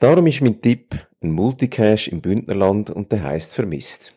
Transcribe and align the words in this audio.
Darum 0.00 0.26
ist 0.26 0.40
mein 0.40 0.60
Tipp 0.60 0.94
ein 1.22 1.30
Multicache 1.30 2.10
im 2.10 2.20
Bündnerland 2.20 2.90
und 2.90 3.12
der 3.12 3.22
heißt 3.22 3.54
Vermisst. 3.54 4.14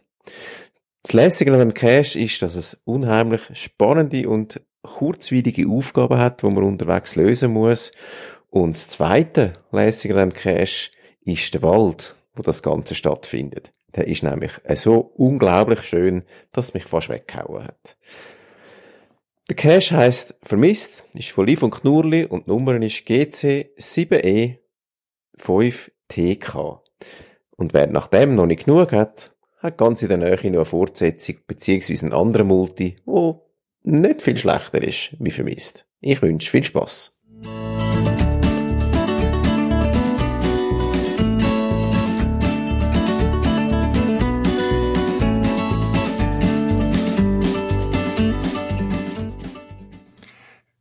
Das 1.03 1.13
Lässige 1.13 1.53
an 1.53 1.59
dem 1.59 1.73
Cache 1.73 2.19
ist, 2.19 2.41
dass 2.41 2.55
es 2.55 2.81
unheimlich 2.83 3.41
spannende 3.53 4.27
und 4.27 4.61
kurzweilige 4.81 5.67
Aufgaben 5.67 6.17
hat, 6.17 6.41
die 6.41 6.47
man 6.47 6.63
unterwegs 6.63 7.15
lösen 7.15 7.53
muss. 7.53 7.91
Und 8.49 8.75
das 8.75 8.89
zweite 8.89 9.53
Lässige 9.71 10.15
an 10.15 10.29
dem 10.29 10.33
Cache 10.33 10.91
ist 11.21 11.53
der 11.53 11.61
Wald, 11.61 12.15
wo 12.33 12.41
das 12.41 12.63
Ganze 12.63 12.95
stattfindet. 12.95 13.71
Der 13.95 14.07
ist 14.07 14.23
nämlich 14.23 14.51
so 14.75 14.99
unglaublich 15.15 15.81
schön, 15.83 16.23
dass 16.51 16.69
es 16.69 16.73
mich 16.73 16.85
fast 16.85 17.09
weggehauen 17.09 17.63
hat. 17.63 17.97
Der 19.49 19.55
Cache 19.55 19.95
heisst 19.95 20.35
Vermisst, 20.43 21.05
ist 21.13 21.31
von 21.31 21.47
Liv 21.47 21.63
und 21.63 21.71
Knurli 21.71 22.25
und 22.25 22.47
die 22.47 22.49
Nummer 22.49 22.75
ist 22.81 23.05
GC 23.05 23.69
7E 23.79 24.57
5TK. 25.39 26.79
Und 27.55 27.73
wer 27.73 27.87
nach 27.87 28.07
dem 28.07 28.35
noch 28.35 28.45
nicht 28.45 28.65
genug 28.65 28.91
hat, 28.91 29.35
hat 29.59 29.77
ganz 29.77 30.01
in 30.01 30.09
der 30.09 30.17
Nähe 30.17 30.35
noch 30.35 30.43
eine 30.43 30.65
Fortsetzung 30.65 31.37
beziehungsweise 31.47 32.05
einen 32.05 32.13
anderen 32.13 32.47
Multi, 32.47 32.95
wo 33.05 33.47
nicht 33.83 34.21
viel 34.21 34.37
schlechter 34.37 34.81
ist 34.81 35.15
wie 35.19 35.31
vermisst. 35.31 35.87
Ich 36.01 36.21
wünsche 36.21 36.49
viel 36.49 36.63
Spaß. 36.63 37.19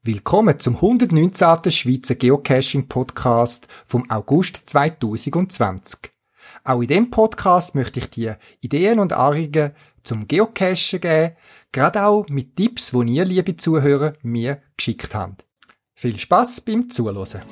Willkommen 0.07 0.61
zum 0.61 0.77
119. 0.77 1.73
Schweizer 1.73 2.15
Geocaching 2.15 2.87
Podcast 2.87 3.67
vom 3.85 4.09
August 4.09 4.71
2020. 4.71 6.13
Auch 6.63 6.81
in 6.81 6.87
dem 6.87 7.11
Podcast 7.11 7.75
möchte 7.75 7.99
ich 7.99 8.11
dir 8.11 8.39
Ideen 8.61 9.01
und 9.01 9.13
Anregungen 9.13 9.73
zum 10.05 10.29
Geocachen 10.29 11.01
geben, 11.01 11.35
gerade 11.73 12.07
auch 12.07 12.29
mit 12.29 12.55
Tipps, 12.55 12.93
die 12.93 13.15
ihr, 13.15 13.25
liebe 13.25 13.57
Zuhörer, 13.57 14.13
mir 14.23 14.63
geschickt 14.77 15.13
habt. 15.13 15.45
Viel 15.97 16.21
Spaß 16.21 16.61
beim 16.61 16.89
Zuhören. 16.89 17.43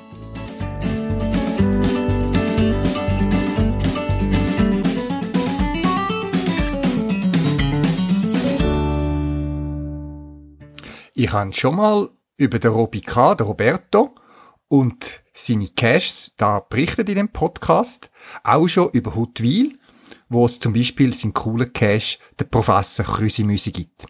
Ich 11.17 11.33
habe 11.33 11.51
schon 11.51 11.75
mal 11.75 12.09
über 12.37 12.59
den 12.59 12.71
Robi 12.71 13.01
K., 13.01 13.35
den 13.35 13.47
Roberto, 13.47 14.15
und 14.67 15.21
seine 15.33 15.67
Caches 15.67 16.31
da 16.37 16.59
berichtet 16.59 17.09
in 17.09 17.15
dem 17.15 17.29
Podcast. 17.29 18.09
Auch 18.43 18.67
schon 18.67 18.89
über 18.91 19.15
Hutwil, 19.15 19.77
wo 20.29 20.45
es 20.45 20.59
zum 20.59 20.73
Beispiel 20.73 21.13
sein 21.13 21.33
cooler 21.33 21.67
Cache, 21.67 22.17
der 22.39 22.45
Professor 22.45 23.05
Krüsimüsi 23.05 23.71
gibt. 23.71 24.05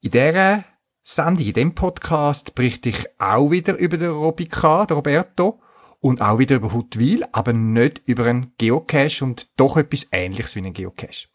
In 0.00 0.12
dieser 0.12 0.64
Sendung, 1.02 1.46
in 1.46 1.52
dem 1.54 1.74
Podcast, 1.74 2.54
berichte 2.54 2.90
ich 2.90 3.06
auch 3.18 3.50
wieder 3.50 3.76
über 3.76 3.96
den 3.96 4.10
Robi 4.10 4.46
K., 4.46 4.86
den 4.86 4.96
Roberto, 4.96 5.60
und 6.00 6.22
auch 6.22 6.38
wieder 6.38 6.56
über 6.56 6.72
Hutwil, 6.72 7.24
aber 7.32 7.52
nicht 7.52 8.02
über 8.06 8.26
einen 8.26 8.52
Geocache 8.58 9.24
und 9.24 9.48
doch 9.58 9.76
etwas 9.76 10.06
ähnliches 10.12 10.54
wie 10.54 10.60
einen 10.60 10.72
Geocache. 10.72 11.26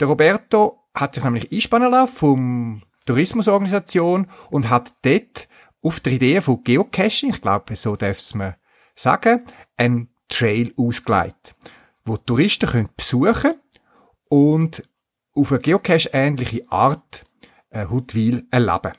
Der 0.00 0.08
Roberto 0.08 0.82
hat 0.94 1.14
sich 1.14 1.22
nämlich 1.22 1.52
einspannen 1.52 1.90
lassen 1.90 2.12
vom 2.12 2.82
Tourismusorganisation 3.06 4.28
und 4.50 4.68
hat 4.68 4.92
dort 5.02 5.48
auf 5.82 6.00
der 6.00 6.12
Idee 6.12 6.40
von 6.40 6.62
Geocaching, 6.62 7.30
ich 7.30 7.40
glaube, 7.40 7.74
so 7.76 7.96
darf 7.96 8.18
es 8.18 8.34
man 8.34 8.54
sagen, 8.94 9.44
einen 9.76 10.08
Trail 10.28 10.72
ausgelegt, 10.76 11.54
wo 12.04 12.16
Touristen 12.16 12.68
können 12.68 12.90
besuchen 12.96 13.54
und 14.28 14.82
auf 15.34 15.52
eine 15.52 15.60
Geocache-ähnliche 15.60 16.64
Art 16.70 17.24
äh, 17.70 17.86
Hutwil 17.86 18.46
erleben. 18.50 18.92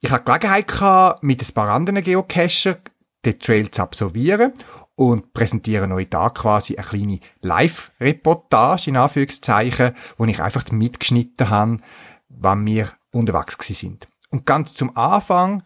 Ich 0.00 0.10
hatte 0.10 0.24
Gelegenheit 0.24 0.68
gehabt, 0.68 1.22
mit 1.22 1.42
ein 1.42 1.54
paar 1.54 1.68
anderen 1.68 2.02
Geocacher 2.02 2.78
den 3.24 3.38
Trail 3.38 3.70
zu 3.70 3.82
absolvieren 3.82 4.52
und 4.94 5.32
präsentiere 5.32 5.92
euch 5.92 6.08
da 6.08 6.30
quasi 6.30 6.76
eine 6.76 6.86
kleine 6.86 7.20
Live-Reportage, 7.40 8.90
in 8.90 8.96
Anführungszeichen, 8.96 9.94
wo 10.16 10.24
ich 10.24 10.42
einfach 10.42 10.70
mitgeschnitten 10.70 11.50
habe, 11.50 11.78
wann 12.28 12.64
wir 12.64 12.90
unterwegs 13.12 13.66
sind. 13.66 14.08
Und 14.30 14.46
ganz 14.46 14.74
zum 14.74 14.96
Anfang 14.96 15.62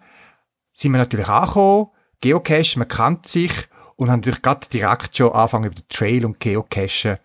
sind 0.73 0.93
wir 0.93 0.99
natürlich 0.99 1.29
angekommen, 1.29 1.89
Geocache, 2.21 2.79
man 2.79 2.89
kennt 2.89 3.27
sich 3.27 3.53
und 3.97 4.11
haben 4.11 4.21
natürlich 4.21 4.43
gerade 4.43 4.69
direkt 4.69 5.17
schon 5.17 5.33
angefangen 5.33 5.67
über 5.67 5.75
den 5.75 5.89
Trail 5.89 6.25
und 6.25 6.41
Geocache 6.41 7.21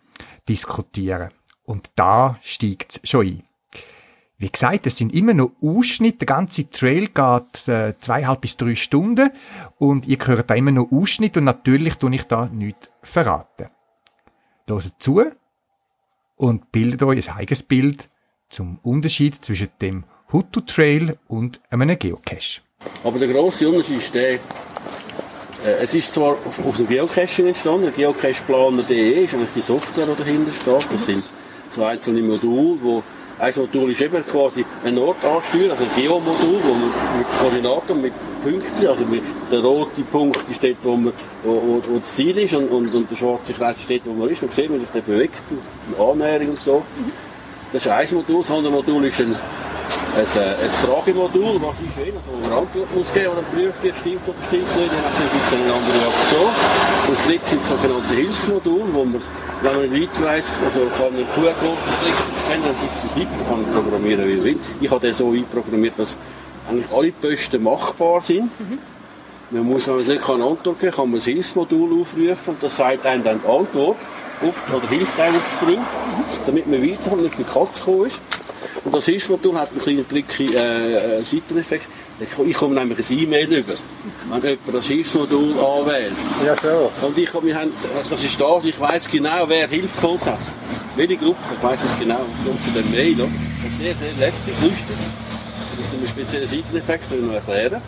diskutieren. 0.47 1.31
Und 1.63 1.91
da 1.96 2.38
steigt 2.41 3.00
es 3.03 3.09
schon 3.09 3.25
ein. 3.25 3.44
Wie 4.38 4.50
gesagt, 4.50 4.88
es 4.88 4.97
sind 4.97 5.13
immer 5.13 5.34
noch 5.34 5.52
Ausschnitte. 5.62 6.19
Der 6.19 6.28
ganze 6.28 6.66
Trail 6.68 7.07
geht 7.07 7.68
äh, 7.68 7.94
zweieinhalb 8.00 8.40
bis 8.40 8.56
drei 8.56 8.74
Stunden 8.75 9.31
und 9.78 10.07
ihr 10.07 10.18
hört 10.25 10.50
da 10.50 10.56
immer 10.56 10.72
noch 10.72 10.91
Ausschnitte 10.91 11.40
und 11.40 11.46
natürlich 11.46 11.96
tue 11.96 12.16
ich 12.16 12.24
da 12.24 12.46
nichts 12.47 12.90
verraten. 13.01 13.68
Hört 14.66 14.94
zu 15.00 15.24
und 16.38 16.72
bildet 16.72 17.03
euch 17.03 17.30
ein 17.30 17.38
eigenes 17.38 17.63
Bild 17.63 18.09
zum 18.50 18.80
Unterschied 18.84 19.36
zwischen 19.44 19.70
dem 19.82 20.04
Hutu 20.32 20.62
Trail 20.62 21.18
und 21.28 21.60
einem 21.70 21.98
Geocache. 21.98 22.62
Aber 23.04 23.20
der 23.20 23.28
grosse 23.28 23.68
Unterschied 23.68 23.98
ist 23.98 24.14
der, 24.14 24.34
äh, 24.34 24.40
es 25.82 25.94
ist 25.94 26.14
zwar 26.14 26.38
auf, 26.46 26.78
dem 26.78 26.88
Geocaching 26.88 27.48
entstanden, 27.48 27.92
geocacheplaner.de 27.94 29.24
ist 29.24 29.34
eigentlich 29.34 29.50
die 29.56 29.62
Software, 29.62 30.06
die 30.06 30.16
dahinter 30.16 30.52
steht. 30.52 30.92
Das 30.92 31.06
sind 31.06 31.24
zwei 31.70 31.92
einzelne 31.92 32.22
Module, 32.22 32.78
wo 32.82 33.04
ein 33.40 33.54
Modul 33.56 33.92
ist 33.92 34.02
eben 34.02 34.26
quasi 34.26 34.66
ein 34.84 34.98
Ort 34.98 35.24
ansteuern, 35.24 35.72
also 35.72 35.84
ein 35.84 35.90
Geomodul, 35.96 36.60
wo 36.62 36.74
man 36.74 36.92
mit 37.18 37.28
Koordinaten, 37.40 38.02
mit 38.02 38.14
Punkten, 38.44 38.88
also 38.88 39.06
mit 39.06 39.24
der 39.52 39.60
rote 39.60 40.02
Punkt 40.04 40.50
ist 40.50 40.64
dort, 40.64 40.78
wo, 40.84 40.96
man, 40.96 41.14
wo, 41.44 41.54
wo, 41.54 41.81
wo 41.90 42.00
das 42.00 42.16
Ziel 42.16 42.38
ist 42.38 42.54
und, 42.54 42.70
und, 42.70 42.94
und 42.94 43.10
der 43.10 43.16
schwarze 43.16 43.54
Kreis 43.54 43.78
ist 43.78 43.90
dort, 43.90 44.06
wo 44.06 44.14
man 44.14 44.30
ist. 44.30 44.42
Man 44.42 44.52
sieht, 44.52 44.72
wie 44.72 44.80
sich 44.80 44.90
der 44.90 45.02
bewegt, 45.02 45.42
die 45.50 46.02
Annäherung 46.02 46.50
und 46.50 46.64
so. 46.64 46.84
Das 47.72 47.85
ist 47.85 47.91
ein 47.91 48.07
Modul. 48.13 48.41
Das 48.41 48.52
andere 48.52 48.72
Modul 48.72 49.06
ist 49.06 49.19
ein, 49.19 49.35
ein, 49.35 50.25
äh, 50.25 50.63
ein 50.63 50.69
Fragemodul, 50.69 51.62
was 51.62 51.80
ist 51.80 51.96
wenn, 51.97 52.18
also 52.18 52.31
wo 52.34 52.50
man 52.50 52.66
Antwort 52.66 52.96
muss 52.96 53.13
geben, 53.13 53.30
und 53.30 53.38
dann 53.38 53.46
prüft 53.46 53.78
stimmt 53.96 54.28
oder 54.28 54.41
stimmt 54.47 54.75
nicht, 54.75 54.91
dann 54.91 55.30
gibt 55.30 55.46
es 55.46 55.53
eine 55.53 55.74
andere 55.74 55.97
Reaktion. 56.02 56.52
Und 57.07 57.18
das 57.18 57.25
dritte 57.28 57.46
sind 57.46 57.68
sogenannte 57.68 58.16
Hilfsmodule, 58.16 58.94
wo 58.94 59.06
man, 59.06 59.22
wenn 59.62 59.75
man 59.75 59.90
nicht 59.90 60.09
weit 60.16 60.25
weiss, 60.25 60.59
also 60.66 60.80
kann 60.97 61.13
man 61.13 61.25
QR-Code 61.35 61.78
scannen, 62.41 62.63
dann 62.66 62.75
gibt 62.81 62.94
es 62.96 63.02
einen 63.02 63.13
Tipp, 63.18 63.30
man 63.38 63.66
kann 63.66 63.74
programmieren, 63.74 64.28
wie 64.28 64.36
man 64.36 64.46
will. 64.46 64.59
Ich 64.81 64.90
habe 64.90 65.01
den 65.01 65.13
so 65.13 65.31
einprogrammiert, 65.31 66.00
dass 66.00 66.18
eigentlich 66.68 66.91
alle 66.91 67.12
Posten 67.12 67.62
machbar 67.62 68.22
sind. 68.22 68.50
Mhm. 68.59 68.80
Man 69.52 69.64
muss, 69.64 69.88
wenn 69.88 69.96
man 69.96 70.06
nicht 70.06 70.30
eine 70.30 70.44
Antwort 70.44 70.80
geben 70.80 70.92
kann, 70.92 71.10
man 71.10 71.16
das 71.16 71.26
Hilfsmodul 71.26 72.02
aufrufen 72.02 72.54
und 72.54 72.62
das 72.62 72.78
sagt 72.78 73.04
einem 73.06 73.24
dann 73.24 73.42
die 73.42 73.48
Antwort 73.48 73.98
auf, 74.42 74.63
oder 74.72 74.88
hilft 74.90 75.19
einem 75.19 75.38
auf 75.38 75.44
die 75.44 75.56
Sprünge, 75.56 75.86
damit 76.46 76.68
man 76.68 76.84
weiterkommt, 76.84 77.24
nicht 77.24 77.40
die 77.40 77.44
Katze 77.44 77.80
gekommen 77.80 78.06
ist. 78.06 78.22
Und 78.84 78.94
das 78.94 79.06
Hilfsmodul 79.06 79.56
hat 79.56 79.72
einen 79.72 79.80
kleinen 79.80 80.07
tricky 80.07 80.54
äh, 80.56 81.18
äh, 81.18 81.24
Seiteneffekt. 81.24 81.88
Ich 82.19 82.54
komme 82.54 82.75
nämlich 82.75 83.10
ein 83.10 83.19
E-Mail 83.19 83.51
über, 83.51 83.74
wenn 84.30 84.42
jemand 84.42 84.60
das 84.72 84.86
Hilfsmodul 84.86 85.54
anwählt. 85.54 86.13
Ja, 86.46 86.56
so. 86.56 86.92
Und 87.07 87.18
ich, 87.18 87.34
wir 87.34 87.56
haben, 87.56 87.72
das 88.07 88.24
ist 88.24 88.40
das, 88.40 88.66
ich 88.66 88.80
weiss 88.80 89.10
genau, 89.10 89.46
wer 89.48 89.68
Hilfe 89.68 90.00
geholt 90.00 90.25
hat. 90.25 90.40
Welche 90.96 91.18
Gruppe, 91.18 91.40
ich 91.57 91.63
weiss 91.63 91.86
es 91.86 91.98
genau, 92.00 92.22
kommt 92.46 92.63
zu 92.66 92.80
dem 92.80 92.92
Mail. 92.92 93.16
Das 93.16 93.72
ist 93.72 93.80
sehr, 93.80 93.96
sehr 93.96 94.28
lästig, 94.28 94.54
lustig. 94.62 94.86
Das 95.75 95.86
ist 95.86 96.01
ein 96.01 96.07
spezieller 96.07 96.48
Seiteneffekt, 96.48 97.12
den 97.12 97.28
noch 97.28 97.34
erklären. 97.34 97.81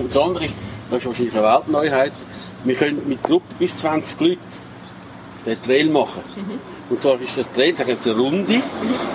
Und 0.00 0.14
das 0.14 0.22
andere 0.22 0.44
ist, 0.46 0.54
das 0.90 0.98
ist 0.98 1.06
wahrscheinlich 1.06 1.36
eine 1.36 1.44
Weltneuheit, 1.44 2.12
wir 2.64 2.74
können 2.74 3.08
mit 3.08 3.22
Gruppen 3.22 3.54
bis 3.58 3.76
20 3.76 4.20
Leuten 4.20 4.40
den 5.46 5.62
Trail 5.62 5.88
machen. 5.88 6.22
Mhm. 6.36 6.58
Und 6.90 7.00
zwar 7.00 7.20
ist 7.20 7.38
das 7.38 7.50
Trail, 7.52 7.76
sagen 7.76 7.96
wir, 8.02 8.12
eine 8.12 8.20
Runde. 8.20 8.62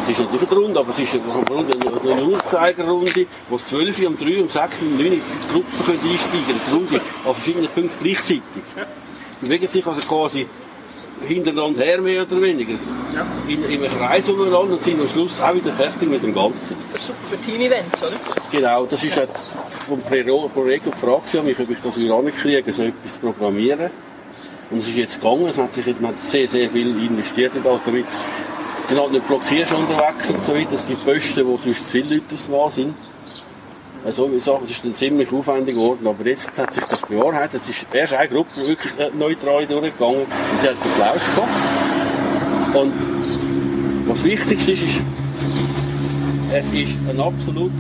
Es 0.03 0.09
ist 0.09 0.19
natürlich 0.19 0.49
eine 0.49 0.59
Runde, 0.59 0.79
aber 0.79 0.89
es 0.91 0.99
ist 0.99 1.13
eine 1.13 1.55
Runde, 1.55 1.73
eine 1.73 2.23
Uhrzeigerrunde, 2.23 3.25
wo 3.49 3.57
es 3.57 3.65
12, 3.67 4.07
um 4.07 4.17
3, 4.17 4.41
um 4.41 4.49
6, 4.49 4.81
um 4.81 4.97
9 4.97 4.97
die 4.97 5.21
Gruppen 5.51 5.85
können 5.85 5.99
einsteigen 5.99 6.45
können. 6.45 6.61
Die 6.67 6.73
Runde 6.73 7.01
an 7.25 7.33
verschiedenen 7.33 7.69
Punkten 7.69 7.97
gleichzeitig. 8.01 8.41
Bewegen 9.41 9.67
sich 9.67 9.85
also 9.85 10.01
quasi 10.07 10.47
hintereinander 11.27 11.83
her, 11.83 12.01
mehr 12.01 12.23
oder 12.23 12.41
weniger. 12.41 12.73
Ja. 13.13 13.25
In, 13.47 13.63
in 13.65 13.83
einem 13.83 13.91
Kreis 13.91 14.27
umeinander 14.29 14.73
und 14.73 14.83
sind 14.83 14.99
am 14.99 15.07
Schluss 15.07 15.39
auch 15.41 15.55
wieder 15.55 15.71
fertig 15.71 16.09
mit 16.09 16.23
dem 16.23 16.33
Ganzen. 16.33 16.75
Das 16.91 17.01
ist 17.01 17.07
super 17.07 17.19
für 17.29 17.37
Team-Events, 17.37 18.03
oder? 18.03 18.15
Genau, 18.51 18.85
das 18.85 19.03
ist 19.03 19.17
auch 19.19 19.27
vom 19.87 20.01
Projekt 20.01 20.91
gefragt, 20.91 21.43
mich, 21.43 21.59
ob 21.59 21.69
ich 21.69 21.77
das 21.83 21.99
wieder 21.99 22.15
ankriege, 22.15 22.73
so 22.73 22.83
etwas 22.83 23.13
zu 23.13 23.19
programmieren. 23.19 23.89
Und 24.71 24.79
es 24.79 24.87
ist 24.87 24.95
jetzt 24.95 25.21
gegangen, 25.21 25.47
es 25.47 25.57
hat 25.57 25.73
sich 25.73 25.85
jetzt, 25.85 26.01
man 26.01 26.11
hat 26.11 26.19
sehr, 26.19 26.47
sehr 26.47 26.69
viel 26.69 26.87
investiert 27.05 27.55
in 27.55 27.63
das, 27.63 27.83
damit 27.83 28.05
du 28.89 28.99
halt 28.99 29.11
nicht 29.11 29.27
blockierst 29.27 29.73
unterwegs 29.73 30.29
und 30.31 30.43
so 30.43 30.55
weiter. 30.55 30.73
Es 30.73 30.85
gibt 30.85 31.05
Posten, 31.05 31.45
wo 31.45 31.57
sonst 31.57 31.85
zu 31.85 31.91
viele 31.91 32.15
Leute 32.15 32.35
auswahl 32.35 32.71
sind. 32.71 32.95
Also, 34.05 34.27
solche 34.27 34.39
Sachen, 34.41 34.61
das 34.61 34.71
ist 34.71 34.83
dann 34.85 34.93
ziemlich 34.93 35.31
aufwendig 35.33 35.73
geworden, 35.75 36.05
aber 36.07 36.25
jetzt 36.27 36.57
hat 36.59 36.73
sich 36.73 36.83
das 36.85 37.01
bewahrheitet. 37.01 37.59
Es 37.61 37.69
ist 37.69 37.85
erst 37.91 38.13
eine 38.13 38.29
Gruppe 38.29 38.55
wirklich 38.57 38.99
äh, 38.99 39.09
neutral 39.17 39.65
durchgegangen 39.65 40.17
und 40.21 40.27
die 40.61 40.67
hat 40.67 40.75
Applaus 40.79 41.25
gehabt. 41.35 42.75
Und 42.75 42.93
was 44.07 44.23
wichtigste 44.23 44.71
ist, 44.73 44.83
ist, 44.83 45.01
es 46.53 46.67
ist 46.73 46.95
ein 47.09 47.19
absoluter 47.19 47.73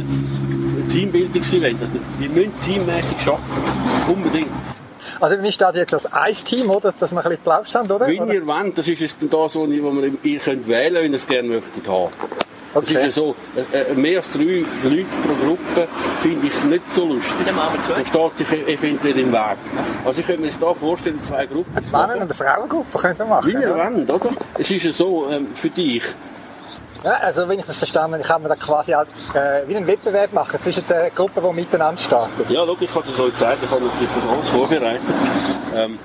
Teambildungsevent. 0.89 1.79
Also, 1.79 1.93
wir 2.19 2.29
müssen 2.29 2.53
teammäßig 2.61 3.17
arbeiten. 3.27 4.11
Unbedingt. 4.11 4.49
Also 5.21 5.41
wir 5.41 5.51
stehen 5.51 5.67
jetzt 5.75 5.93
als 5.93 6.11
Eis-Team, 6.11 6.69
oder? 6.71 6.93
Dass 6.99 7.11
wir 7.11 7.19
ein 7.19 7.23
bisschen 7.23 7.43
Plausch 7.43 7.73
haben, 7.75 7.89
oder? 7.91 8.07
Wenn 8.07 8.27
ihr 8.27 8.45
wollt, 8.47 8.77
das 8.77 8.87
ist 8.87 8.99
jetzt 8.99 9.17
dann 9.21 9.29
das, 9.29 9.55
wo 9.55 9.65
ihr 9.67 9.83
wo 9.83 9.91
ihr- 10.01 10.11
ihr 10.23 10.39
könnt 10.39 10.67
wählen 10.67 10.95
wenn 11.03 11.11
ihr 11.11 11.15
es 11.17 11.27
gerne 11.27 11.47
möchtet 11.47 11.87
haben. 11.87 12.11
Es 12.75 12.89
ist 12.89 12.95
Okay. 12.95 13.05
ja 13.05 13.11
so, 13.11 13.35
äh, 13.55 13.91
äh, 13.91 13.93
mehr 13.95 14.17
als 14.19 14.29
drei 14.31 14.63
Leute 14.83 15.05
pro 15.23 15.45
Gruppe 15.47 15.87
finde 16.21 16.47
ich 16.47 16.63
nicht 16.65 16.91
so 16.91 17.05
lustig. 17.05 17.45
Man 17.55 18.05
steht 18.05 18.37
sich 18.37 18.67
eventuell 18.67 19.17
im 19.19 19.31
Weg. 19.31 19.57
Also 20.05 20.19
ich 20.21 20.27
könnte 20.27 20.41
mir 20.41 20.47
jetzt 20.47 20.59
hier 20.59 20.75
vorstellen, 20.75 21.23
zwei 21.23 21.45
Gruppen 21.45 21.83
zu 21.83 21.95
Männer- 21.95 22.13
und 22.15 22.21
eine 22.23 22.33
Frauengruppe 22.33 22.97
können 22.97 23.17
wir 23.19 23.25
machen. 23.25 23.47
Wie 23.47 23.53
ihr 23.53 23.75
wollt, 23.75 24.09
oder? 24.11 24.29
Es 24.59 24.69
ist 24.69 24.83
ja 24.83 24.91
so, 24.91 25.27
ähm, 25.31 25.47
für 25.55 25.69
dich, 25.69 26.03
Ja, 27.03 27.11
also 27.21 27.47
wenn 27.47 27.59
ich 27.59 27.65
das 27.65 27.77
verstanden 27.77 28.13
habe, 28.15 28.23
kann 28.23 28.41
man 28.41 28.49
da 28.49 28.55
quasi 28.55 28.91
halt, 28.93 29.07
äh, 29.35 29.67
wie 29.67 29.75
einen 29.77 29.85
Wettbewerb 29.85 30.33
machen 30.33 30.59
zwischen 30.59 30.83
den 30.87 31.13
Gruppen, 31.15 31.43
die 31.43 31.53
miteinander 31.53 32.01
starten. 32.01 32.31
ja, 32.51 32.65
schau, 32.65 32.75
ich 32.79 32.95
habe 32.95 33.05
das 33.09 33.19
euch 33.19 33.31
gezeigt, 33.33 33.59
ich 33.63 33.69
habe 33.71 33.81
das 33.81 34.29
alles 34.33 34.49
vorbereitet. 34.49 35.01
Ähm, 35.75 35.99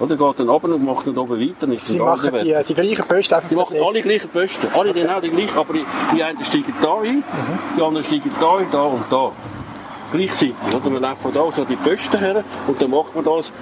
oder 0.00 0.16
geht 0.16 0.38
dann 0.38 0.48
runter 0.48 0.68
und 0.68 0.84
macht 0.84 1.06
dann 1.06 1.18
oben 1.18 1.40
weiter. 1.40 1.72
ist 1.72 1.86
Sie 1.86 1.98
machen 1.98 2.30
die, 2.42 2.54
die 2.68 2.74
gleichen 2.74 3.04
Posten 3.06 3.34
einfach 3.34 3.48
Die 3.48 3.56
machen 3.56 3.76
alle 3.84 4.02
gleichen 4.02 4.28
Posten. 4.28 4.68
Alle 4.74 4.94
genau 4.94 5.20
die 5.20 5.30
gleichen, 5.30 5.58
aber 5.58 5.74
die 5.74 6.22
einen 6.22 6.44
steigen 6.44 6.74
da 6.80 7.00
ein, 7.00 7.24
die 7.76 7.82
anderen 7.82 8.04
steigen 8.04 8.30
da 8.40 8.56
ein, 8.56 8.66
da 8.70 8.82
und 8.82 9.04
da. 9.10 9.32
Gleichzeitig. 10.12 10.54
Oder? 10.68 10.90
Man 10.90 11.02
läuft 11.02 11.22
von 11.22 11.32
da 11.32 11.40
aus 11.40 11.58
an 11.58 11.66
die 11.66 11.76
Posten 11.76 12.18
her 12.18 12.44
und 12.66 12.80
dann 12.80 12.90
macht 12.90 13.14
man 13.14 13.24
das 13.24 13.52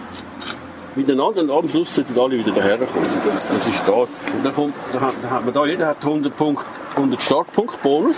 miteinander 0.95 1.43
und 1.43 1.51
am 1.51 1.69
Schluss 1.69 1.95
sollten 1.95 2.19
alle 2.19 2.39
wieder 2.39 2.53
daher 2.53 2.79
kommen. 2.79 3.07
Das 3.53 3.67
ist 3.67 3.81
das. 3.81 3.89
Und 3.89 4.45
dann, 4.45 4.55
kommt, 4.55 4.75
dann, 4.93 5.01
hat, 5.01 5.15
dann 5.23 5.31
hat 5.31 5.45
man 5.45 5.55
da, 5.55 5.67
jeder 5.67 5.87
hat 5.89 6.05
100 6.05 6.37
Punkte, 6.37 6.65
100 6.97 7.23
Startpunkt 7.23 7.83
Bonus. 7.83 8.17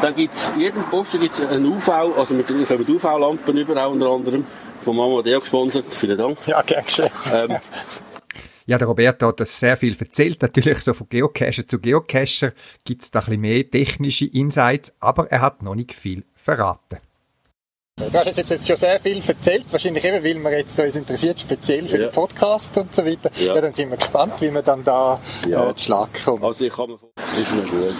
Dann 0.00 0.14
gibt 0.16 0.34
es, 0.34 0.52
jeden 0.56 0.82
Posten 0.84 1.20
gibt 1.20 1.32
es 1.32 1.46
einen 1.46 1.64
UV, 1.64 1.88
also 2.18 2.36
wir 2.36 2.42
kommen 2.42 2.86
UV-Lampen 2.88 3.56
über, 3.56 3.86
auch 3.86 3.92
unter 3.92 4.10
anderem 4.10 4.44
von 4.82 4.96
Mama 4.96 5.22
der 5.22 5.38
gesponsert. 5.40 5.84
Vielen 5.90 6.18
Dank. 6.18 6.38
Ja, 6.46 6.62
gern 6.62 6.84
geschehen. 6.84 7.10
Ähm, 7.34 7.56
Ja, 8.64 8.78
der 8.78 8.86
Roberto 8.86 9.26
hat 9.26 9.40
das 9.40 9.58
sehr 9.58 9.76
viel 9.76 9.96
erzählt. 9.98 10.40
Natürlich 10.40 10.78
so 10.78 10.94
von 10.94 11.08
Geocacher 11.08 11.66
zu 11.66 11.80
Geocacher 11.80 12.52
gibt's 12.84 13.10
da 13.10 13.18
ein 13.18 13.24
bisschen 13.26 13.40
mehr 13.40 13.68
technische 13.68 14.26
Insights, 14.26 14.94
aber 15.00 15.30
er 15.32 15.40
hat 15.40 15.62
noch 15.62 15.74
nicht 15.74 15.92
viel 15.92 16.24
verraten. 16.36 16.98
Du 17.98 18.04
hast 18.18 18.36
jetzt, 18.36 18.50
jetzt 18.50 18.66
schon 18.66 18.76
sehr 18.76 18.98
viel 19.00 19.20
erzählt, 19.26 19.64
wahrscheinlich 19.70 20.04
eben, 20.04 20.24
weil 20.24 20.38
wir 20.38 20.58
jetzt 20.58 20.78
uns 20.78 20.96
interessiert, 20.96 21.40
speziell 21.40 21.86
für 21.88 21.98
Ja. 21.98 22.06
den 22.06 22.12
Podcast 22.14 22.76
und 22.76 22.94
so 22.94 23.04
weiter. 23.04 23.30
Ja. 23.38 23.54
Ja. 23.54 23.60
dann 23.60 23.72
sind 23.72 23.90
wir 23.90 23.96
gespannt, 23.96 24.40
wie 24.40 24.50
wir 24.52 24.62
dann 24.62 24.82
da 24.84 25.20
Ja. 25.48 25.68
äh, 25.68 25.74
zu 25.74 25.84
Schlag 25.86 26.08
kommen. 26.24 26.42
also 26.44 26.64
ich 26.64 26.72
kann 26.72 26.88
mir 26.88 26.98
vorstellen, 26.98 27.42
ist 27.42 27.54
mir 27.54 27.62
gut. 27.62 27.94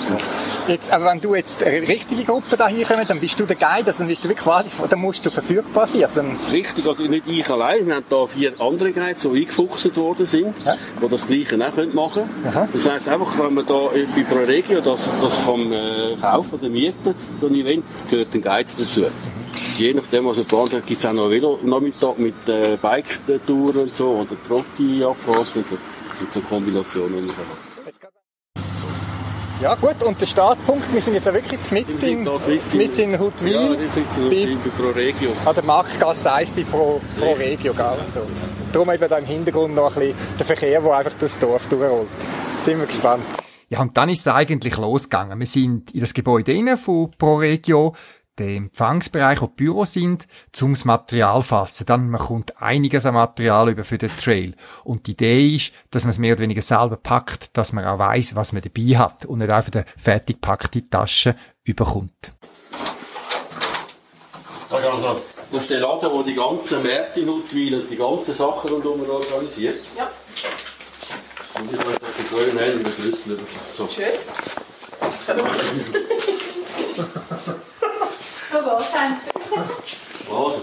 Jetzt, 0.68 0.92
aber 0.92 1.06
wenn 1.06 1.20
du 1.20 1.34
jetzt 1.34 1.60
eine 1.62 1.86
richtige 1.88 2.22
Gruppe 2.22 2.56
da 2.56 2.68
hier 2.68 2.86
dann 2.86 3.18
bist 3.18 3.38
du 3.40 3.46
der 3.46 3.56
Guide, 3.56 3.86
also 3.86 3.98
dann 3.98 4.06
bist 4.06 4.24
du 4.24 4.28
quasi, 4.34 4.70
dann 4.88 5.00
musst 5.00 5.26
du 5.26 5.30
verfügbar 5.30 5.86
sein. 5.88 6.04
Also 6.04 6.16
dann, 6.16 6.36
Richtig, 6.52 6.86
also 6.86 7.02
nicht 7.04 7.26
ich 7.26 7.50
allein. 7.50 7.86
Wir 7.86 7.96
haben 7.96 8.04
da 8.08 8.26
vier 8.26 8.52
andere 8.60 8.92
Guides, 8.92 9.22
die 9.22 9.28
eingefuchst 9.40 9.96
worden 9.96 10.24
sind, 10.24 10.54
Ja. 10.64 10.76
die 11.02 11.08
das 11.08 11.26
Gleiche 11.26 11.56
auch 11.68 11.74
können 11.74 11.94
machen 11.94 12.28
können. 12.52 12.68
Das 12.72 12.88
heisst 12.88 13.08
einfach, 13.08 13.36
wenn 13.38 13.54
man 13.54 13.66
da 13.66 13.88
bei 14.14 14.22
ProRegio 14.22 14.80
das, 14.80 15.08
das 15.20 15.44
kann 15.44 15.72
äh, 15.72 16.16
kaufen 16.20 16.58
oder 16.60 16.68
mieten, 16.68 17.14
so 17.40 17.46
ein 17.48 17.54
Event, 17.54 17.84
gehört 18.08 18.32
ein 18.32 18.42
Guide 18.42 18.70
dazu. 18.78 19.04
Je 19.78 19.94
nachdem, 19.94 20.26
was 20.26 20.38
er 20.38 20.44
geplant 20.44 20.74
hat, 20.74 20.86
gibt 20.86 21.00
es 21.00 21.06
auch 21.06 21.12
noch 21.12 21.28
Velo-Nachmittag 21.28 22.18
mit 22.18 22.34
äh, 22.48 22.76
Bike-Touren 22.80 23.82
und 23.84 23.96
so, 23.96 24.10
oder 24.10 24.36
Trotti-Abfahrt. 24.46 25.48
Das 26.10 26.18
sind 26.18 26.32
so 26.32 26.40
Kombinationen, 26.40 27.16
die 27.16 27.26
man 27.26 27.36
haben. 27.36 27.71
Ja 29.62 29.76
gut, 29.76 30.02
und 30.02 30.20
der 30.20 30.26
Startpunkt, 30.26 30.92
wir 30.92 31.00
sind 31.00 31.14
jetzt 31.14 31.28
auch 31.28 31.32
wirklich 31.34 31.60
sind 31.62 31.78
in, 32.02 32.24
mitten 32.24 33.00
in 33.00 33.12
Ja, 33.12 33.18
Huttwil, 33.20 33.76
das 33.76 33.96
ist 33.96 34.14
so 34.16 34.28
bei, 34.28 34.48
bei, 34.64 34.70
ProRegio. 34.76 35.30
an 35.44 35.54
der 35.54 35.64
Marktgasse 35.64 36.32
1 36.32 36.54
bei 36.54 36.64
Pro, 36.64 37.00
Pro 37.16 37.32
Regio, 37.34 37.72
gell? 37.72 37.98
So. 38.12 38.20
Darum 38.72 38.90
eben 38.90 39.08
da 39.08 39.18
im 39.18 39.24
Hintergrund 39.24 39.74
noch 39.76 39.96
ein 39.96 40.00
bisschen 40.00 40.16
der 40.36 40.46
Verkehr, 40.46 40.80
der 40.80 40.92
einfach 40.92 41.14
durchs 41.14 41.38
Dorf 41.38 41.68
durchrollt. 41.68 42.08
Sind 42.58 42.80
wir 42.80 42.86
gespannt. 42.86 43.22
Ja, 43.68 43.80
und 43.80 43.96
dann 43.96 44.08
ist 44.08 44.20
es 44.20 44.26
eigentlich 44.26 44.76
losgegangen. 44.76 45.38
Wir 45.38 45.46
sind 45.46 45.92
in 45.92 46.00
das 46.00 46.12
Gebäude 46.12 46.52
rein 46.52 46.76
von 46.76 47.12
ProRegio, 47.16 47.94
dem 48.38 48.64
Empfangsbereich, 48.64 49.40
wo 49.42 49.46
die 49.46 49.64
Büros 49.64 49.92
sind, 49.92 50.26
zum 50.52 50.72
das 50.72 50.84
Material 50.84 51.42
fassen. 51.42 51.86
Dann, 51.86 52.08
man 52.08 52.20
kommt 52.20 52.60
einiges 52.60 53.06
an 53.06 53.14
Material 53.14 53.68
über 53.68 53.84
für 53.84 53.98
den 53.98 54.16
Trail. 54.16 54.54
Und 54.84 55.06
die 55.06 55.12
Idee 55.12 55.54
ist, 55.56 55.72
dass 55.90 56.04
man 56.04 56.10
es 56.10 56.18
mehr 56.18 56.34
oder 56.34 56.42
weniger 56.42 56.62
selber 56.62 56.96
packt, 56.96 57.56
dass 57.56 57.72
man 57.72 57.84
auch 57.84 57.98
weiß, 57.98 58.34
was 58.34 58.52
man 58.52 58.62
dabei 58.62 58.98
hat 58.98 59.24
und 59.26 59.38
nicht 59.38 59.50
einfach 59.50 59.72
eine 59.72 59.84
fertig 59.96 60.36
gepackte 60.36 60.88
Tasche 60.88 61.36
überkommt. 61.64 62.32
Das 64.70 64.82
ist 64.82 64.90
also 64.90 65.20
das 65.52 65.62
ist 65.62 65.70
der 65.70 65.80
Laden, 65.80 66.10
der 66.10 66.22
die 66.22 66.34
ganzen 66.34 66.82
Märkte 66.82 67.20
in 67.20 67.28
Huttwil 67.28 67.80
und 67.80 67.90
die 67.90 67.96
ganzen 67.96 68.34
Sachen 68.34 68.70
rundherum 68.70 69.02
organisiert. 69.06 69.84
Ja, 69.98 70.10
Und 71.60 71.70
ich 71.70 71.78
habe 71.78 71.90
jetzt 71.90 72.18
den 72.18 72.28
grünen 72.30 72.58
Händen 72.58 72.82
den 72.82 72.92
Schlüssel 72.94 73.32
über. 73.32 73.42
So. 73.76 73.86
schön. 73.86 74.06
so 78.52 78.58
geht's 78.58 78.92
dann. 78.92 79.20
Also. 80.30 80.62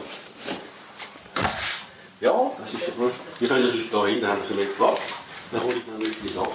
Ja, 2.22 2.52
das 2.60 2.74
ist 2.74 2.98
gut. 2.98 3.14
Wir 3.40 3.48
können 3.48 3.72
sonst 3.72 3.94
da 3.94 4.06
hinten 4.06 4.28
haben 4.28 4.42
wir 4.50 4.66
Platz. 4.66 5.02
Dann 5.52 5.64
hole 5.64 5.76
ich 5.78 6.08
nicht 6.08 6.24
die 6.24 6.34
Sachen. 6.34 6.50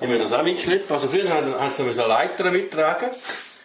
Ich 0.00 0.08
will 0.08 0.18
das 0.20 0.32
auch 0.32 0.42
mitschleppen. 0.42 0.94
Also 0.94 1.08
früher 1.08 1.28
haben 1.28 1.70
sie 1.70 1.82
eine 1.82 2.08
Leiter 2.08 2.50
mittragen. 2.50 3.10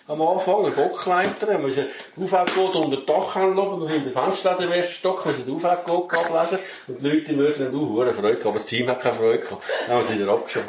Am 0.06 0.22
Anfang, 0.22 0.66
eine 0.66 0.72
Bockleiter. 0.72 1.48
Wir 1.48 1.60
müssen 1.60 1.86
Aufwärtscode 2.22 2.76
unter 2.76 2.98
das 2.98 3.06
Dach 3.06 3.36
anlegen 3.38 3.68
und 3.70 3.88
hinter 3.88 4.10
dem 4.10 4.12
Fenster 4.12 4.60
im 4.60 4.72
ersten 4.74 4.94
Stock 4.96 5.26
müssen 5.26 5.46
den 5.46 5.56
Aufwärtscode 5.56 6.14
ablesen. 6.14 6.60
Und 6.90 7.02
die 7.02 7.08
Leute 7.10 7.34
möchten 7.34 7.64
dann 7.72 7.76
auch 7.76 7.88
hure 7.88 8.14
Freude 8.14 8.32
gehabt, 8.32 8.46
aber 8.46 8.60
das 8.60 8.66
Team 8.66 8.90
hat 8.90 9.00
keine 9.02 9.16
Freude 9.16 9.40
gehabt. 9.40 9.64
Dann 9.88 9.98
haben 9.98 10.04
wir 10.04 10.14
es 10.14 10.20
wieder 10.20 10.34
abgeschafft. 10.34 10.68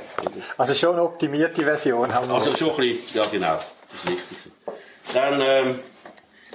Also 0.56 0.74
schon 0.74 0.92
eine 0.92 1.02
optimierte 1.02 1.64
Version 1.64 2.14
haben 2.14 2.28
wir. 2.28 2.34
Also 2.36 2.54
schon 2.54 2.70
ein 2.70 2.76
bisschen, 2.76 3.16
ja 3.16 3.24
genau, 3.28 3.54
das 3.56 4.04
ist 4.04 4.08
richtig. 4.08 4.52
Dann, 5.12 5.40
ähm, 5.40 5.80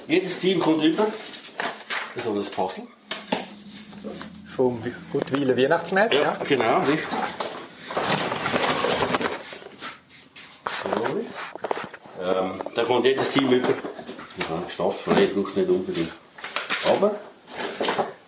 jedes 0.08 0.40
Team 0.40 0.62
kommt 0.62 0.82
über 0.82 1.06
so 2.16 2.32
ein 2.32 2.46
Puzzle. 2.46 2.88
vom 4.56 4.82
Huttwiler 5.14 5.58
Weihnachtsmarkt. 5.58 6.14
Ja. 6.14 6.38
genau, 6.48 6.80
richtig. 6.80 7.08
So. 12.22 12.69
Dann 12.80 12.88
kommt 12.88 13.04
jedes 13.04 13.30
Team 13.30 13.52
über. 13.52 13.68
Ja, 13.68 14.70
staffelfrei 14.70 15.26
braucht 15.26 15.50
es 15.50 15.56
nicht 15.58 15.70
unbedingt. 15.70 16.14
Aber 16.90 17.20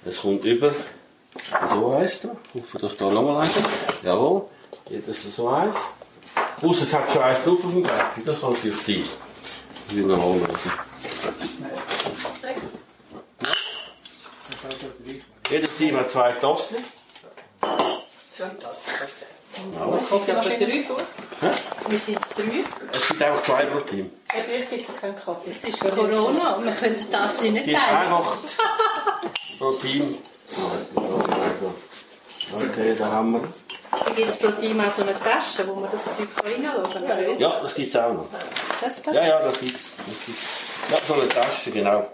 es 0.03 0.20
kommt 0.20 0.43
über, 0.43 0.74
so 1.70 1.93
heisst 1.93 2.25
er. 2.25 2.36
Ich 2.53 2.62
hoffe, 2.62 2.79
dass 2.79 2.98
da 2.98 3.10
nochmal 3.10 3.48
lesen. 3.48 3.63
Jawohl, 4.03 4.41
jedes 4.89 5.34
so 5.34 5.48
eins. 5.48 5.77
Außer 6.62 6.84
es 6.84 6.93
hat 6.93 7.10
schon 7.10 7.22
eins 7.22 7.41
drauf 7.46 7.63
auf 7.63 7.72
dem 7.72 7.84
Brett. 7.84 8.01
Das 8.25 8.41
kann 8.41 8.51
natürlich 8.51 8.81
sein. 8.81 9.03
Ich 9.88 9.96
will 9.96 10.03
noch 10.03 10.22
holen. 10.22 10.46
Jedes 15.50 15.77
Team 15.77 15.96
hat 15.96 16.12
zwei 16.12 16.34
Tasten. 16.34 16.75
Zwei 18.31 18.50
Tassen. 18.50 18.91
Ja. 19.79 19.98
Kaffeemaschine 20.10 20.81
zu. 20.84 20.98
Wir 21.41 21.98
sind 21.98 22.19
drei. 22.36 22.63
Es 22.93 23.07
sind 23.07 23.21
einfach 23.21 23.43
zwei 23.43 23.65
pro 23.65 23.79
Team. 23.79 24.12
Natürlich 24.36 24.69
gibt 24.69 24.89
es 24.89 24.95
keinen 25.01 25.15
Kaffee. 25.15 25.50
Es 25.50 25.63
ist 25.63 25.79
Corona 25.79 26.55
und 26.55 26.65
wir 26.65 26.71
können 26.71 27.07
das 27.12 27.41
nicht 27.41 27.65
Gibt 27.65 27.77
teilen. 27.77 27.98
einfach 27.98 28.38
pro 29.57 29.71
Team. 29.74 30.17
Okay, 32.53 32.95
da 32.98 33.05
haben 33.07 33.33
wir. 33.33 33.41
Da 33.91 34.12
gibt 34.12 34.29
es 34.29 34.38
pro 34.38 34.51
Team 34.51 34.79
auch 34.81 34.93
so 34.93 35.01
eine 35.01 35.17
Tasche, 35.19 35.67
wo 35.67 35.75
man 35.75 35.89
das 35.91 36.03
Zeug 36.05 36.27
reinlassen 36.43 37.07
kann. 37.07 37.39
Ja, 37.39 37.60
das 37.62 37.74
gibt 37.74 37.89
es 37.89 37.95
auch 37.95 38.13
noch. 38.13 38.25
Das 38.81 39.01
da? 39.01 39.12
Ja, 39.12 39.25
ja, 39.25 39.39
das 39.41 39.60
gibt's. 39.60 39.93
Das 39.98 40.25
gibt's. 40.25 40.41
Ja, 40.91 40.98
so 41.07 41.13
eine 41.15 41.27
Tasche, 41.27 41.71
genau. 41.71 42.07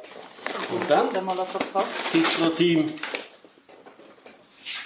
Und 0.72 0.90
dann 0.90 1.10
gibt 1.10 2.26
es 2.26 2.34
pro 2.36 2.50
Team. 2.50 2.94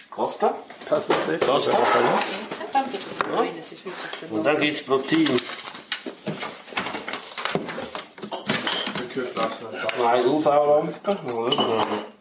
Costa. 0.10 0.56
Das 0.90 1.08
ist 1.08 1.18
es. 1.30 1.40
Costa. 1.48 1.78
Wirklich 2.74 4.32
Und 4.32 4.44
dann 4.44 4.60
gibt 4.60 4.74
es 4.74 4.84
pro 4.84 4.98
Team. 4.98 5.28
Zwei 9.98 10.26
UV-Lampen. 10.26 10.94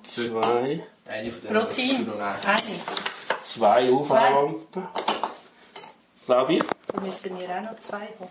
Zwei. 0.04 0.82
Pro 1.48 1.64
Team. 1.66 2.12
Eine. 2.12 2.80
Zwei 3.42 3.90
UV-Lampen. 3.90 4.88
Glaube 6.26 6.52
ich. 6.52 6.62
Dann 6.86 7.02
müssen 7.04 7.38
wir 7.38 7.48
auch 7.48 7.62
noch 7.62 7.78
zwei 7.78 7.96
haben. 7.96 8.28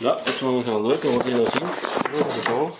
Ja, 0.00 0.16
jetzt 0.26 0.42
müssen 0.42 0.56
wir 0.56 0.62
schnell 0.62 0.74
schauen, 0.74 1.14
wo 1.14 1.22
die 1.22 1.30
noch 1.30 1.50
sind. 1.50 1.62
Ja, 1.62 2.24
da. 2.44 2.72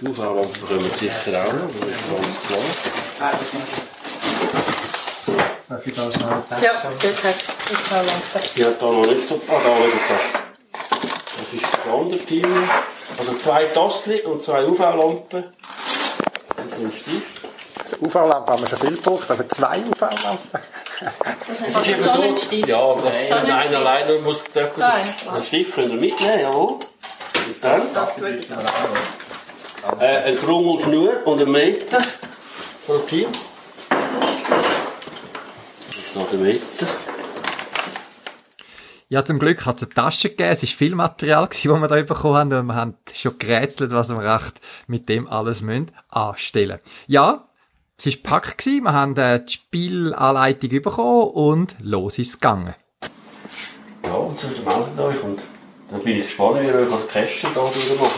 Die 0.00 0.08
UV-Lampen 0.08 0.66
kommen 0.68 0.90
sicher 0.90 1.44
auch 1.44 1.52
noch, 1.52 1.70
das 1.80 1.88
ist 1.88 2.10
ganz 2.10 2.40
klar. 2.46 3.05
Darf 5.68 5.86
ich 5.86 5.94
da 5.94 6.12
schnell 6.12 6.28
Ja, 6.62 6.72
dort 6.82 7.24
hat 7.24 7.34
es 7.34 7.72
UV-Lampe. 7.72 8.40
Ich 8.54 8.64
habe 8.64 8.76
da 8.78 8.86
noch 8.86 9.06
nicht 9.06 9.28
so... 9.28 9.40
Ah, 9.48 9.52
da, 9.52 9.60
schau 9.64 9.88
da. 10.08 10.16
Das 11.38 11.52
ist 11.52 11.64
das 11.64 11.92
andere 11.92 12.18
Team. 12.18 12.68
Also 13.18 13.34
zwei 13.38 13.64
Tastli 13.66 14.20
und 14.20 14.44
zwei 14.44 14.64
UV-Lampen. 14.66 15.44
Und 15.44 16.74
so 16.74 16.82
ein 16.84 16.92
Stift. 16.92 18.02
UV-Lampe 18.02 18.52
haben 18.52 18.62
wir 18.62 18.68
schon 18.68 18.78
viel 18.80 18.96
gebraucht, 18.96 19.30
aber 19.30 19.48
zwei 19.48 19.78
UV-Lampen. 19.78 20.60
Das 21.00 21.60
ist 21.60 21.74
Das 21.76 21.82
ist 21.82 21.88
eben 21.88 22.04
so 22.04 22.20
ein 22.20 22.36
Stift. 22.36 22.68
Ja, 22.68 22.94
das 22.94 23.02
So 23.02 23.34
wenn 23.34 23.44
ein 23.44 23.50
einer 23.50 23.60
Stift. 23.60 23.74
alleine 23.76 24.18
muss... 24.18 24.38
Der, 24.54 24.70
So 24.74 24.82
ein. 24.82 25.42
Stift 25.42 25.74
könnt 25.74 25.92
ihr 25.92 25.98
mitnehmen, 26.00 26.40
jawohl. 26.40 26.78
Bis 27.46 27.60
dann. 27.60 27.82
Das 27.94 28.16
tue 28.16 28.30
ich 28.34 28.46
das. 28.48 28.66
Äh, 30.00 30.30
ein 30.30 30.38
Krummel 30.38 30.80
Schnur 30.82 31.24
und 31.26 31.40
ein 31.40 31.50
Meter 31.52 31.98
pro 32.86 32.98
Team. 32.98 33.26
Das 35.88 35.96
ist 35.96 36.16
noch 36.16 36.30
der 36.30 36.38
Meter. 36.38 36.86
Ja, 39.08 39.24
zum 39.24 39.38
Glück 39.38 39.64
hat 39.66 39.76
es 39.76 39.82
eine 39.84 39.94
Tasche 39.94 40.30
gegeben. 40.30 40.50
Es 40.50 40.62
war 40.62 40.68
viel 40.68 40.94
Material, 40.94 41.46
das 41.48 41.64
wir 41.64 41.88
da 41.88 42.02
bekommen 42.02 42.36
haben. 42.36 42.52
Und 42.52 42.66
wir 42.66 42.74
haben 42.74 42.94
schon 43.12 43.38
gerätselt, 43.38 43.92
was 43.92 44.08
wir 44.08 44.18
recht 44.18 44.60
mit 44.86 45.08
dem 45.08 45.28
alles 45.28 45.62
müssen 45.62 45.92
anstellen 46.08 46.80
Ja, 47.06 47.48
es 47.98 48.06
war 48.06 48.12
gepackt. 48.12 48.58
gewesen. 48.58 48.84
Wir 48.84 48.92
haben 48.92 49.16
äh, 49.16 49.44
die 49.44 49.52
Spielanleitung 49.52 50.82
bekommen 50.82 51.30
und 51.30 51.76
los 51.80 52.18
ist 52.18 52.28
es 52.28 52.34
gegangen. 52.40 52.74
Ja, 54.04 54.12
und 54.14 54.40
sonst 54.40 54.64
meldet 54.64 54.98
euch 54.98 55.22
und 55.22 55.40
dann 55.90 56.02
bin 56.02 56.18
ich 56.18 56.24
gespannt, 56.24 56.60
wie 56.60 56.66
ihr 56.66 56.74
euch 56.74 56.92
als 56.92 57.06
Cache 57.08 57.46
da 57.54 57.60
drüber 57.60 58.02
macht. 58.02 58.14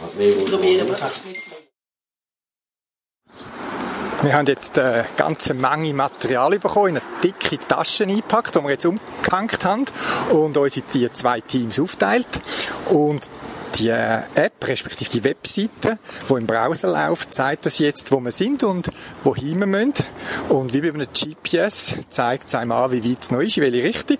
Probieren 0.00 0.38
wir 0.38 0.92
noch 0.92 0.98
das 0.98 1.24
nicht. 1.24 1.34
nicht. 1.48 1.68
Wir 4.20 4.34
haben 4.34 4.46
jetzt 4.46 4.76
eine 4.76 5.04
ganze 5.16 5.54
Menge 5.54 5.94
Material 5.94 6.58
bekommen, 6.58 6.96
in 6.96 6.96
eine 6.96 7.04
dicke 7.22 7.56
Taschen 7.68 8.10
eingepackt, 8.10 8.56
die 8.56 8.60
wir 8.60 8.70
jetzt 8.70 8.84
umgehängt 8.84 9.64
haben 9.64 9.84
und 10.30 10.56
uns 10.56 10.76
in 10.76 10.82
die 10.92 11.12
zwei 11.12 11.40
Teams 11.40 11.78
aufteilt. 11.78 12.26
Und 12.86 13.30
die 13.76 13.90
App, 13.90 14.66
respektive 14.66 15.10
die 15.10 15.24
Webseite, 15.24 15.98
die 16.28 16.32
im 16.32 16.46
Browser 16.46 16.88
läuft, 16.88 17.34
zeigt 17.34 17.66
uns 17.66 17.78
jetzt, 17.78 18.10
wo 18.12 18.20
wir 18.20 18.32
sind 18.32 18.62
und 18.62 18.90
wohin 19.24 19.58
wir 19.60 19.66
müssen. 19.66 19.94
Und 20.48 20.72
wie 20.72 20.80
bei 20.80 20.88
einem 20.88 21.06
GPS 21.12 21.96
zeigt 22.08 22.48
es 22.48 22.54
einem 22.54 22.72
an, 22.72 22.92
wie 22.92 23.10
weit 23.10 23.22
es 23.22 23.30
noch 23.30 23.40
ist, 23.40 23.56
in 23.56 23.62
welche 23.62 23.82
Richtung. 23.82 24.18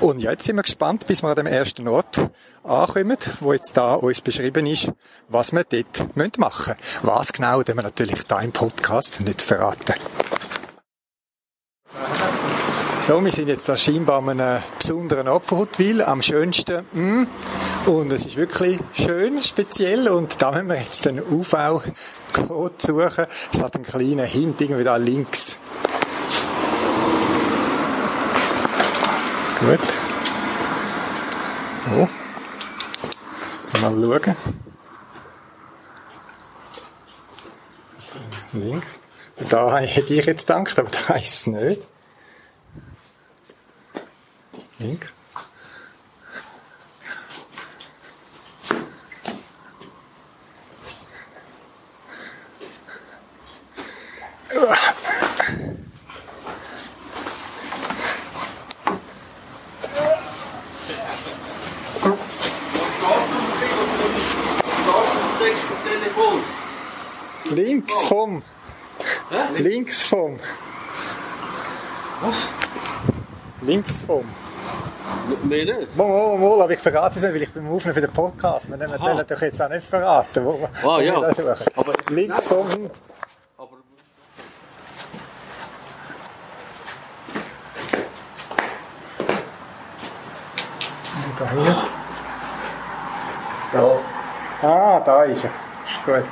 Und 0.00 0.20
ja, 0.20 0.30
jetzt 0.32 0.44
sind 0.44 0.56
wir 0.56 0.62
gespannt, 0.62 1.06
bis 1.06 1.22
wir 1.22 1.30
an 1.30 1.36
dem 1.36 1.46
ersten 1.46 1.88
Ort 1.88 2.20
ankommen, 2.62 3.16
wo 3.40 3.52
jetzt 3.52 3.76
da 3.76 3.94
uns 3.94 4.20
beschrieben 4.20 4.66
ist, 4.66 4.92
was 5.28 5.52
wir 5.52 5.64
dort 5.64 6.38
machen 6.38 6.74
müssen. 6.76 7.06
Was 7.06 7.32
genau, 7.32 7.62
den 7.62 7.76
wir 7.76 7.82
natürlich 7.82 8.22
da 8.24 8.40
im 8.40 8.52
Podcast 8.52 9.20
nicht 9.20 9.42
verraten. 9.42 9.94
So, 13.02 13.24
wir 13.24 13.32
sind 13.32 13.48
jetzt 13.48 13.68
da 13.68 13.76
scheinbar 13.76 14.18
an 14.18 14.40
einem 14.40 14.62
besonderen 14.78 15.28
Huttwil, 15.28 16.02
am 16.02 16.22
schönsten. 16.22 16.86
Mm. 16.92 17.26
Und 17.86 18.12
es 18.12 18.26
ist 18.26 18.36
wirklich 18.36 18.78
schön, 18.94 19.42
speziell. 19.42 20.06
Und 20.08 20.40
da 20.40 20.52
müssen 20.52 20.68
wir 20.68 20.76
jetzt 20.76 21.04
den 21.04 21.20
UV-Code 21.20 22.74
suchen. 22.78 23.26
Es 23.52 23.60
hat 23.60 23.74
einen 23.74 23.84
kleinen 23.84 24.24
Hint 24.24 24.60
irgendwie 24.60 24.84
da 24.84 24.94
links. 24.94 25.58
Gut. 29.58 29.80
So. 31.90 32.08
Mal 33.80 34.20
schauen. 34.22 34.36
Links. 38.52 38.86
Da 39.50 39.78
hätte 39.78 40.14
ich 40.14 40.24
jetzt 40.24 40.46
gedacht, 40.46 40.78
aber 40.78 40.90
da 41.08 41.14
ist 41.14 41.34
es 41.34 41.46
nicht. 41.48 41.91
Links. 44.82 45.12
Links 67.44 67.94
vom. 68.08 68.42
Links 69.56 70.02
vom. 70.04 70.38
Was? 72.20 72.48
Links 73.60 74.02
vom. 74.04 74.41
Mehr 75.44 75.64
nicht? 75.64 75.96
Mal, 75.96 76.06
mal, 76.08 76.38
mal, 76.38 76.62
aber 76.62 76.72
ich 76.72 76.78
verrate 76.78 77.16
es 77.16 77.22
nicht, 77.22 77.34
weil 77.34 77.42
ich 77.42 77.52
beim 77.52 77.70
Aufnehmen 77.72 77.94
für 77.94 78.00
den 78.00 78.12
Podcast. 78.12 78.68
Wir 78.68 78.76
nehmen 78.76 78.92
den 79.00 79.26
doch 79.26 79.40
jetzt 79.40 79.60
auch 79.62 79.68
nicht 79.68 79.86
verraten. 79.86 80.44
Wo, 80.44 80.68
Ah, 80.82 80.96
wo 80.96 81.00
ja. 81.00 81.14
Aber- 81.16 81.92
Links 82.10 82.46
vom. 82.46 82.66
Aber 83.58 83.76
Da 91.38 91.50
hier. 91.50 91.88
Da. 93.72 93.98
Ah, 94.62 95.00
da 95.00 95.24
ist 95.24 95.44
er. 95.44 95.50
Ist 95.50 96.04
gut. 96.04 96.24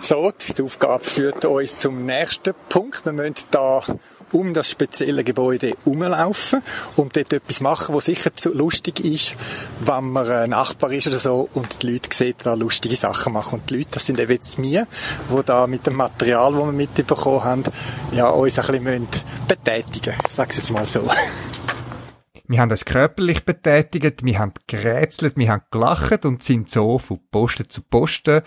So, 0.00 0.30
die 0.30 0.62
Aufgabe 0.62 1.04
führt 1.04 1.44
uns 1.44 1.78
zum 1.78 2.04
nächsten 2.06 2.54
Punkt. 2.68 3.04
Wir 3.04 3.12
müssen 3.12 3.34
da 3.50 3.82
um 4.32 4.54
das 4.54 4.70
spezielle 4.70 5.24
Gebäude 5.24 5.68
herumlaufen 5.68 6.62
und 6.96 7.16
dort 7.16 7.32
etwas 7.32 7.60
machen, 7.60 7.94
was 7.94 8.06
sicher 8.06 8.34
zu 8.34 8.52
lustig 8.52 9.00
ist, 9.00 9.36
wenn 9.80 10.10
man 10.10 10.30
ein 10.30 10.50
Nachbar 10.50 10.92
ist 10.92 11.06
oder 11.06 11.18
so 11.18 11.48
und 11.54 11.82
die 11.82 11.92
Leute 11.92 12.08
sehen, 12.12 12.34
da 12.42 12.54
lustige 12.54 12.96
Sachen 12.96 13.32
machen. 13.32 13.60
Und 13.60 13.70
die 13.70 13.78
Leute, 13.78 13.90
das 13.92 14.06
sind 14.06 14.20
eben 14.20 14.32
jetzt 14.32 14.60
wir, 14.60 14.86
die 15.30 15.42
da 15.44 15.66
mit 15.66 15.86
dem 15.86 15.96
Material, 15.96 16.52
das 16.52 16.60
wir 16.60 16.72
mitbekommen 16.72 17.44
haben, 17.44 17.62
ja, 18.12 18.28
uns 18.28 18.58
ein 18.58 18.66
bisschen 18.66 19.08
betätigen 19.48 20.16
müssen. 20.16 20.34
Sag's 20.34 20.56
jetzt 20.56 20.70
mal 20.70 20.86
so. 20.86 21.08
Wir 22.48 22.60
haben 22.60 22.70
uns 22.70 22.84
körperlich 22.84 23.44
betätigt, 23.44 24.24
wir 24.24 24.38
haben 24.38 24.52
gerätselt, 24.68 25.36
wir 25.36 25.50
haben 25.50 25.64
gelacht 25.72 26.24
und 26.24 26.44
sind 26.44 26.70
so 26.70 26.98
von 26.98 27.18
Posten 27.32 27.68
zu 27.68 27.82
Posten 27.82 28.42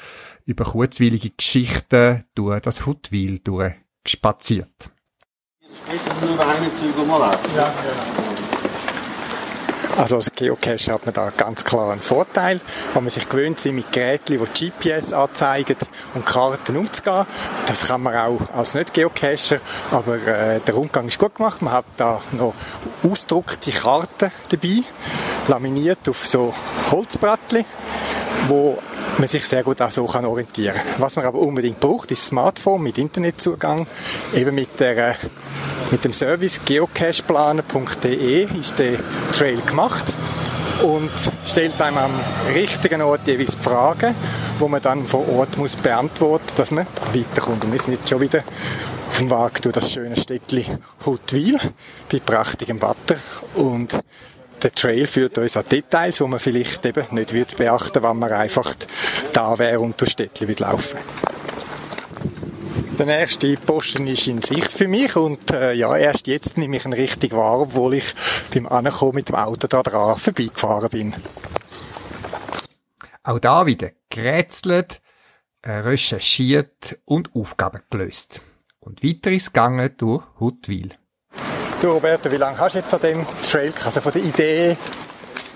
über 0.46 0.64
kurzweilige 0.64 1.32
Geschichten 1.32 2.24
durch 2.34 2.62
das 2.62 2.86
Huttwil 2.86 3.40
durchgespaziert. 3.40 4.90
Besser 5.88 6.12
nur 6.26 6.40
einen 6.40 6.72
Zug 6.78 7.08
mal 7.08 7.20
laufen. 7.20 7.50
Ja, 7.56 7.72
Also 10.00 10.16
als 10.16 10.32
Geocacher 10.34 10.94
hat 10.94 11.06
man 11.06 11.14
da 11.14 11.30
ganz 11.36 11.66
klar 11.66 11.92
einen 11.92 12.00
Vorteil, 12.00 12.62
wenn 12.94 13.04
man 13.04 13.10
sich 13.10 13.28
gewöhnt 13.28 13.60
sind, 13.60 13.76
mit 13.76 13.92
Geräten, 13.92 14.40
die 14.40 14.70
GPS 14.70 15.12
anzeigen 15.12 15.76
und 16.14 16.26
Karten 16.26 16.78
umzugehen. 16.78 17.26
Das 17.68 17.88
kann 17.88 18.04
man 18.04 18.16
auch 18.16 18.40
als 18.56 18.76
Nicht-Geocacher, 18.76 19.60
aber 19.92 20.16
äh, 20.16 20.62
der 20.62 20.74
Rundgang 20.74 21.10
ist 21.10 21.20
gut 21.20 21.36
gemacht. 21.36 21.62
Man 21.62 21.74
hat 21.74 21.86
da 21.98 22.22
noch 22.32 22.54
ausgedruckte 23.04 23.72
Karten 23.72 24.32
dabei, 24.50 24.84
laminiert 25.50 26.08
auf 26.08 26.26
so 26.26 26.54
Holzbrettchen, 26.92 27.66
wo 28.48 28.78
man 29.20 29.28
sich 29.28 29.46
sehr 29.46 29.64
gut 29.64 29.82
auch 29.82 29.92
so 29.92 30.06
kann 30.06 30.26
orientieren 30.26 30.76
kann. 30.76 31.02
Was 31.02 31.16
man 31.16 31.26
aber 31.26 31.40
unbedingt 31.40 31.80
braucht, 31.80 32.12
ist 32.12 32.26
Smartphone 32.26 32.82
mit 32.82 32.98
Internetzugang, 32.98 33.86
eben 34.34 34.56
mit 34.56 34.80
der 34.80 35.16
mit 35.92 36.04
dem 36.04 36.14
Service 36.14 36.62
geocacheplaner.de 36.66 38.48
ist 38.60 38.78
der 38.78 39.00
Trail 39.32 39.60
gemacht 39.62 40.06
und 40.84 41.10
stellt 41.46 41.82
einem 41.82 41.98
am 41.98 42.12
richtigen 42.54 43.02
Ort 43.02 43.28
jeweils 43.28 43.56
Fragen, 43.56 44.16
wo 44.60 44.68
man 44.68 44.82
dann 44.82 45.08
vor 45.08 45.28
Ort 45.30 45.58
muss 45.58 45.76
beantworten, 45.76 46.52
dass 46.56 46.72
man 46.72 46.86
weiterkommt. 47.14 47.66
Und 47.66 47.72
wir 47.72 47.80
sind 47.80 47.94
jetzt 47.94 48.10
schon 48.10 48.22
wieder 48.22 48.44
auf 49.10 49.18
dem 49.18 49.30
Weg 49.30 49.62
durch 49.64 49.74
das 49.74 49.92
schöne 49.92 50.16
Städtchen 50.16 50.78
Huttwil 51.06 51.58
bei 52.12 52.20
prachtigem 52.20 52.82
Wetter 52.82 53.20
und 53.56 54.00
der 54.64 54.72
Trail 54.72 55.08
führt 55.08 55.38
uns 55.38 55.58
an 55.58 55.66
Details, 55.70 56.22
wo 56.22 56.28
man 56.28 56.40
vielleicht 56.40 56.86
eben 56.86 57.06
nicht 57.12 57.34
wird 57.34 57.58
beachten, 57.58 58.04
wenn 58.04 58.18
man 58.18 58.32
einfach 58.32 58.74
da 59.34 59.58
wäre 59.58 59.80
und 59.80 60.00
durch 60.00 60.12
Städtchen 60.12 60.48
wird 60.48 60.60
laufen. 60.60 60.98
Der 62.98 63.06
nächste 63.06 63.56
Posten 63.56 64.08
ist 64.08 64.28
in 64.28 64.42
Sicht 64.42 64.72
für 64.72 64.90
mich 64.90 65.16
und 65.16 65.52
äh, 65.52 65.72
ja, 65.72 65.96
erst 65.96 66.28
jetzt 66.28 66.58
nehme 66.58 66.76
ich 66.76 66.86
ihn 66.86 66.92
richtig 66.92 67.32
wahr, 67.32 67.62
obwohl 67.62 67.94
ich 67.94 68.14
beim 68.54 68.68
Ankommen 68.68 69.16
mit 69.16 69.30
dem 69.30 69.36
Auto 69.36 69.68
da 69.68 69.82
dran 69.82 70.18
vorbeigefahren 70.18 70.90
bin. 70.90 71.16
Auch 73.24 73.40
da 73.40 73.66
wieder 73.66 73.92
gerätselt, 74.10 75.02
äh, 75.62 75.72
recherchiert 75.72 77.00
und 77.06 77.34
Aufgaben 77.36 77.82
gelöst. 77.90 78.42
Und 78.80 79.02
weiter 79.02 79.32
ist 79.32 79.54
gegangen 79.54 79.92
durch 79.98 80.24
Huttwil. 80.40 80.99
Du 81.82 81.92
Roberto, 81.92 82.30
wie 82.30 82.36
lange 82.36 82.58
hast 82.58 82.76
du 82.76 82.80
jetzt 82.80 82.94
an 82.94 83.00
dem 83.00 83.26
Trail, 83.50 83.74
also 83.86 84.02
von 84.02 84.12
der 84.12 84.22
Idee 84.22 84.78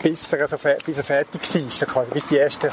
bis 0.01 0.31
er, 0.33 0.41
also, 0.41 0.57
bis 0.85 0.97
er 0.97 1.03
fertig 1.03 1.41
war, 1.41 1.71
so 1.71 1.85
quasi, 1.85 2.11
bis 2.11 2.25
die 2.27 2.37
ersten 2.37 2.69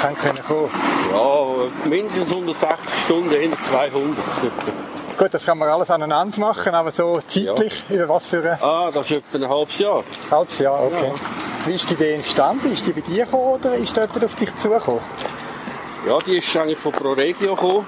können 0.00 0.38
kommen? 0.46 0.70
Ja, 1.12 1.88
mindestens 1.88 2.28
160 2.30 2.90
Stunden, 3.04 3.32
eher 3.32 3.58
200. 3.68 4.16
Gut, 5.18 5.34
das 5.34 5.44
kann 5.44 5.58
man 5.58 5.68
alles 5.68 5.90
aneinander 5.90 6.38
machen, 6.38 6.74
aber 6.74 6.90
so 6.90 7.20
zeitlich, 7.26 7.84
ja. 7.88 7.96
über 7.96 8.08
was 8.10 8.28
für 8.28 8.42
ein... 8.42 8.62
Ah, 8.62 8.90
das 8.92 9.10
ist 9.10 9.16
etwa 9.16 9.44
ein 9.44 9.48
halbes 9.50 9.78
Jahr. 9.78 10.04
Halbes 10.30 10.58
Jahr, 10.58 10.82
okay. 10.84 11.08
Ja. 11.08 11.66
Wie 11.66 11.74
ist 11.74 11.90
die 11.90 11.94
Idee 11.94 12.14
entstanden? 12.14 12.72
Ist 12.72 12.86
die 12.86 12.92
bei 12.92 13.00
dir 13.00 13.24
gekommen 13.24 13.54
oder 13.54 13.74
ist 13.74 13.96
da 13.96 14.02
jemand 14.02 14.24
auf 14.24 14.34
dich 14.34 14.54
zugekommen? 14.56 15.00
Ja, 16.06 16.18
die 16.20 16.38
ist 16.38 16.56
eigentlich 16.56 16.78
von 16.78 16.92
ProRegio 16.92 17.54
gekommen. 17.54 17.86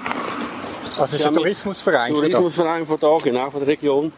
Also 0.97 1.15
ist 1.15 1.25
ein 1.25 1.33
Tourismusverein? 1.33 2.13
Tourismusverein 2.13 2.85
von 2.85 2.99
da, 2.99 3.17
genau, 3.23 3.49
von 3.49 3.59
der 3.61 3.67
Region. 3.67 4.11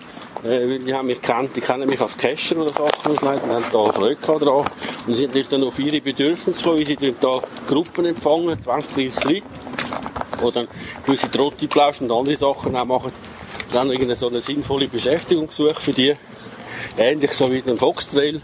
Äh, 0.44 0.80
die 0.80 0.94
haben 0.94 1.08
mich 1.08 1.22
kennt, 1.22 1.56
die 1.56 1.62
kennen 1.62 1.88
mich 1.88 2.02
als 2.02 2.18
Cacher 2.18 2.58
oder 2.58 2.74
Sachen 2.74 3.12
und 3.12 3.22
haben 3.22 3.64
da 3.72 3.92
Freude 3.92 4.16
dran. 4.16 4.66
Und 5.08 5.16
sie 5.16 5.24
haben 5.24 5.28
natürlich 5.28 5.48
dann 5.50 5.64
auf 5.64 5.80
ihre 5.80 6.02
Bedürfnisse 6.02 6.60
gekommen, 6.60 6.80
wie 6.80 6.86
sie 6.86 7.16
da 7.20 7.40
Gruppen 7.68 8.06
empfangen, 8.06 8.62
20, 8.64 9.14
30 9.14 9.24
Leute. 9.24 9.42
Oder 10.42 10.52
dann 10.52 10.68
gewisse 11.06 11.32
Trottiplausch 11.32 12.02
und 12.02 12.12
andere 12.12 12.36
Sachen 12.36 12.76
auch 12.76 12.86
machen. 12.86 13.12
Dann 13.72 13.88
irgendeine 13.88 14.16
so 14.16 14.28
eine 14.28 14.42
sinnvolle 14.42 14.88
Beschäftigung 14.88 15.48
gesucht 15.48 15.82
für 15.82 15.94
die. 15.94 16.14
Ähnlich 16.98 17.32
so 17.32 17.52
wie 17.52 17.62
den 17.62 17.78
Foxtrail. 17.78 18.42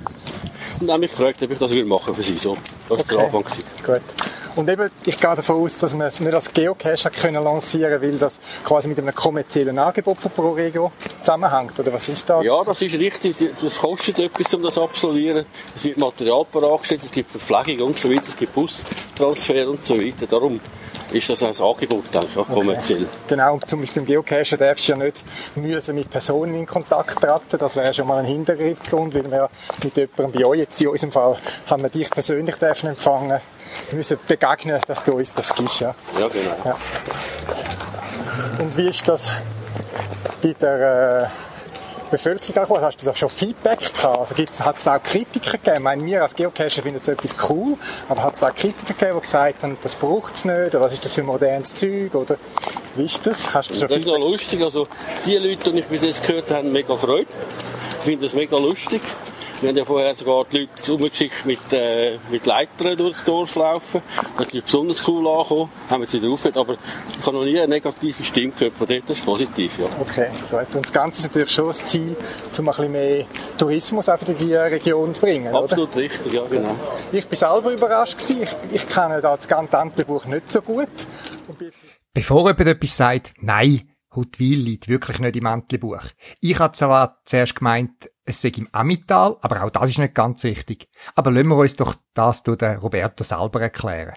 Und 0.80 0.90
haben 0.90 1.02
mich 1.02 1.12
gefragt, 1.12 1.44
ob 1.44 1.52
ich 1.52 1.58
das 1.60 1.72
machen 1.72 2.16
für 2.16 2.24
sie. 2.24 2.38
So, 2.38 2.56
das 2.88 2.90
war 2.90 3.00
okay. 3.00 3.16
der 3.16 3.26
Anfang. 3.26 3.44
Gut. 3.86 4.29
Und 4.56 4.70
eben, 4.70 4.90
ich 5.06 5.20
gehe 5.20 5.36
davon 5.36 5.64
aus, 5.64 5.78
dass 5.78 5.94
man 5.94 6.08
es 6.08 6.20
nicht 6.20 6.34
als 6.34 6.52
Geocache 6.52 7.10
können 7.12 7.44
lancieren 7.44 8.02
weil 8.02 8.18
das 8.18 8.40
quasi 8.64 8.88
mit 8.88 8.98
einem 9.00 9.14
kommerziellen 9.14 9.78
Angebot 9.78 10.18
von 10.18 10.32
ProRegio 10.32 10.92
zusammenhängt. 11.22 11.80
Oder 11.80 11.94
was 11.94 12.10
ist 12.10 12.30
da? 12.30 12.42
Ja, 12.42 12.64
das 12.64 12.82
ist 12.82 12.94
richtig. 12.94 13.36
Das 13.62 13.78
kostet 13.78 14.20
etwas, 14.20 14.54
um 14.54 14.64
das 14.64 14.74
zu 14.74 14.84
absolvieren. 14.84 15.46
Es 15.76 15.84
wird 15.84 15.98
Material 15.98 16.46
bereitgestellt, 16.52 17.02
es 17.06 17.12
gibt 17.12 17.32
Verpflegung 17.32 17.90
und 17.90 18.00
so 18.00 18.10
weiter, 18.10 18.24
es 18.28 18.36
gibt 18.36 18.54
Bustransfer 18.54 19.70
und 19.70 19.86
so 19.86 19.98
weiter. 19.98 20.28
Darum 20.28 20.60
ist 21.12 21.30
das 21.30 21.42
ein 21.42 21.56
Angebot, 21.56 22.14
denke 22.14 22.28
ich, 22.32 22.38
auch 22.38 22.48
kommerziell. 22.48 23.04
Okay. 23.04 23.10
Genau, 23.30 23.54
und 23.54 23.70
zum 23.70 23.82
Beispiel 23.82 24.02
beim 24.02 24.08
Geocachen 24.08 24.58
darfst 24.58 24.88
du 24.88 24.92
ja 24.92 24.98
nicht 24.98 25.22
müssen 25.56 25.96
mit 25.96 26.10
Personen 26.10 26.56
in 26.56 26.66
Kontakt 26.66 27.20
treten. 27.20 27.58
Das 27.58 27.76
wäre 27.76 27.94
schon 27.94 28.08
mal 28.08 28.18
ein 28.18 28.26
Hintergrund, 28.26 28.80
weil 28.92 29.32
wir 29.32 29.50
mit 29.84 29.98
jemandem 29.98 30.32
bei 30.32 30.46
euch, 30.46 30.60
jetzt 30.60 30.80
in 30.82 30.88
unserem 30.88 31.12
Fall, 31.12 31.38
haben 31.68 31.82
wir 31.82 31.90
dich 31.90 32.10
persönlich 32.10 32.56
dürfen 32.56 32.90
empfangen 32.90 33.42
müssen 33.92 34.18
begegnen, 34.28 34.80
dass 34.88 35.04
du 35.04 35.14
uns 35.14 35.34
das 35.34 35.54
gibst. 35.54 35.80
Ja, 35.80 35.96
ja 36.20 36.28
genau. 36.28 36.56
Ja. 36.66 36.78
Und 38.60 38.76
wie 38.78 38.90
ist 38.90 39.08
das 39.08 39.32
bei 40.42 40.54
der 40.54 41.24
äh, 41.24 41.28
Bevölkerung 42.10 42.54
gekommen? 42.54 42.84
Hast 42.84 43.02
du 43.02 43.06
da 43.06 43.16
schon 43.16 43.30
Feedback 43.30 43.80
gehabt? 43.80 44.20
Also 44.20 44.36
hat 44.36 44.78
es 44.78 44.84
da 44.84 44.96
auch 44.96 45.04
Kritiker 45.04 45.52
gegeben? 45.52 45.78
Ich 45.78 45.84
meine, 45.84 46.06
wir 46.06 46.24
als 46.24 46.36
Geocacher 46.36 46.82
finden 46.82 47.00
so 47.00 47.12
etwas 47.12 47.36
cool, 47.50 47.78
aber 48.08 48.24
hat 48.24 48.34
es 48.34 48.40
da 48.40 48.50
auch 48.50 48.56
Kritiker 48.56 48.94
gegeben, 48.94 49.16
die 49.16 49.22
gesagt 49.22 49.64
haben, 49.64 49.78
das 49.82 49.96
braucht 49.96 50.36
es 50.36 50.46
nicht, 50.46 50.56
oder 50.56 50.82
was 50.82 50.94
ist 50.94 51.06
das 51.06 51.14
für 51.14 51.24
modernes 51.24 51.74
Zeug, 51.74 52.14
oder 52.16 52.38
wie 52.96 53.06
ist 53.06 53.26
das? 53.26 53.54
Hast 53.54 53.70
du 53.70 53.74
schon 53.76 53.88
das 53.88 53.98
ist 53.98 54.06
noch 54.06 54.18
lustig, 54.18 54.62
also 54.64 54.88
die 55.26 55.38
Leute, 55.38 55.72
die 55.72 55.80
ich 55.80 55.88
bis 55.88 56.02
jetzt 56.02 56.26
gehört 56.26 56.50
habe, 56.50 56.60
haben 56.60 56.72
mega 56.72 56.96
Freude. 56.98 57.28
Ich 58.00 58.06
finde 58.06 58.26
das 58.26 58.34
mega 58.34 58.58
lustig. 58.58 59.02
Wir 59.62 59.70
haben 59.70 59.78
ja 59.78 59.84
vorher 59.84 60.16
sogar 60.16 60.46
die 60.46 60.60
Leute 60.60 60.94
umgeschickt 60.94 61.46
mit, 61.46 61.60
äh, 61.74 62.18
mit 62.32 62.46
Leitern 62.46 62.96
durchs 62.96 63.26
Dorf 63.26 63.56
laufen. 63.56 64.02
Das 64.38 64.48
ist 64.54 64.66
besonders 64.66 65.06
cool 65.06 65.28
angekommen. 65.28 65.70
Haben 65.90 66.00
wir 66.00 66.06
jetzt 66.06 66.14
wieder 66.14 66.30
aufgehört. 66.30 66.58
Aber 66.58 66.78
ich 67.20 67.26
habe 67.26 67.36
noch 67.36 67.44
nie 67.44 67.60
eine 67.60 67.68
negative 67.68 68.24
Stimme 68.24 68.54
gehört 68.54 68.76
von 68.76 68.88
dort. 68.88 69.04
Das 69.08 69.18
ist 69.18 69.26
positiv, 69.26 69.78
ja. 69.78 69.88
Okay, 70.00 70.30
gut. 70.50 70.76
Und 70.76 70.86
das 70.86 70.94
Ganze 70.94 71.20
ist 71.20 71.26
natürlich 71.26 71.52
schon 71.52 71.68
das 71.68 71.86
Ziel, 71.86 72.16
um 72.16 72.60
ein 72.60 72.66
bisschen 72.66 72.92
mehr 72.94 73.26
Tourismus 73.58 74.08
auf 74.08 74.24
die 74.24 74.54
Region 74.54 75.14
zu 75.14 75.22
bringen, 75.22 75.54
Absolut 75.54 75.90
oder? 75.90 75.98
richtig, 75.98 76.32
ja, 76.32 76.46
genau. 76.50 76.76
Ich 77.12 77.28
bin 77.28 77.38
selber 77.38 77.74
überrascht 77.74 78.18
gewesen. 78.18 78.44
Ich, 78.44 78.56
ich 78.72 78.88
kenne 78.88 79.20
das 79.20 79.46
ganze 79.46 79.76
Entlebuch 79.76 80.26
nicht 80.26 80.50
so 80.50 80.62
gut. 80.62 80.88
Bevor 82.14 82.48
jemand 82.48 82.62
etwas 82.62 82.96
sagt, 82.96 83.34
nein, 83.42 83.90
Huttwil 84.16 84.60
liegt 84.60 84.88
wirklich 84.88 85.20
nicht 85.20 85.36
im 85.36 85.46
Entlebuch. 85.46 86.04
Ich 86.40 86.58
hatte 86.60 86.78
zwar 86.78 87.22
zuerst 87.26 87.56
gemeint, 87.56 88.10
es 88.26 88.42
sei 88.42 88.52
im 88.58 88.68
Amital, 88.72 89.38
aber 89.42 89.64
auch 89.64 89.70
das 89.70 89.90
ist 89.90 90.00
nicht 90.00 90.14
ganz 90.14 90.44
richtig. 90.44 90.88
Aber 91.16 91.32
lassen 91.32 91.48
wir 91.48 91.58
uns 91.58 91.76
doch 91.76 91.96
das 92.14 92.44
durch 92.44 92.58
den 92.60 92.78
Roberto 92.78 93.24
selber 93.24 93.62
erklären. 93.62 94.16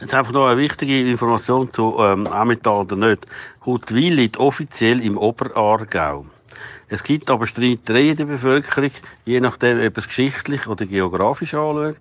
Jetzt 0.00 0.12
einfach 0.12 0.32
noch 0.32 0.46
eine 0.46 0.60
wichtige 0.60 1.08
Information 1.08 1.72
zu 1.72 1.96
ähm, 1.98 2.26
Amital 2.26 2.80
oder 2.80 2.96
nicht. 2.96 3.26
Huttwil 3.64 4.14
liegt 4.14 4.36
offiziell 4.36 5.00
im 5.00 5.16
Oberaargau. 5.16 6.26
Es 6.88 7.02
gibt 7.02 7.30
aber 7.30 7.46
Streitereien 7.46 8.16
der 8.16 8.26
Bevölkerung, 8.26 8.90
je 9.24 9.40
nachdem, 9.40 9.84
ob 9.84 9.96
es 9.96 10.06
geschichtlich 10.06 10.66
oder 10.66 10.86
geografisch 10.86 11.54
anschaut. 11.54 11.96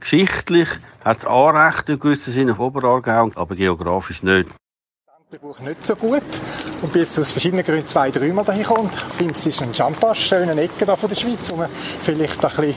Geschichtlich 0.00 0.68
hat 1.04 1.18
es 1.18 1.26
Anrecht 1.26 1.88
in 1.88 1.98
gewissem 1.98 2.32
Sinne 2.32 2.52
auf 2.52 2.60
Oberaargau, 2.60 3.30
aber 3.34 3.56
geografisch 3.56 4.22
nicht. 4.22 4.48
Buch 5.30 5.58
nicht 5.60 5.84
so 5.84 5.96
gut 5.96 6.22
und 6.82 6.92
bin 6.92 7.02
jetzt 7.02 7.18
aus 7.18 7.32
verschiedenen 7.32 7.64
Gründen 7.64 7.86
zwei, 7.86 8.10
dreimal 8.10 8.44
dahin 8.44 8.62
gekommen 8.62 8.90
und 8.90 8.94
finde, 8.94 9.34
es 9.34 9.46
ist 9.46 9.62
ein 9.62 9.74
Champagne, 9.74 10.14
schöne 10.14 10.60
Ecke 10.60 10.86
da 10.86 10.94
von 10.96 11.08
der 11.08 11.16
Schweiz, 11.16 11.50
wo 11.50 11.56
man 11.56 11.68
vielleicht 11.70 12.44
ein 12.44 12.50
bisschen 12.50 12.74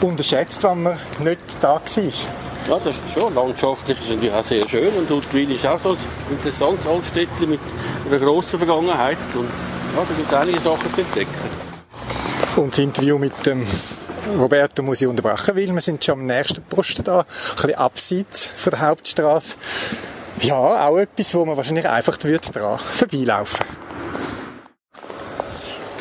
unterschätzt, 0.00 0.62
wenn 0.64 0.82
man 0.82 0.98
nicht 1.20 1.40
da 1.60 1.74
war. 1.74 1.80
Ja, 1.86 2.78
das 2.84 2.96
ist 2.96 3.14
schon. 3.14 3.34
Landschaftlich 3.34 3.98
ist 4.00 4.22
es 4.22 4.32
auch 4.32 4.44
sehr 4.44 4.68
schön 4.68 4.92
und 4.94 5.10
Huttwil 5.10 5.52
ist 5.52 5.66
auch 5.66 5.80
so 5.80 5.90
ein 5.90 5.98
interessantes 6.30 6.86
Altstädtchen 6.86 7.50
mit 7.50 7.60
einer 8.08 8.18
grossen 8.18 8.58
Vergangenheit 8.58 9.18
und 9.34 9.48
ja, 9.96 10.04
da 10.08 10.14
gibt 10.14 10.26
es 10.26 10.34
einige 10.34 10.60
Sachen 10.60 10.94
zu 10.94 11.00
entdecken. 11.02 11.34
Und 12.56 12.72
das 12.72 12.78
Interview 12.78 13.18
mit 13.18 13.46
dem 13.46 13.66
Roberto 14.38 14.82
muss 14.82 15.00
ich 15.00 15.06
unterbrechen, 15.06 15.54
weil 15.54 15.72
wir 15.72 15.80
sind 15.80 16.04
schon 16.04 16.20
am 16.20 16.26
nächsten 16.26 16.62
Posten 16.62 17.04
da, 17.04 17.20
ein 17.20 17.26
bisschen 17.54 17.74
abseits 17.74 18.46
von 18.56 18.70
der 18.70 18.80
Hauptstraße. 18.80 19.56
Ja, 20.42 20.88
auch 20.88 20.96
etwas, 20.96 21.34
wo 21.34 21.44
man 21.44 21.56
wahrscheinlich 21.56 21.88
einfach 21.88 22.16
dran 22.16 22.78
vorbeilaufen. 22.78 23.66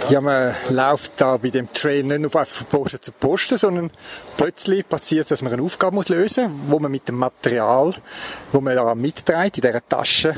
Ja, 0.09 0.21
man 0.21 0.55
läuft 0.69 1.21
da 1.21 1.37
bei 1.37 1.49
dem 1.49 1.71
Trail 1.71 2.03
nicht 2.03 2.21
nur 2.21 2.31
von 2.31 2.45
Posten 2.69 3.01
zu 3.01 3.11
Posten, 3.11 3.57
sondern 3.57 3.91
plötzlich 4.37 4.87
passiert 4.87 5.25
es, 5.25 5.29
dass 5.29 5.41
man 5.43 5.53
eine 5.53 5.61
Aufgabe 5.61 6.01
lösen 6.07 6.51
muss, 6.51 6.71
wo 6.71 6.79
man 6.79 6.91
mit 6.91 7.07
dem 7.07 7.15
Material, 7.15 7.93
wo 8.51 8.61
man 8.61 8.75
da 8.75 8.95
mitträgt, 8.95 9.57
in 9.57 9.61
dieser 9.61 9.87
Tasche, 9.87 10.33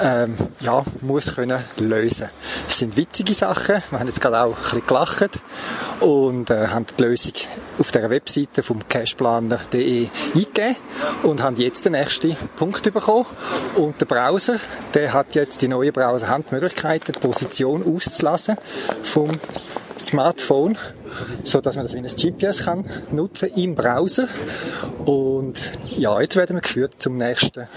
ähm, 0.00 0.36
ja, 0.60 0.84
muss 1.00 1.34
können 1.34 1.62
lösen. 1.76 2.28
Es 2.68 2.78
sind 2.78 2.96
witzige 2.96 3.34
Sachen. 3.34 3.82
Wir 3.90 3.98
haben 3.98 4.06
jetzt 4.06 4.20
gerade 4.20 4.40
auch 4.40 4.56
ein 4.56 4.62
bisschen 4.62 4.86
gelacht 4.86 5.30
und 6.00 6.50
äh, 6.50 6.68
haben 6.68 6.86
die 6.98 7.02
Lösung 7.02 7.32
auf 7.78 7.90
der 7.90 8.10
Webseite 8.10 8.62
vom 8.62 8.86
cashplaner.de 8.88 10.08
eingegeben 10.34 10.76
und 11.22 11.42
haben 11.42 11.56
jetzt 11.56 11.84
den 11.84 11.92
nächsten 11.92 12.36
Punkt 12.56 12.82
bekommen. 12.82 13.26
Und 13.76 14.00
der 14.00 14.06
Browser, 14.06 14.56
der 14.94 15.12
hat 15.12 15.34
jetzt 15.34 15.62
die 15.62 15.68
neue 15.68 15.92
Browser 15.92 16.28
haben 16.28 16.44
die 16.48 16.54
Möglichkeit, 16.54 17.08
die 17.08 17.12
Position 17.12 17.84
auszulassen 17.84 18.56
vom 19.02 19.30
Smartphone 19.98 20.76
so 21.42 21.60
dass 21.60 21.76
man 21.76 21.84
das 21.84 21.94
wie 21.94 21.98
ein 21.98 22.06
GPS 22.06 22.64
kann 22.64 22.84
nutzen 23.12 23.50
im 23.56 23.74
Browser. 23.74 24.28
Und 25.04 25.72
ja, 25.96 26.20
jetzt 26.20 26.36
werden 26.36 26.56
wir 26.56 26.60
geführt 26.62 26.94
zum 26.98 27.16
nächsten 27.16 27.68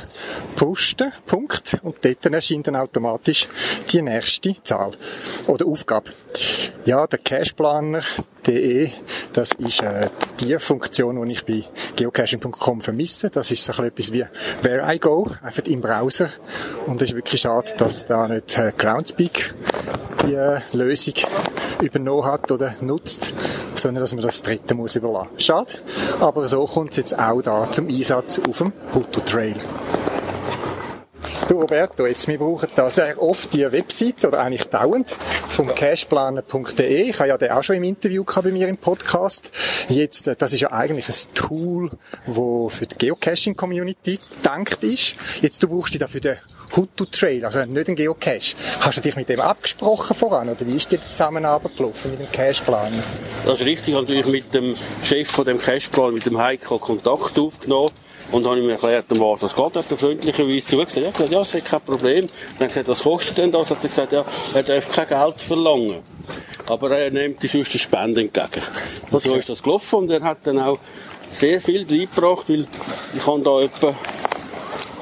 Posten, 0.55 1.11
Punkt. 1.25 1.77
Und 1.83 1.97
dort 2.03 2.25
erscheint 2.25 2.67
dann 2.67 2.75
automatisch 2.75 3.47
die 3.91 4.01
nächste 4.01 4.61
Zahl 4.63 4.91
oder 5.47 5.65
Aufgabe. 5.65 6.11
Ja, 6.85 7.07
der 7.07 7.19
Cashplaner.de, 8.47 8.89
das 9.33 9.51
ist 9.53 9.81
äh, 9.81 10.09
die 10.39 10.57
Funktion, 10.57 11.23
die 11.25 11.31
ich 11.33 11.45
bei 11.45 11.63
geocaching.com 11.95 12.81
vermisse. 12.81 13.29
Das 13.29 13.51
ist 13.51 13.65
so 13.65 13.83
etwas 13.83 14.11
wie 14.11 14.25
Where 14.61 14.93
I 14.93 14.99
Go, 14.99 15.29
einfach 15.41 15.63
im 15.65 15.81
Browser. 15.81 16.29
Und 16.85 17.01
es 17.01 17.09
ist 17.09 17.15
wirklich 17.15 17.41
schade, 17.41 17.73
dass 17.77 18.05
da 18.05 18.27
nicht 18.27 18.57
äh, 18.57 18.71
Groundspeak 18.75 19.53
die 20.25 20.33
äh, 20.33 20.61
Lösung 20.71 21.13
übernommen 21.81 22.25
hat 22.25 22.49
oder 22.51 22.73
nutzt, 22.81 23.33
sondern 23.75 24.01
dass 24.01 24.13
man 24.13 24.23
das 24.23 24.41
Dritte 24.41 24.73
muss 24.75 24.95
überlassen. 24.95 25.29
Schade, 25.37 25.73
aber 26.19 26.47
so 26.47 26.65
kommt 26.65 26.91
es 26.91 26.97
jetzt 26.97 27.19
auch 27.19 27.41
da 27.41 27.69
zum 27.71 27.87
Einsatz 27.87 28.39
auf 28.39 28.57
dem 28.57 28.73
Hutu 28.93 29.19
Trail. 29.21 29.55
Du 31.47 31.61
Roberto, 31.61 32.05
jetzt, 32.05 32.27
wir 32.27 32.37
brauchen 32.39 32.67
da 32.75 32.89
sehr 32.89 33.21
oft 33.21 33.53
die 33.53 33.71
Webseite, 33.71 34.27
oder 34.27 34.41
eigentlich 34.41 34.65
dauernd, 34.65 35.15
vom 35.47 35.73
cashplaner.de. 35.73 37.03
Ich 37.03 37.19
habe 37.19 37.29
ja 37.29 37.37
den 37.37 37.51
auch 37.51 37.63
schon 37.63 37.77
im 37.77 37.85
Interview 37.85 38.25
gehabt 38.25 38.43
bei 38.43 38.51
mir 38.51 38.67
im 38.67 38.75
Podcast. 38.75 39.49
Jetzt, 39.87 40.27
äh, 40.27 40.35
das 40.35 40.51
ist 40.51 40.59
ja 40.59 40.73
eigentlich 40.73 41.07
ein 41.07 41.33
Tool, 41.33 41.91
wo 42.25 42.67
für 42.67 42.85
die 42.85 42.97
Geocaching-Community 42.97 44.19
gedacht 44.35 44.83
ist. 44.83 45.15
Jetzt, 45.41 45.63
du 45.63 45.69
brauchst 45.69 45.93
die 45.93 45.99
da 45.99 46.09
für 46.09 46.19
den 46.19 46.35
Hutu 46.75 47.05
Trail, 47.05 47.45
also 47.45 47.65
nicht 47.65 47.87
ein 47.87 47.95
Geocache. 47.95 48.55
Hast 48.81 48.97
du 48.97 49.01
dich 49.01 49.15
mit 49.15 49.29
dem 49.29 49.39
abgesprochen 49.39 50.15
voran, 50.15 50.49
oder 50.49 50.65
wie 50.65 50.75
ist 50.75 50.91
die 50.91 50.99
Zusammenarbeit 50.99 51.75
gelaufen 51.77 52.11
mit 52.11 52.19
dem 52.19 52.31
Cashplaner? 52.31 53.03
Das 53.45 53.59
ist 53.59 53.65
richtig. 53.65 53.89
Ich 53.89 53.95
habe 53.95 54.05
natürlich 54.05 54.25
mit 54.27 54.53
dem 54.53 54.75
Chef 55.03 55.29
von 55.29 55.45
dem 55.45 55.59
Cashplan, 55.59 56.13
mit 56.13 56.25
dem 56.25 56.37
Heiko, 56.37 56.77
Kontakt 56.79 57.37
aufgenommen. 57.37 57.91
Und 58.31 58.43
dann 58.43 58.51
habe 58.51 58.59
ich 58.59 58.65
mir 58.65 58.73
erklärt, 58.73 59.05
um 59.13 59.19
was 59.21 59.39
das 59.39 59.55
geht. 59.55 59.75
Er 59.75 59.83
hat 59.83 59.91
er 59.91 59.97
freundlicherweise 59.97 60.67
zugesagt. 60.67 60.97
Ja, 60.97 61.11
gesagt, 61.11 61.31
ja, 61.31 61.39
das 61.39 61.55
ist 61.55 61.65
kein 61.65 61.81
Problem. 61.81 62.27
Dann 62.27 62.55
habe 62.55 62.65
ich 62.65 62.67
gesagt, 62.67 62.87
was 62.89 63.03
kostet 63.03 63.37
denn 63.37 63.51
das? 63.53 63.71
Hat 63.71 63.77
er 63.83 63.87
gesagt, 63.87 64.11
ja, 64.11 64.25
er 64.53 64.63
darf 64.63 64.91
kein 64.91 65.07
Geld 65.07 65.41
verlangen. 65.41 65.99
Aber 66.67 66.91
er 66.91 67.09
nimmt 67.09 67.41
die 67.41 67.47
sonst 67.47 67.79
Spende 67.79 68.21
entgegen. 68.21 68.61
Und 69.11 69.21
so 69.21 69.33
ist 69.35 69.47
das 69.47 69.63
gelaufen. 69.63 69.99
Und 69.99 70.11
er 70.11 70.21
hat 70.21 70.39
dann 70.43 70.59
auch 70.59 70.77
sehr 71.31 71.61
viel 71.61 71.85
reingebracht, 71.89 72.49
weil 72.49 72.67
ich 73.15 73.25
habe 73.25 73.41
da 73.41 73.61
etwa 73.61 73.95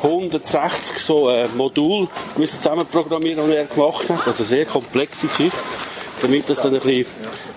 160 0.06 0.98
so 0.98 1.30
äh, 1.30 1.48
Module 1.50 2.08
müssen 2.38 2.62
zusammen 2.62 2.86
programmieren, 2.86 3.48
die 3.48 3.56
er 3.56 3.66
gemacht 3.66 4.10
hat. 4.10 4.28
Also 4.28 4.40
eine 4.40 4.48
sehr 4.48 4.66
komplexe 4.66 5.28
Geschichte. 5.28 5.58
Damit 6.22 6.50
das 6.50 6.62
dann 6.62 6.74
ein 6.74 6.80
bisschen 6.80 7.06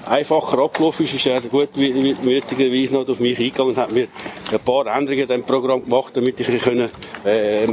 einfacher 0.08 0.58
abgelaufen 0.58 1.04
ist, 1.04 1.14
ist 1.14 1.26
er 1.26 1.40
gut 1.42 1.70
würdigerweise 1.76 2.92
noch 2.94 3.08
auf 3.08 3.20
mich 3.20 3.38
eingegangen 3.38 3.70
und 3.70 3.76
hat 3.78 3.92
mir 3.92 4.08
ein 4.50 4.60
paar 4.60 4.86
Änderungen 4.86 5.22
in 5.22 5.28
dem 5.28 5.42
Programm 5.44 5.84
gemacht, 5.84 6.12
damit 6.16 6.40
ich 6.40 6.62
können, 6.62 6.90
äh, 7.24 7.66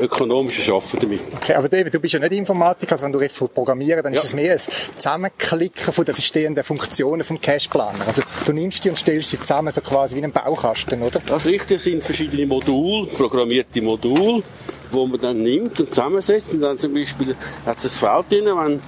ökonomischer 0.00 0.74
arbeiten 0.74 0.98
damit. 1.00 1.20
Okay, 1.36 1.54
aber 1.54 1.68
David, 1.68 1.94
du 1.94 2.00
bist 2.00 2.14
ja 2.14 2.20
nicht 2.20 2.32
Informatiker, 2.32 2.92
also 2.92 3.04
wenn 3.04 3.12
du 3.12 3.18
redest 3.18 3.36
von 3.36 3.48
Programmieren, 3.48 4.02
dann 4.02 4.12
Ja. 4.12 4.20
ist 4.20 4.26
es 4.26 4.34
mehr 4.34 4.52
ein 4.52 4.60
Zusammenklicken 4.96 5.92
von 5.92 6.04
den 6.04 6.14
verschiedenen 6.14 6.62
Funktionen 6.64 7.24
vom 7.24 7.40
Cashplaner. 7.40 8.06
Also 8.06 8.22
du 8.44 8.52
nimmst 8.52 8.84
die 8.84 8.90
und 8.90 8.98
stellst 8.98 9.32
die 9.32 9.40
zusammen 9.40 9.72
so 9.72 9.80
quasi 9.80 10.16
wie 10.16 10.22
einen 10.22 10.32
Baukasten, 10.32 11.02
oder? 11.02 11.20
Das 11.26 11.46
Richtige 11.46 11.80
sind 11.80 12.02
verschiedene 12.02 12.46
Module, 12.46 13.06
programmierte 13.06 13.80
Module, 13.82 14.42
wo 14.90 15.06
man 15.06 15.20
dann 15.20 15.42
nimmt 15.42 15.78
und 15.80 15.88
zusammensetzt. 15.88 16.52
Und 16.52 16.60
dann 16.60 16.78
zum 16.78 16.94
Beispiel 16.94 17.36
hat 17.66 17.78
es 17.78 17.84
ein 17.84 17.90
Feld 17.90 18.32
drin, 18.32 18.54
wenn 18.56 18.82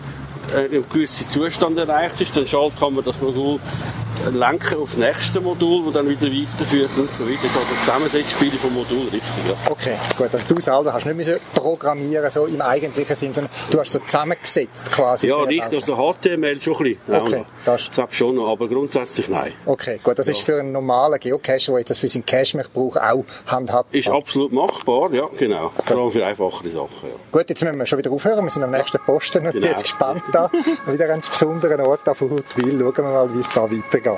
äh, 0.54 0.76
ein 0.76 0.84
gewisser 0.88 1.28
Zustand 1.28 1.78
erreicht 1.78 2.20
ist, 2.20 2.36
dann 2.36 2.46
kann 2.78 2.94
man 2.94 3.04
das 3.04 3.20
Modul 3.20 3.58
lenken 4.30 4.78
auf 4.80 4.90
das 4.90 4.96
nächste 4.98 5.40
Modul, 5.40 5.84
das 5.86 5.94
dann 5.94 6.08
wieder 6.08 6.22
weiterführt 6.26 6.90
und 6.96 7.08
so 7.14 7.24
weiter. 7.26 7.38
Das 7.42 7.50
ist 7.50 7.56
also 7.56 7.68
das 7.70 7.80
Zusammensetzspiel 7.84 8.50
vom 8.52 8.74
Modul, 8.74 9.02
richtig, 9.04 9.22
ja. 9.48 9.54
Okay, 9.70 9.94
gut. 10.16 10.28
Also 10.32 10.54
du 10.54 10.60
selber 10.60 10.92
hast 10.92 11.06
nicht 11.06 11.16
müssen 11.16 11.36
programmieren, 11.54 12.30
so 12.30 12.46
im 12.46 12.60
eigentlichen 12.60 13.16
Sinn, 13.16 13.34
sondern 13.34 13.52
du 13.70 13.80
hast 13.80 13.92
so 13.92 13.98
zusammengesetzt 14.00 14.90
quasi. 14.92 15.28
Ja, 15.28 15.34
aus 15.36 15.40
der 15.40 15.48
richtig, 15.48 15.70
Baukasten. 15.70 15.94
also 15.94 16.14
HTML 16.20 16.60
schon 16.60 16.74
ein 16.76 16.82
bisschen. 16.82 16.98
Okay, 17.22 17.38
noch. 17.38 17.46
das- 17.64 17.88
Sag 17.90 18.14
schon 18.14 18.34
noch, 18.36 18.48
aber 18.50 18.68
grundsätzlich 18.68 19.28
nein. 19.28 19.52
Okay, 19.66 19.98
gut. 20.02 20.18
Das 20.18 20.28
ist 20.28 20.42
für 20.42 20.60
einen 20.60 20.72
normalen 20.72 21.18
Geocacher, 21.18 21.72
der 21.72 21.78
jetzt 21.78 21.90
das 21.90 21.98
für 21.98 22.08
seinen 22.08 22.26
Cache 22.26 22.58
braucht, 22.72 22.98
auch 23.00 23.24
handhabbar. 23.46 23.94
Ist 23.94 24.08
absolut 24.08 24.52
machbar, 24.52 25.12
ja, 25.12 25.28
genau. 25.36 25.72
Vor 25.84 25.96
allem 25.98 26.10
für 26.10 26.24
einfachere 26.24 26.68
Sachen, 26.70 26.88
ja. 27.08 27.14
Gut, 27.32 27.48
jetzt 27.48 27.62
müssen 27.64 27.78
wir 27.78 27.86
schon 27.86 27.98
wieder 27.98 28.10
aufhören. 28.12 28.44
Wir 28.44 28.50
sind 28.50 28.62
am 28.62 28.70
nächsten 28.70 28.98
Posten 28.98 29.40
und 29.40 29.46
ich 29.48 29.52
Genau. 29.54 29.66
jetzt 29.66 29.82
gespannt 29.82 30.22
da. 30.32 30.50
Wieder 30.86 31.04
an 31.06 31.10
einen 31.12 31.22
besonderen 31.22 31.80
Ort 31.82 32.00
von 32.16 32.30
Huttwil. 32.30 32.78
Schauen 32.78 32.96
wir 32.96 33.02
mal, 33.04 33.34
wie 33.34 33.40
es 33.40 33.50
da 33.52 33.62
weitergeht. 33.70 34.09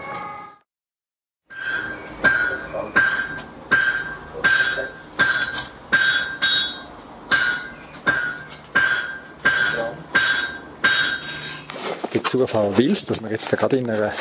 Der 12.14 12.24
Zufall 12.24 12.76
will 12.76 12.92
es, 12.92 13.06
dass 13.06 13.22
wir 13.22 13.30
jetzt 13.30 13.52
da 13.52 13.56
gerade 13.56 13.76
in 13.76 13.90
einer 13.90 14.12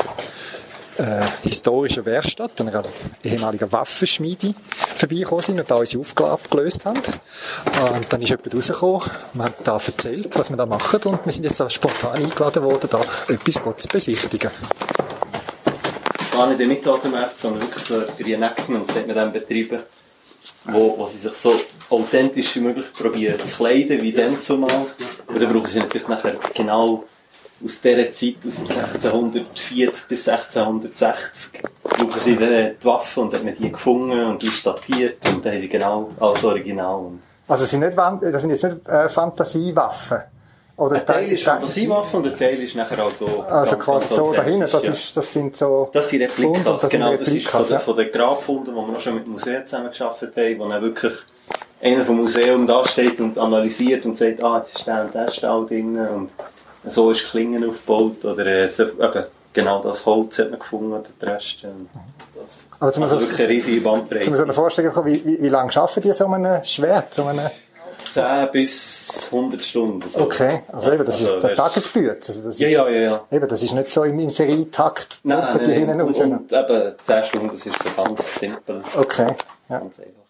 äh, 0.97 1.21
historischen 1.43 2.05
Werkstatt, 2.05 2.60
einer 2.62 2.84
ehemaligen 3.23 3.71
Waffenschmiede, 3.71 4.53
vorbeigekommen 4.95 5.43
sind 5.43 5.60
und 5.60 5.69
da 5.69 5.75
unsere 5.75 6.01
Aufgabe 6.01 6.31
abgelöst 6.31 6.86
haben. 6.86 7.01
Und 7.95 8.05
dann 8.10 8.21
ist 8.21 8.29
jemand 8.29 8.53
rausgekommen, 8.53 9.01
wir 9.34 9.43
haben 9.43 9.53
da 9.63 9.73
erzählt, 9.73 10.38
was 10.38 10.49
wir 10.49 10.57
da 10.57 10.65
machen 10.65 11.01
und 11.03 11.25
wir 11.25 11.31
sind 11.31 11.45
jetzt 11.45 11.73
spontan 11.73 12.15
eingeladen 12.15 12.63
worden, 12.63 12.89
da 12.89 13.01
etwas 13.27 13.77
zu 13.77 13.88
besichtigen. 13.88 14.51
Gar 16.31 16.47
nicht 16.47 16.59
der 16.59 16.67
Mittelaltermarkt, 16.67 17.39
sondern 17.39 17.61
wirklich 17.61 17.83
so 17.83 17.95
ein 17.95 18.25
Reenactment, 18.25 18.95
hat 18.95 19.07
man 19.07 19.15
dann 19.15 19.33
betrieben, 19.33 19.79
wo, 20.65 20.97
wo 20.97 21.05
sie 21.05 21.17
sich 21.17 21.33
so 21.33 21.53
authentisch 21.89 22.55
wie 22.55 22.61
möglich 22.61 22.91
probieren 22.93 23.39
zu 23.45 23.57
kleiden, 23.57 24.01
wie 24.01 24.11
dann 24.11 24.39
zumal. 24.39 24.85
Und 25.27 25.41
dann 25.41 25.51
brauchen 25.51 25.67
sie 25.67 25.79
natürlich 25.79 26.07
nachher 26.07 26.35
genau 26.53 27.03
aus 27.63 27.81
dieser 27.81 28.11
Zeit, 28.11 28.35
aus 28.47 28.55
dem 28.55 28.67
1640 28.67 30.07
bis 30.07 30.27
1660, 30.27 31.61
brauchen 31.83 32.19
sie 32.19 32.35
dann 32.35 32.75
die 32.81 32.85
Waffen 32.85 33.23
und 33.23 33.33
hat 33.33 33.43
man 33.43 33.55
die 33.55 33.71
gefunden 33.71 34.25
und 34.25 34.43
ausstaffiert 34.43 35.17
und 35.29 35.45
dann 35.45 35.53
haben 35.53 35.61
sie 35.61 35.69
genau 35.69 36.11
alles 36.19 36.43
original. 36.43 37.11
Also 37.47 37.65
sind, 37.65 37.81
nicht, 37.81 37.97
das 37.97 38.41
sind 38.41 38.51
jetzt 38.51 38.63
nicht 38.63 38.87
äh, 38.87 39.09
Fantasiewaffen. 39.09 40.21
Oder 40.81 40.95
ein 40.95 41.05
Teil 41.05 41.31
ist 41.31 41.43
Fantasiewaffe 41.43 42.17
und 42.17 42.25
ein 42.25 42.35
Teil 42.35 42.59
ist 42.59 42.75
nachher 42.75 43.05
auch 43.05 43.11
da. 43.19 43.43
Also 43.43 43.75
quasi 43.77 44.15
so 44.15 44.33
dahinter, 44.33 44.65
das, 44.65 44.83
ja. 44.83 44.91
ist, 44.91 45.15
das 45.15 45.31
sind 45.31 45.55
so... 45.55 45.89
Das 45.93 46.09
sind 46.09 46.23
Replikas, 46.23 46.63
das 46.63 46.81
sind 46.81 46.89
genau. 46.89 47.11
Das 47.11 47.27
ist 47.27 47.35
Replikas, 47.35 47.51
von, 47.51 47.65
den, 47.67 47.73
ja. 47.73 47.79
von 47.79 47.95
den 47.97 48.11
Grabfunden, 48.11 48.65
die 48.65 48.81
wir 48.81 48.87
noch 48.87 48.99
schon 48.99 49.13
mit 49.13 49.27
dem 49.27 49.33
Museum 49.33 49.63
zusammen 49.63 49.89
geschafft 49.89 50.23
haben, 50.23 50.59
wo 50.59 50.67
dann 50.67 50.81
wirklich 50.81 51.13
einer 51.83 52.03
vom 52.03 52.17
Museum 52.17 52.65
da 52.65 52.87
steht 52.87 53.19
und 53.19 53.37
analysiert 53.37 54.07
und 54.07 54.17
sagt, 54.17 54.43
ah, 54.43 54.57
jetzt 54.57 54.75
ist 54.75 54.87
der 54.87 55.03
und 55.03 55.13
der 55.13 55.29
Stall 55.29 55.67
drin 55.67 55.99
und 55.99 56.31
so 56.91 57.11
ist 57.11 57.29
Klingen 57.29 57.69
aufgebaut 57.69 58.25
oder 58.25 58.43
äh, 58.47 58.67
so, 58.67 58.85
eben, 58.85 59.23
genau 59.53 59.83
das 59.83 60.03
Holz 60.03 60.39
hat 60.39 60.49
man 60.49 60.57
gefunden 60.57 60.93
oder 60.93 61.03
der 61.21 61.35
Rest. 61.35 61.59
Das, 62.79 62.93
zum 62.95 63.03
also 63.03 63.19
so- 63.19 63.21
wirklich 63.21 63.39
eine 63.39 63.49
riesige 63.49 63.83
Zum 63.83 63.91
Bandbreite. 63.91 64.35
so 64.35 64.43
eine 64.43 64.53
Vorstellung 64.53 64.91
bekommen, 64.91 65.13
wie, 65.13 65.23
wie, 65.25 65.43
wie 65.43 65.49
lange 65.49 65.75
arbeiten 65.75 66.01
die 66.01 66.11
so 66.11 66.25
einem 66.25 66.63
Schwert? 66.63 67.13
So 67.13 67.25
einem 67.25 67.51
10 68.13 68.50
bis 68.52 69.30
100 69.32 69.63
Stunden. 69.63 70.10
So. 70.10 70.21
okay, 70.21 70.62
also 70.71 70.91
eben, 70.91 71.06
das 71.06 71.19
Also, 71.19 71.36
ist 71.36 71.43
der 71.43 71.56
Tagesbüte. 71.56 72.17
Also 72.28 72.41
das 72.43 72.60
Ja, 72.60 72.67
ist, 72.67 72.74
ja, 72.74 72.89
ja, 72.89 73.02
ja. 73.02 73.21
Eben, 73.32 73.47
das 73.47 73.63
ist 73.63 73.74
nicht 73.74 73.91
so 73.91 74.04
im, 74.04 74.19
im 74.19 74.30
Serietakt. 74.30 75.19
Nein, 75.24 75.60
nein, 75.63 75.86
nein. 75.88 76.02
Und, 76.02 76.10
raus. 76.10 76.19
und 76.19 76.52
eben 76.52 76.93
10 77.06 77.24
Stunden, 77.24 77.47
das 77.50 77.65
ist 77.65 77.84
so 77.84 77.89
ganz 77.95 78.39
simpel. 78.39 78.84
Okay, 78.95 79.36
ja. 79.69 79.80
Ganz 79.80 80.00
einfach. 80.00 80.21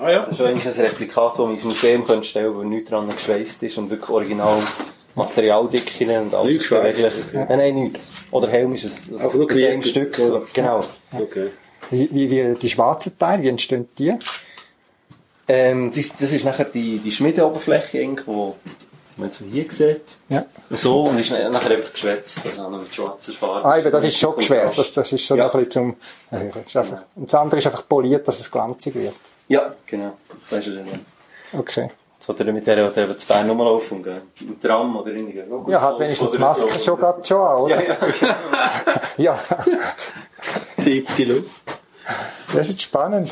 Ah 0.00 0.10
ja. 0.10 0.26
Das 0.26 0.38
ist 0.38 0.46
eigentlich 0.46 0.66
ein 0.78 0.86
Replikat, 0.86 1.32
das 1.32 1.38
man 1.38 1.50
ins 1.52 1.64
Museum 1.64 2.06
könnte 2.06 2.24
stellen 2.24 2.54
wo 2.54 2.62
nichts 2.62 2.90
dran 2.90 3.08
geschweißt 3.08 3.62
ist 3.64 3.78
und 3.78 3.90
wirklich 3.90 4.10
original 4.10 4.58
Materialdicke 5.14 6.20
und 6.20 6.34
alles 6.34 6.52
Nicht 6.54 6.70
beweglich. 6.70 7.12
Nein, 7.32 7.46
nein, 7.48 7.74
nichts. 7.74 8.06
Oder 8.30 8.48
Helm 8.48 8.74
ist 8.74 8.84
es. 8.84 9.12
Also 9.12 9.38
einem 9.38 9.48
kreiert. 9.48 9.84
Stück. 9.86 10.20
Genau. 10.52 10.84
Okay. 11.12 11.48
Wie, 11.90 12.08
wie, 12.12 12.30
wie 12.30 12.54
die 12.58 12.68
schwarzen 12.70 13.18
Teile, 13.18 13.42
wie 13.42 13.48
entstehen 13.48 13.88
die? 13.98 14.14
Ähm, 15.46 15.90
das, 15.94 16.14
das 16.18 16.32
ist 16.32 16.44
nachher 16.44 16.66
die, 16.66 16.98
die 16.98 17.10
Schmiedeoberfläche, 17.10 18.06
wo 18.26 18.56
man 19.16 19.28
jetzt 19.28 19.38
so 19.38 19.46
hier 19.46 19.70
sieht. 19.70 20.02
Ja. 20.28 20.44
So, 20.70 21.04
und 21.04 21.18
ist 21.18 21.30
nachher 21.30 21.70
einfach 21.70 21.92
geschwätzt. 21.92 22.40
Also 22.44 22.68
mit 22.68 22.94
schwarzer 22.94 23.32
Farbe. 23.32 23.64
Ah, 23.66 23.78
eben, 23.78 23.90
das 23.90 24.04
ist 24.04 24.18
schon 24.18 24.36
geschwert. 24.36 24.76
Das, 24.76 24.92
das 24.92 25.10
ist 25.12 25.24
schon 25.24 25.38
Ja. 25.38 25.46
noch 25.46 25.54
ein 25.54 25.64
bisschen 25.64 25.96
zum 26.30 26.38
Hören. 26.38 26.64
Ist 26.66 26.76
einfach, 26.76 27.02
und 27.16 27.26
das 27.32 27.34
andere 27.34 27.60
ist 27.60 27.66
einfach 27.66 27.88
poliert, 27.88 28.28
dass 28.28 28.40
es 28.40 28.50
glanzig 28.50 28.94
wird. 28.94 29.14
Ja, 29.48 29.74
genau. 29.86 30.12
Das 30.50 30.60
ist 30.66 30.74
es 30.74 30.74
ja. 30.86 31.58
Okay. 31.58 31.88
Jetzt 32.18 32.28
hat 32.28 32.40
er 32.46 32.52
mit 32.52 32.66
der, 32.66 32.90
der 32.90 33.16
zu 33.16 33.26
Bern 33.26 33.48
rumlaufen 33.48 33.98
und 33.98 34.02
gehen. 34.02 34.20
Im 34.40 34.60
Tram 34.60 34.94
oder 34.96 35.10
irgendwie. 35.12 35.42
Ja, 35.70 35.80
hat 35.80 35.98
wenigstens 36.00 36.32
die 36.32 36.36
Oder 36.36 36.46
Maske 36.46 36.74
so. 36.74 36.80
schon 36.84 36.98
gerade 36.98 37.24
schon 37.24 37.40
an, 37.40 37.56
oder? 37.56 37.82
Ja, 37.82 37.96
ja. 38.20 38.36
Ja, 39.16 39.40
Siebte 40.78 41.24
Luft. 41.24 41.60
das 42.52 42.60
ist 42.62 42.68
jetzt 42.68 42.82
spannend. 42.82 43.30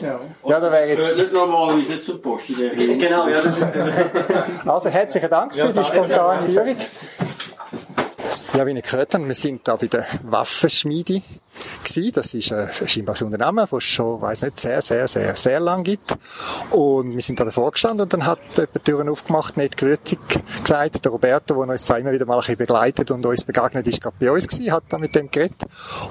Ja. 0.00 0.20
Ja, 0.46 0.60
da 0.60 0.70
wäre 0.70 0.88
jetzt, 0.88 1.16
nicht 1.16 1.32
normalerweise 1.32 1.92
nicht 1.92 2.04
zum 2.04 2.20
Posten. 2.20 2.56
Der 2.58 2.74
hier. 2.74 2.98
Genau, 2.98 3.28
ja, 3.28 3.40
das 3.40 3.56
ist 3.56 4.66
also 4.66 4.88
herzlichen 4.90 5.30
Dank 5.30 5.54
für 5.54 5.72
die 5.72 5.84
spontane 5.84 6.48
Führung. 6.48 6.76
Ja, 8.54 8.66
wie 8.66 8.72
ihr 8.72 8.82
gehört 8.82 9.14
habt, 9.14 9.26
wir 9.26 9.34
sind 9.34 9.66
da 9.66 9.76
bei 9.76 9.86
der 9.86 10.04
Waffenschmiede 10.22 11.22
gewesen. 11.82 12.12
Das 12.12 12.34
ist 12.34 12.50
äh, 12.50 12.66
scheinbar 12.86 13.16
ein 13.16 13.26
Unternehmen, 13.26 13.66
das 13.70 13.72
es 13.72 13.84
schon, 13.84 14.20
weiss 14.20 14.42
nicht, 14.42 14.58
sehr, 14.58 14.80
sehr, 14.80 15.08
sehr, 15.08 15.36
sehr 15.36 15.60
lang 15.60 15.82
gibt. 15.84 16.14
Und 16.70 17.12
wir 17.12 17.22
sind 17.22 17.40
da 17.40 17.44
davor 17.44 17.72
gestanden 17.72 18.02
und 18.02 18.12
dann 18.12 18.26
hat 18.26 18.40
jemand 18.54 18.74
die 18.74 18.80
Türen 18.80 19.08
aufgemacht, 19.08 19.56
nicht 19.56 19.76
grüßig 19.76 20.18
gesagt. 20.62 21.04
Der 21.04 21.12
Roberto, 21.12 21.54
der 21.54 21.68
uns 21.68 21.82
zwar 21.82 21.98
immer 21.98 22.12
wieder 22.12 22.26
mal 22.26 22.34
ein 22.34 22.40
bisschen 22.40 22.56
begleitet 22.56 23.10
und 23.10 23.24
uns 23.26 23.44
begegnet 23.44 23.86
ist, 23.86 24.00
gerade 24.00 24.16
bei 24.18 24.30
uns 24.30 24.46
gewesen, 24.48 24.72
hat 24.72 24.84
da 24.88 24.98
mit 24.98 25.14
dem 25.14 25.30
geredet. 25.30 25.62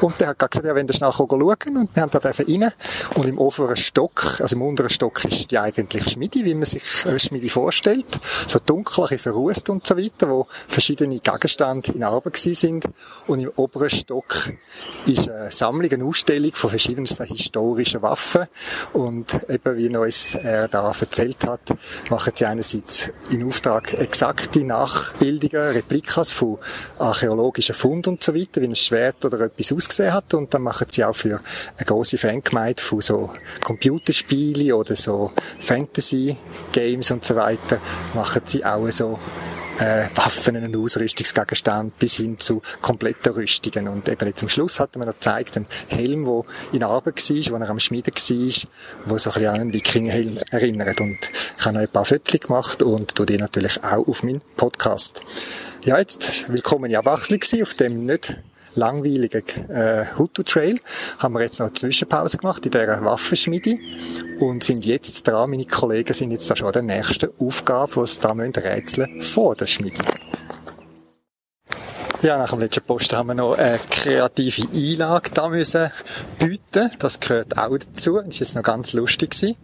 Und 0.01 0.19
der 0.19 0.29
hat 0.29 0.39
gesagt, 0.39 0.65
ja, 0.65 0.75
wenn 0.75 0.87
ihr 0.87 0.93
schnell 0.93 1.11
schauen 1.11 1.41
und 1.41 1.95
wir 1.95 2.01
haben 2.01 2.11
da 2.11 2.19
rein. 2.19 2.73
Und 3.15 3.25
im 3.25 3.37
oberen 3.37 3.75
Stock, 3.75 4.39
also 4.39 4.55
im 4.55 4.61
unteren 4.61 4.89
Stock 4.89 5.23
ist 5.25 5.51
die 5.51 5.59
eigentliche 5.59 6.09
Schmiede, 6.09 6.43
wie 6.43 6.55
man 6.55 6.65
sich 6.65 6.83
eine 7.05 7.19
Schmiede 7.19 7.49
vorstellt. 7.49 8.07
So 8.47 8.59
dunkel, 8.59 9.05
ein 9.09 9.19
verrußt 9.19 9.69
und 9.69 9.85
so 9.85 9.97
weiter, 9.97 10.29
wo 10.29 10.47
verschiedene 10.67 11.19
Gegenstände 11.19 11.91
in 11.93 12.03
Arbeit 12.03 12.37
sind. 12.37 12.85
Und 13.27 13.39
im 13.39 13.51
oberen 13.55 13.89
Stock 13.89 14.51
ist 15.05 15.29
eine 15.33 15.51
Sammlung, 15.51 15.91
eine 15.91 16.05
Ausstellung 16.05 16.51
von 16.53 16.69
verschiedensten 16.69 17.25
historischen 17.25 18.01
Waffen. 18.01 18.45
Und 18.93 19.33
eben, 19.49 19.77
wie 19.77 19.95
uns 19.95 20.35
er 20.35 20.67
da 20.67 20.93
erzählt 20.99 21.43
hat, 21.45 21.61
machen 22.09 22.33
sie 22.35 22.45
einerseits 22.45 23.11
in 23.29 23.45
Auftrag 23.45 23.93
exakte 23.93 24.63
Nachbildungen, 24.63 25.73
Replikas 25.73 26.31
von 26.31 26.59
archäologischen 26.99 27.75
Funden 27.75 28.11
und 28.11 28.23
so 28.23 28.35
weiter, 28.35 28.61
wie 28.61 28.67
ein 28.67 28.75
Schwert 28.75 29.23
oder 29.25 29.39
etwas 29.41 29.71
ausgesehen 29.71 30.13
hat. 30.13 30.33
Und 30.33 30.53
dann 30.53 30.61
machen 30.61 30.87
sie 30.89 31.03
auch 31.03 31.15
für 31.15 31.41
eine 31.77 31.85
grosse 31.85 32.17
Fangemeinde 32.17 32.81
von 32.81 33.01
so 33.01 33.31
Computerspielen 33.63 34.73
oder 34.73 34.95
so 34.95 35.31
Fantasy-Games 35.59 37.11
und 37.11 37.25
so 37.25 37.35
weiter, 37.35 37.81
machen 38.13 38.41
sie 38.45 38.63
auch 38.65 38.89
so 38.89 39.19
äh, 39.79 40.07
Waffen 40.15 40.55
und 40.55 40.75
Ausrüstungsgegenstände 40.75 41.91
bis 41.97 42.15
hin 42.15 42.39
zu 42.39 42.61
kompletten 42.81 43.33
Rüstungen. 43.33 43.87
Und 43.87 44.07
eben 44.09 44.27
jetzt 44.27 44.43
am 44.43 44.49
Schluss 44.49 44.79
hat 44.79 44.95
man 44.95 45.07
noch 45.07 45.15
gezeigt, 45.15 45.55
einen 45.55 45.67
Helm, 45.87 46.25
der 46.25 46.43
in 46.71 46.83
Arbeit 46.83 47.29
war, 47.29 47.59
wo 47.59 47.63
er 47.63 47.69
am 47.69 47.79
Schmieden 47.79 48.13
war, 48.13 48.69
wo 49.05 49.17
so 49.17 49.29
ein 49.29 49.33
bisschen 49.33 49.47
an 49.47 49.61
einen 49.61 49.73
Wikingerhelm 49.73 50.37
erinnert. 50.51 50.99
Und 51.01 51.17
ich 51.57 51.65
habe 51.65 51.75
noch 51.75 51.81
ein 51.81 51.89
paar 51.89 52.05
Fotos 52.05 52.39
gemacht 52.39 52.83
und 52.83 53.15
tue 53.15 53.25
die 53.25 53.37
natürlich 53.37 53.83
auch 53.83 54.07
auf 54.07 54.23
meinen 54.23 54.41
Podcast. 54.55 55.21
Ja, 55.83 55.97
jetzt 55.97 56.51
willkommen 56.51 56.89
in 56.89 56.95
Abwechslung 56.95 57.63
auf 57.63 57.73
dem 57.75 58.05
nicht 58.05 58.37
langweiligen 58.75 59.43
äh, 59.69 60.05
Hutu 60.17 60.43
Trail 60.43 60.79
haben 61.19 61.33
wir 61.33 61.41
jetzt 61.41 61.59
noch 61.59 61.67
eine 61.67 61.73
Zwischenpause 61.73 62.37
gemacht 62.37 62.65
in 62.65 62.71
dieser 62.71 63.03
Waffenschmiede. 63.03 63.77
Und 64.39 64.63
sind 64.63 64.85
jetzt 64.85 65.27
dran, 65.27 65.51
meine 65.51 65.65
Kollegen 65.65 66.13
sind 66.13 66.31
jetzt 66.31 66.49
da 66.49 66.55
schon 66.55 66.67
an 66.67 66.73
der 66.73 66.81
nächsten 66.81 67.29
Aufgabe, 67.39 67.95
wo 67.95 68.05
sie 68.05 68.19
da 68.19 68.33
müssen 68.33 68.53
rätseln 68.53 69.21
vor 69.21 69.55
der 69.55 69.67
Schmiede. 69.67 69.97
Ja, 72.23 72.37
nach 72.37 72.51
dem 72.51 72.59
letzten 72.59 72.85
Posten 72.85 73.17
haben 73.17 73.27
wir 73.27 73.33
noch 73.33 73.57
eine 73.57 73.81
kreative 73.89 74.65
Einlage 74.73 75.29
da 75.31 75.49
müssen 75.49 75.91
bieten. 76.39 76.89
Das 76.97 77.19
gehört 77.19 77.57
auch 77.57 77.77
dazu. 77.77 78.15
Das 78.15 78.27
ist 78.27 78.39
jetzt 78.39 78.55
noch 78.55 78.63
ganz 78.63 78.93
lustig 78.93 79.31
gewesen. 79.31 79.57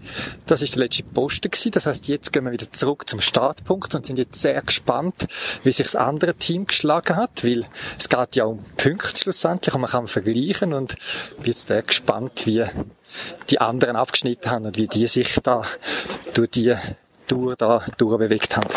Das 0.45 0.61
ist 0.61 0.75
der 0.75 0.83
letzte 0.83 1.03
Posten 1.03 1.49
gewesen. 1.49 1.71
Das 1.71 1.85
heißt, 1.85 2.09
jetzt 2.09 2.33
gehen 2.33 2.43
wir 2.43 2.51
wieder 2.51 2.69
zurück 2.69 3.07
zum 3.07 3.21
Startpunkt 3.21 3.95
und 3.95 4.05
sind 4.05 4.19
jetzt 4.19 4.41
sehr 4.41 4.61
gespannt, 4.61 5.27
wie 5.63 5.71
sich 5.71 5.85
das 5.85 5.95
andere 5.95 6.33
Team 6.33 6.67
geschlagen 6.67 7.15
hat, 7.15 7.45
weil 7.45 7.65
es 7.97 8.09
geht 8.09 8.35
ja 8.35 8.43
um 8.43 8.61
Punkte 8.75 9.17
schlussendlich 9.17 9.73
und 9.73 9.79
man 9.79 9.91
kann 9.91 10.07
vergleichen 10.07 10.73
und 10.73 10.97
bin 11.37 11.45
jetzt 11.45 11.69
sehr 11.69 11.83
gespannt, 11.83 12.45
wie 12.45 12.65
die 13.49 13.61
anderen 13.61 13.95
abgeschnitten 13.95 14.51
haben 14.51 14.65
und 14.65 14.75
wie 14.75 14.87
die 14.89 15.07
sich 15.07 15.33
da 15.41 15.63
durch 16.33 16.49
die 16.49 16.75
Tour 17.25 17.55
da 17.55 17.85
durchbewegt 17.97 18.57
haben. 18.57 18.67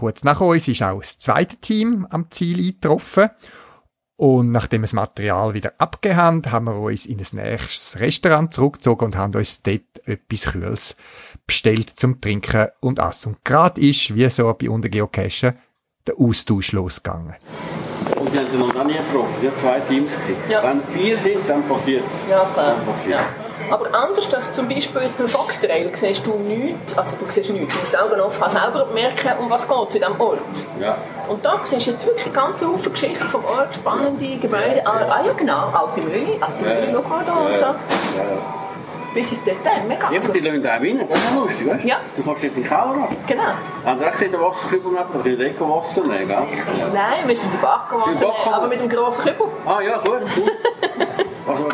Kurz 0.00 0.24
nach 0.24 0.40
uns 0.40 0.66
ist 0.66 0.82
auch 0.82 1.00
das 1.00 1.18
zweite 1.18 1.58
Team 1.58 2.06
am 2.08 2.30
Ziel 2.30 2.58
eingetroffen. 2.58 3.28
Und 4.16 4.50
nachdem 4.50 4.80
wir 4.80 4.86
das 4.86 4.94
Material 4.94 5.52
wieder 5.52 5.74
abgegeben 5.76 6.16
haben, 6.16 6.50
haben 6.50 6.64
wir 6.64 6.74
uns 6.74 7.04
in 7.04 7.18
ein 7.18 7.26
nächstes 7.32 8.00
Restaurant 8.00 8.54
zurückgezogen 8.54 9.04
und 9.04 9.16
haben 9.18 9.34
uns 9.34 9.60
dort 9.60 9.82
etwas 10.06 10.52
Kühles 10.52 10.96
bestellt 11.46 11.90
zum 11.90 12.18
Trinken 12.18 12.68
und 12.80 12.98
Essen. 12.98 13.34
Und 13.34 13.44
gerade 13.44 13.78
ist, 13.78 14.14
wie 14.14 14.30
so 14.30 14.50
bei 14.54 14.70
Untergeocachen, 14.70 15.58
der 16.06 16.14
Austausch 16.18 16.72
losgegangen. 16.72 17.34
Und 18.16 18.32
die 18.32 18.38
haben 18.38 18.58
noch 18.58 18.84
nie 18.84 18.94
getroffen. 18.94 19.34
Es 19.38 19.44
waren 19.44 19.58
zwei 19.60 19.80
Teams. 19.80 20.12
Ja. 20.48 20.62
Wenn 20.62 20.82
vier 20.98 21.18
sind, 21.18 21.46
dann 21.46 21.62
passiert 21.68 22.04
es. 22.10 22.30
Ja, 22.30 22.48
klar. 22.54 22.76
Dann 22.76 22.86
passiert 22.86 23.20
Aber 23.70 23.94
anders 23.94 24.32
als 24.32 24.54
zum 24.54 24.68
Beispiel 24.68 25.02
beim 25.18 25.28
Fox 25.28 25.60
Trail 25.60 25.90
siehst 25.94 26.26
du 26.26 26.34
nichts, 26.34 26.96
also 26.96 27.16
du 27.16 27.30
siehst 27.30 27.50
nichts, 27.50 27.72
du 27.72 27.80
musst 27.80 27.92
die 27.92 27.96
Augen 27.96 28.20
offen 28.20 28.42
haben, 28.42 28.50
selber 28.50 28.86
merken, 28.92 29.30
um 29.40 29.50
was 29.50 29.68
geht 29.68 29.88
es 29.88 29.94
in 29.96 30.00
diesem 30.00 30.20
Ort. 30.20 30.38
Ja. 30.80 30.96
Und 31.28 31.44
da 31.44 31.60
siehst 31.62 31.86
du 31.86 31.90
jetzt 31.92 32.06
wirklich 32.06 32.32
ganz 32.32 32.58
viele 32.58 32.90
Geschichten 32.90 33.28
vom 33.28 33.44
Ort, 33.44 33.74
spannende 33.74 34.36
Gebäude. 34.36 34.82
Ah, 34.84 35.00
ah 35.08 35.24
ja 35.24 35.32
genau, 35.36 35.68
alte 35.72 36.00
Mühle, 36.00 36.36
alte 36.40 36.62
Mühle, 36.62 36.92
ja. 36.92 36.92
schau 36.92 37.08
mal 37.08 37.24
da 37.24 37.32
und 37.32 37.58
so. 37.58 37.64
Ja. 37.64 37.76
Bis 39.12 39.32
ins 39.32 39.42
Detail, 39.42 39.82
mega. 39.88 40.10
Ja, 40.12 40.20
aber 40.20 40.32
die 40.32 40.38
lassen 40.38 40.62
da 40.62 40.76
auch 40.76 40.80
rein. 40.80 41.08
Das 41.08 41.18
ist 41.18 41.34
lustig, 41.34 41.66
weißt 41.66 41.84
du? 41.84 41.88
Ja. 41.88 41.96
Du 42.16 42.22
kannst 42.22 42.42
nicht 42.44 42.56
in 42.56 42.62
den 42.62 42.68
Keller 42.68 42.80
ran. 42.80 43.16
Genau. 43.26 43.42
Haben 43.84 43.98
Sie 43.98 44.06
auch 44.06 44.12
gesehen, 44.12 44.32
den 44.32 44.40
Wasserkübel 44.40 44.92
nicht? 44.92 45.04
Also 45.12 45.28
in 45.28 45.38
den 45.38 45.60
Wasser 45.60 46.00
nehmen, 46.02 46.28
gell? 46.28 46.46
Nein, 46.94 47.26
wir 47.26 47.36
sind 47.36 47.52
im 47.52 47.60
Bach 47.60 47.90
Im 47.90 47.98
gewachsen, 47.98 48.22
Bach 48.22 48.52
aber 48.52 48.68
mit 48.68 48.80
dem 48.80 48.88
grossen 48.88 49.24
Kübel. 49.24 49.46
Ah 49.66 49.80
ja, 49.80 49.96
gut, 49.98 50.20
gut. 50.36 50.52
also, 51.48 51.68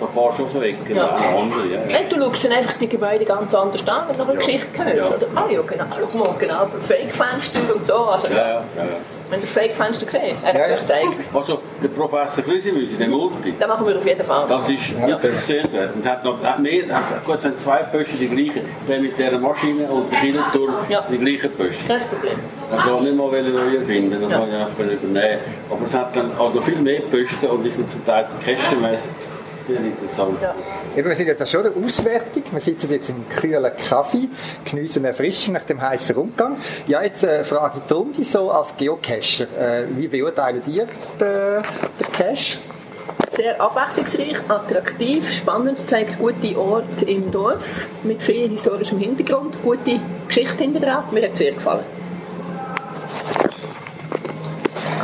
ja, 0.00 0.06
hat 0.06 0.10
ein 0.10 0.14
paar 0.14 0.32
schon 0.36 0.46
so 0.52 0.62
Ecken, 0.62 0.96
Ja. 0.96 1.02
ja. 1.04 1.38
andere, 1.40 1.66
ja. 1.72 1.80
ja. 1.88 1.96
Hey, 1.96 2.06
du 2.08 2.16
schaust 2.16 2.44
dann 2.44 2.52
einfach 2.52 2.74
die 2.78 2.88
Gebäude 2.88 3.24
ganz 3.24 3.54
anders 3.54 3.86
an, 3.88 4.02
wenn 4.08 4.16
du 4.16 4.22
eine 4.24 4.32
Ja. 4.32 4.38
Geschichte 4.38 4.66
hörst. 4.84 4.96
Ja. 4.96 5.06
Oder? 5.06 5.26
Ah 5.34 5.44
ja, 5.50 5.60
genau, 5.62 5.84
schau 6.12 6.18
mal, 6.18 6.34
genau, 6.38 6.66
Fake-Fenster 6.86 7.74
und 7.74 7.86
so. 7.86 7.94
Also, 7.94 8.28
Ja, 8.28 8.36
ja, 8.36 8.44
ja, 8.44 8.54
ja. 8.54 8.62
Wenn 9.28 9.40
du 9.40 9.44
das 9.46 9.50
Fake-Fenster 9.54 10.06
gesehen 10.06 10.36
er 10.44 10.48
hat 10.48 10.54
Ja, 10.54 10.66
ja. 10.68 10.74
euch 10.74 10.80
gezeigt. 10.82 11.08
Also, 11.34 11.58
der 11.82 11.88
Professor 11.88 12.44
Grüsimüsi, 12.44 12.94
der 12.94 13.08
Multi, 13.08 13.54
Das 13.58 13.66
machen 13.68 13.84
wir 13.88 13.96
auf 13.96 14.06
jeden 14.06 14.24
Fall. 14.24 14.44
das 14.48 14.68
ist 14.70 15.00
wirklich 15.04 15.40
sehenswert. 15.40 15.96
Und 15.96 16.06
hat 16.06 16.24
noch 16.24 16.40
hat 16.44 16.60
mehr, 16.60 16.84
hat, 16.94 17.24
gut, 17.24 17.36
es 17.36 17.42
sind 17.42 17.60
zwei 17.60 17.78
Pösten 17.82 18.18
die 18.20 18.28
gleichen. 18.28 18.62
Der 18.88 19.00
mit 19.00 19.18
dieser 19.18 19.38
Maschine 19.40 19.82
und 19.88 20.12
der 20.12 20.20
Kinderturm, 20.20 20.74
Ja. 20.88 21.04
die 21.10 21.18
gleichen 21.18 21.50
Pösten. 21.56 21.88
Kein 21.88 22.00
Problem. 22.02 22.38
Also 22.70 23.00
nicht 23.00 23.16
mal 23.16 23.42
neu 23.42 23.76
erfinden, 23.78 24.16
das 24.22 24.30
Ja. 24.30 24.38
kann 24.38 24.48
ich 24.48 24.54
einfach 24.54 24.78
übernehmen. 24.78 25.38
Aber 25.70 25.86
es 25.86 25.94
hat 25.94 26.16
dann 26.16 26.30
auch 26.38 26.54
noch 26.54 26.62
viel 26.62 26.76
mehr 26.78 27.00
Posten 27.00 27.46
und 27.46 27.64
die 27.64 27.70
sind 27.70 27.90
zum 27.90 28.04
Teil 28.06 28.26
cachemässig 28.44 29.10
sehr 29.66 29.78
interessant. 29.78 30.38
Ja. 30.40 30.54
Eben, 30.96 31.08
wir 31.08 31.16
sind 31.16 31.26
jetzt 31.26 31.42
auch 31.42 31.46
schon 31.46 31.62
der 31.62 31.72
Auswertung. 31.76 32.42
Wir 32.50 32.60
sitzen 32.60 32.90
jetzt 32.90 33.08
im 33.08 33.28
kühlen 33.28 33.72
Kaffee, 33.88 34.28
geniessen 34.64 35.00
eine 35.00 35.08
Erfrischung 35.08 35.54
nach 35.54 35.64
dem 35.64 35.80
heißen 35.80 36.14
Rundgang. 36.16 36.56
Ja, 36.86 37.02
jetzt 37.02 37.24
äh, 37.24 37.44
frage 37.44 37.78
ich 37.78 37.84
die 37.86 37.94
Runde 37.94 38.24
so 38.24 38.50
als 38.50 38.76
Geocacher. 38.76 39.44
Äh, 39.58 39.84
wie 39.96 40.08
beurteilen 40.08 40.62
ihr 40.66 40.86
den, 41.20 41.62
den 42.00 42.12
Cache? 42.12 42.58
Sehr 43.30 43.60
abwechslungsreich, 43.60 44.38
attraktiv, 44.48 45.30
spannend, 45.30 45.88
zeigt 45.88 46.18
gute 46.18 46.58
Orte 46.58 47.04
im 47.06 47.30
Dorf 47.30 47.86
mit 48.02 48.22
viel 48.22 48.48
historischem 48.48 48.98
Hintergrund, 48.98 49.56
gute 49.62 50.00
Geschichte 50.26 50.56
hinter 50.56 50.80
dran. 50.80 51.04
Mir 51.10 51.24
hat 51.24 51.32
es 51.32 51.38
sehr 51.38 51.52
gefallen. 51.52 51.84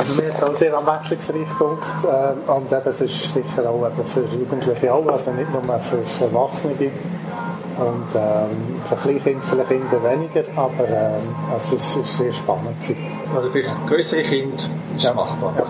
Also 0.03 0.15
mir 0.15 0.27
hat 0.27 0.35
es 0.35 0.43
auch 0.43 0.53
sehr 0.53 0.73
abwechslungsreich 0.77 1.47
gedacht 1.57 2.03
ähm, 2.03 2.53
und 2.53 2.69
eben, 2.69 2.89
es 2.89 2.99
ist 2.99 3.31
sicher 3.31 3.69
auch 3.69 3.87
eben 3.87 4.05
für 4.05 4.25
Jugendliche 4.25 4.93
auch, 4.93 5.07
also 5.07 5.31
nicht 5.31 5.47
nur 5.49 5.79
für 5.79 6.25
Erwachsene 6.25 6.73
und 6.73 8.13
ähm, 8.13 8.81
für 8.83 8.95
Kleinkinder 8.97 9.41
vielleicht 9.41 9.71
eher 9.71 10.03
weniger, 10.03 10.43
aber 10.57 10.89
ähm, 10.89 11.33
also 11.53 11.77
es 11.77 11.95
ist 11.95 12.17
sehr 12.17 12.33
spannend 12.33 12.81
gewesen. 12.81 12.97
Oder 13.33 13.49
für 13.49 13.63
größere 13.87 14.23
Kinder 14.23 14.61
ist 14.97 15.05
es 15.05 15.13
machbar. 15.13 15.53
Ja. 15.55 15.63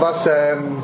Was 0.00 0.26
ähm, 0.28 0.82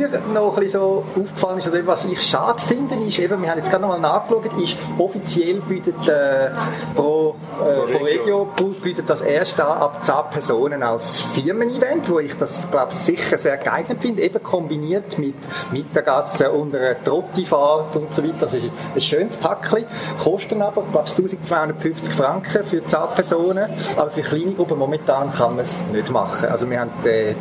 mir 0.00 0.20
noch 0.32 0.56
ein 0.56 0.62
bisschen 0.62 0.80
so 0.80 1.04
aufgefallen 1.14 1.58
ist, 1.58 1.68
oder 1.68 1.86
was 1.86 2.04
ich 2.04 2.20
schade 2.22 2.60
finde, 2.60 2.94
ist 2.96 3.18
eben, 3.18 3.42
wir 3.42 3.50
haben 3.50 3.58
jetzt 3.58 3.70
gerade 3.70 3.82
noch 3.82 3.90
mal 3.90 4.00
nachgeschaut, 4.00 4.46
ist 4.62 4.76
offiziell 4.98 5.60
bietet 5.60 6.08
äh, 6.08 6.50
Pro, 6.94 7.36
äh, 7.60 7.92
Pro 7.92 8.04
Regio 8.04 8.48
bietet 8.82 9.08
das 9.08 9.22
erst 9.22 9.60
an 9.60 9.78
ab 9.78 10.04
10 10.04 10.14
Personen 10.30 10.82
als 10.82 11.22
Firmen-Event, 11.34 12.10
wo 12.10 12.18
ich 12.18 12.36
das, 12.38 12.70
glaube 12.70 12.92
sicher 12.92 13.38
sehr 13.38 13.56
geeignet 13.56 13.98
finde, 14.00 14.22
eben 14.22 14.42
kombiniert 14.42 15.18
mit 15.18 15.34
Mittagessen 15.70 16.48
und 16.48 16.74
einer 16.74 17.02
Trottifahrt 17.02 17.96
und 17.96 18.12
so 18.14 18.22
weiter. 18.22 18.34
Das 18.40 18.54
ist 18.54 18.70
ein 18.94 19.00
schönes 19.00 19.36
Päckchen. 19.36 19.84
Kostet 20.22 20.60
aber, 20.60 20.82
glaube 20.82 21.06
ich, 21.06 21.18
1250 21.18 22.14
Franken 22.14 22.64
für 22.64 22.84
10 22.84 22.98
Personen, 23.14 23.70
aber 23.96 24.10
für 24.10 24.22
kleine 24.22 24.52
Gruppen 24.52 24.78
momentan 24.78 25.32
kann 25.32 25.56
man 25.56 25.64
es 25.64 25.84
nicht 25.92 26.10
machen. 26.10 26.48
Also 26.48 26.68
wir 26.68 26.80
haben 26.80 26.90
den, 27.04 27.34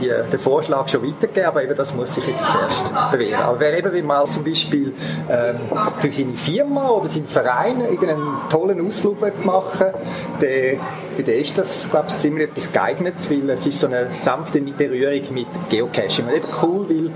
die, 0.00 0.10
den 0.30 0.38
Vorschlag 0.38 0.88
schon 0.88 1.02
weitergegeben, 1.02 1.46
aber 1.46 1.62
eben 1.62 1.76
das 1.76 1.94
muss 1.94 2.14
sich 2.14 2.26
jetzt 2.26 2.50
zuerst 2.50 2.92
bewähren. 3.10 3.42
Aber 3.42 3.60
wer 3.60 3.76
eben 3.76 3.92
will 3.92 4.02
mal 4.02 4.26
zum 4.26 4.44
Beispiel 4.44 4.92
ähm, 5.28 5.56
für 5.98 6.10
seine 6.10 6.34
Firma 6.34 6.88
oder 6.88 7.08
seinen 7.08 7.26
Verein 7.26 7.80
irgendeinen 7.80 8.36
tollen 8.48 8.86
Ausflug 8.86 9.20
will 9.20 9.32
machen 9.44 9.86
der, 10.40 10.76
für 11.16 11.22
den 11.22 11.40
ist 11.40 11.58
das, 11.58 11.88
glaube 11.90 12.06
ich, 12.08 12.18
ziemlich 12.18 12.48
etwas 12.48 12.72
geeignet, 12.72 13.14
weil 13.28 13.50
es 13.50 13.66
ist 13.66 13.80
so 13.80 13.86
eine 13.86 14.08
sanfte 14.22 14.60
Berührung 14.60 15.22
mit 15.34 15.46
Geocaching. 15.68 16.26
Und 16.26 16.34
eben 16.34 16.48
cool, 16.62 16.88
weil 16.88 17.10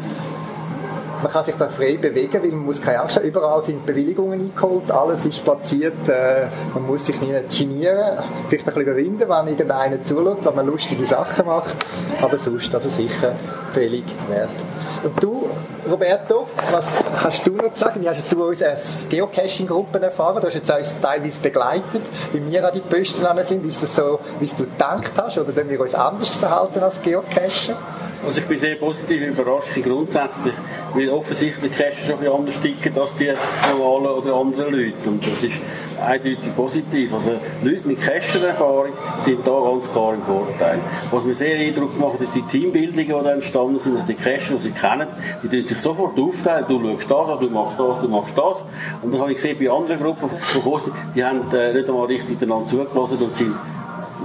man 1.25 1.33
kann 1.33 1.43
sich 1.43 1.55
da 1.55 1.69
frei 1.69 1.97
bewegen, 1.97 2.43
weil 2.43 2.51
man 2.51 2.67
muss 2.67 2.83
keine 2.83 3.01
Angst 3.01 3.17
haben. 3.17 3.25
Überall 3.25 3.63
sind 3.65 3.87
Bewilligungen 3.87 4.53
eingeholt, 4.53 4.91
alles 4.91 5.25
ist 5.25 5.43
platziert, 5.43 6.07
äh, 6.07 6.49
man 6.75 6.87
muss 6.87 7.07
sich 7.07 7.19
nicht 7.19 7.59
genieren, 7.59 8.19
vielleicht 8.49 8.69
ein 8.69 8.75
bisschen 8.75 8.83
überwinden, 8.83 9.27
wenn 9.27 9.49
irgendeiner 9.49 10.05
zuschaut, 10.05 10.45
wenn 10.45 10.55
man 10.55 10.67
lustige 10.67 11.07
Sachen 11.07 11.47
macht, 11.47 11.75
aber 12.21 12.37
sonst 12.37 12.75
also 12.75 12.91
sicher 12.91 13.33
völlig 13.73 14.05
wert. 14.29 14.51
Und 15.03 15.23
du, 15.23 15.49
Roberto, 15.91 16.47
was 16.71 17.03
hast 17.23 17.47
du 17.47 17.53
noch 17.53 17.73
zu 17.73 17.85
sagen? 17.85 18.03
Wie 18.03 18.09
hast 18.09 18.31
du 18.31 18.37
zu 18.37 18.45
uns 18.45 18.63
als 18.63 19.07
Geocaching-Gruppen 19.09 20.03
erfahren? 20.03 20.41
Du 20.41 20.47
hast 20.47 20.55
jetzt 20.55 20.71
uns 20.71 21.01
teilweise 21.01 21.41
begleitet, 21.41 22.03
wie 22.33 22.51
wir 22.51 22.67
an 22.67 22.75
die 22.75 22.81
Posten 22.81 23.27
sind. 23.43 23.65
Ist 23.65 23.83
das 23.83 23.97
so, 23.97 24.19
wie 24.41 24.47
du 24.47 24.65
gedacht 24.65 25.13
hast, 25.17 25.39
oder 25.39 25.53
können 25.53 25.71
wir 25.71 25.81
uns 25.81 25.95
anders 25.95 26.31
verhalten 26.31 26.83
als 26.83 27.01
Geocacher? 27.01 27.77
Also 28.27 28.41
ich 28.41 28.47
bin 28.47 28.59
sehr 28.59 28.77
positiv 28.77 29.21
überrascht 29.23 29.83
grundsätzlich, 29.83 30.55
weil 30.95 31.11
offensichtlich 31.11 31.73
Cacher 31.73 31.93
schon 31.93 32.15
ein 32.15 32.21
bisschen 32.21 32.35
anders 32.35 32.61
ticken 32.61 32.99
als 32.99 33.15
die 33.17 33.33
normalen 33.71 34.07
oder 34.07 34.35
anderen 34.35 34.73
Leute. 34.73 35.11
Und 35.11 35.27
das 35.27 35.43
ist 35.43 35.61
eindeutig 36.01 36.57
positiv. 36.57 37.13
Also 37.13 37.33
Leute 37.63 37.87
mit 37.87 38.01
Cacher-Erfahrung 38.01 38.93
sind 39.21 39.47
da 39.47 39.61
ganz 39.61 39.93
klar 39.93 40.15
im 40.15 40.23
Vorteil. 40.23 40.79
Was 41.11 41.25
mir 41.25 41.35
sehr 41.35 41.59
Eindruck 41.59 41.99
macht, 41.99 42.21
ist 42.21 42.35
die 42.35 42.43
Teambildungen, 42.43 43.07
die 43.07 43.25
da 43.25 43.33
entstanden 43.33 43.79
sind, 43.79 43.97
dass 43.97 44.07
die 44.07 44.15
Cacher, 44.15 44.55
die 44.55 44.63
sie 44.63 44.71
kennen, 44.71 45.09
die 45.43 45.49
tun 45.49 45.67
sich 45.67 45.79
sofort 45.79 46.19
aufteilen. 46.19 46.65
Du 46.69 46.81
schaust 46.81 47.11
das 47.11 47.29
an, 47.29 47.41
du 47.41 47.51
machst 47.51 47.79
das, 47.79 48.01
du 48.01 48.09
machst 48.09 48.39
das. 48.39 48.65
Und 49.03 49.13
dann 49.13 49.21
habe 49.21 49.33
ich 49.33 49.37
gesehen, 49.37 49.59
bei 49.61 49.71
anderen 49.71 50.01
Gruppen, 50.01 50.31
die 51.15 51.25
haben 51.25 51.55
äh, 51.55 51.75
nicht 51.75 51.89
einmal 51.89 52.07
richtig 52.07 52.41
einander 52.41 52.69
zugelassen 52.69 53.19
und 53.19 53.37
sind 53.37 53.55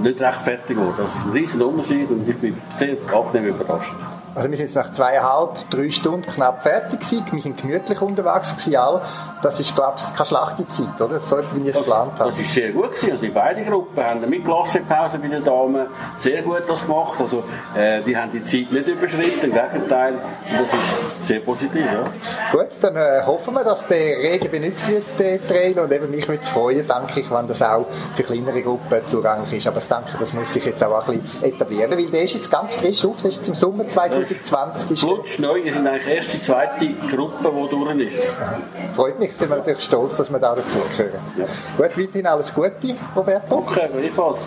nicht 0.02 0.20
rechtfertigt 0.20 0.78
worden. 0.78 0.94
Das 0.98 1.14
ist 1.14 1.26
ein 1.26 1.32
riesen 1.32 1.62
Unterschied 1.62 2.10
und 2.10 2.28
ich 2.28 2.36
bin 2.36 2.56
sehr 2.76 2.96
angenehm 3.12 3.54
überrascht. 3.54 3.96
Also 4.32 4.48
wir 4.48 4.56
sind 4.56 4.66
jetzt 4.66 4.76
nach 4.76 4.92
zweieinhalb, 4.92 5.70
drei 5.70 5.90
Stunden 5.90 6.22
knapp 6.22 6.62
fertig 6.62 7.00
gewesen. 7.00 7.24
Wir 7.32 7.42
sind 7.42 7.60
gemütlich 7.60 8.00
unterwegs 8.00 8.52
gewesen, 8.52 8.76
all. 8.76 9.02
Das 9.42 9.58
ist, 9.58 9.74
glaube 9.74 9.96
ich, 9.98 10.14
keine 10.14 10.26
schlechte 10.26 10.68
Zeit, 10.68 11.00
oder? 11.00 11.18
So, 11.18 11.38
wie 11.54 11.62
ich 11.62 11.68
es 11.70 11.76
geplant 11.76 12.12
habe. 12.18 12.30
Das 12.30 12.38
ist 12.38 12.54
sehr 12.54 12.70
gut 12.70 12.94
gewesen. 12.94 13.12
Also 13.12 13.26
beide 13.34 13.64
Gruppen 13.64 14.04
haben 14.04 14.30
mit 14.30 14.44
Klassenpause 14.44 15.18
bei 15.18 15.28
den 15.28 15.42
Damen 15.42 15.86
sehr 16.18 16.42
gut 16.42 16.62
das 16.68 16.86
gemacht. 16.86 17.18
Also, 17.18 17.42
äh, 17.76 18.02
die 18.02 18.16
haben 18.16 18.30
die 18.30 18.44
Zeit 18.44 18.70
nicht 18.70 18.86
überschritten, 18.86 19.46
im 19.46 19.52
Gegenteil. 19.52 20.12
Und 20.12 20.60
das 20.60 20.78
ist 20.78 21.26
sehr 21.26 21.40
positiv, 21.40 21.84
ja. 21.84 22.04
Gut, 22.52 22.68
dann 22.80 22.96
äh, 22.96 23.22
hoffen 23.26 23.54
wir, 23.54 23.64
dass 23.64 23.88
der 23.88 24.18
Regen 24.18 24.50
benutzt 24.50 24.88
wird, 24.88 25.04
der 25.18 25.44
Trail. 25.44 25.78
Und 25.78 25.90
eben 25.90 26.10
mich 26.10 26.28
würde 26.28 26.42
es 26.42 26.48
freuen, 26.48 26.86
denke 26.86 27.20
ich, 27.20 27.30
wenn 27.30 27.48
das 27.48 27.62
auch 27.62 27.86
für 28.14 28.22
kleinere 28.22 28.62
Gruppen 28.62 29.00
zugänglich 29.06 29.54
ist. 29.54 29.66
Aber 29.66 29.78
ich 29.78 29.86
denke, 29.86 30.16
das 30.18 30.34
muss 30.34 30.52
sich 30.52 30.64
jetzt 30.64 30.84
auch 30.84 31.08
ein 31.08 31.20
bisschen 31.20 31.44
etablieren, 31.44 31.90
weil 31.98 32.06
der 32.06 32.22
ist 32.22 32.34
jetzt 32.34 32.50
ganz 32.50 32.74
frisch 32.74 33.04
auf. 33.04 33.20
Der 33.22 33.30
ist 33.30 33.38
jetzt 33.38 33.48
im 33.48 33.54
Sommer 33.54 33.88
2000 33.88 34.20
2020 34.42 35.24
ist 35.24 35.40
neu, 35.40 35.64
wir 35.64 35.72
sind 35.72 35.86
eigentlich 35.86 36.04
die 36.04 36.10
erste, 36.10 36.40
zweite 36.40 36.88
Gruppe, 37.14 37.52
die 37.52 37.68
durch 37.68 37.98
ist. 37.98 38.18
Ja. 38.18 38.60
Freut 38.94 39.18
mich, 39.18 39.32
sind 39.36 39.50
wir 39.50 39.56
natürlich 39.56 39.82
stolz, 39.82 40.16
dass 40.16 40.30
wir 40.30 40.38
da 40.38 40.54
dazugehören. 40.54 41.20
Ja. 41.36 41.44
Gut, 41.76 41.98
weiterhin 41.98 42.26
alles 42.26 42.54
Gute, 42.54 42.94
Roberto. 43.14 43.56
Okay, 43.56 43.88
gleichfalls. 43.92 44.38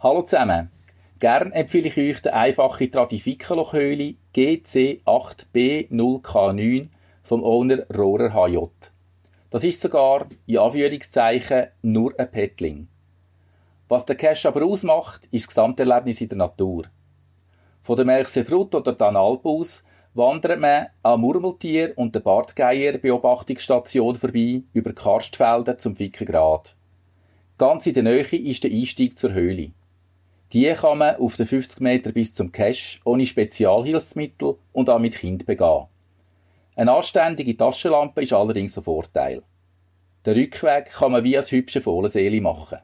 Hallo 0.00 0.22
zusammen. 0.22 0.77
Gern 1.20 1.50
empfehle 1.50 1.88
ich 1.88 1.96
euch 1.96 2.22
die 2.22 2.30
einfache 2.30 2.88
Tradifikenlochhöhle 2.88 4.14
GC8B0K9 4.36 6.86
vom 7.24 7.42
Owner 7.42 7.84
Rohrer 7.90 8.32
HJ. 8.32 8.68
Das 9.50 9.64
ist 9.64 9.80
sogar, 9.80 10.28
in 10.46 10.58
Anführungszeichen, 10.58 11.66
nur 11.82 12.14
ein 12.20 12.30
Petling. 12.30 12.86
Was 13.88 14.06
der 14.06 14.14
Cache 14.14 14.46
aber 14.46 14.64
ausmacht, 14.64 15.26
ist 15.32 15.46
das 15.46 15.54
Gesamterlebnis 15.54 16.20
in 16.20 16.28
der 16.28 16.38
Natur. 16.38 16.84
Von 17.82 17.96
der 17.96 18.04
Melchsefrut 18.04 18.76
oder 18.76 18.92
der 18.92 19.16
Alp 19.16 19.44
aus 19.44 19.82
wandert 20.14 20.60
man 20.60 20.86
am 21.02 21.22
Murmeltier 21.22 21.94
und 21.96 22.14
der 22.14 22.20
Bartgeier 22.20 22.98
Beobachtungsstation 22.98 24.14
vorbei 24.14 24.62
über 24.72 24.92
Karstfelden 24.92 25.80
zum 25.80 25.98
Wickengrad. 25.98 26.76
Ganz 27.56 27.88
in 27.88 27.94
der 27.94 28.04
Nähe 28.04 28.22
ist 28.22 28.62
der 28.62 28.70
Einstieg 28.70 29.18
zur 29.18 29.32
Höhle. 29.32 29.72
Die 30.52 30.72
kann 30.72 30.98
man 30.98 31.16
auf 31.16 31.36
den 31.36 31.46
50 31.46 31.80
Meter 31.80 32.12
bis 32.12 32.32
zum 32.32 32.52
Cache 32.52 33.00
ohne 33.04 33.26
Spezialhilfsmittel 33.26 34.56
und 34.72 34.88
auch 34.88 34.98
mit 34.98 35.16
Kind 35.16 35.44
begehen. 35.44 35.86
Eine 36.74 36.92
anständige 36.92 37.56
Taschenlampe 37.56 38.22
ist 38.22 38.32
allerdings 38.32 38.78
ein 38.78 38.84
Vorteil. 38.84 39.42
Den 40.24 40.34
Rückweg 40.34 40.86
kann 40.86 41.12
man 41.12 41.24
wie 41.24 41.36
als 41.36 41.52
hübsche 41.52 41.82
Fohlenseele 41.82 42.40
machen. 42.40 42.78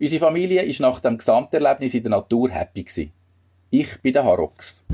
Unsere 0.00 0.20
Familie 0.20 0.62
ist 0.62 0.80
nach 0.80 1.00
dem 1.00 1.18
Gesamterlebnis 1.18 1.94
in 1.94 2.02
der 2.02 2.10
Natur 2.10 2.50
happy 2.50 2.82
gewesen. 2.82 3.12
Ich 3.70 4.00
bin 4.02 4.12
der 4.12 4.24
Harox. 4.24 4.84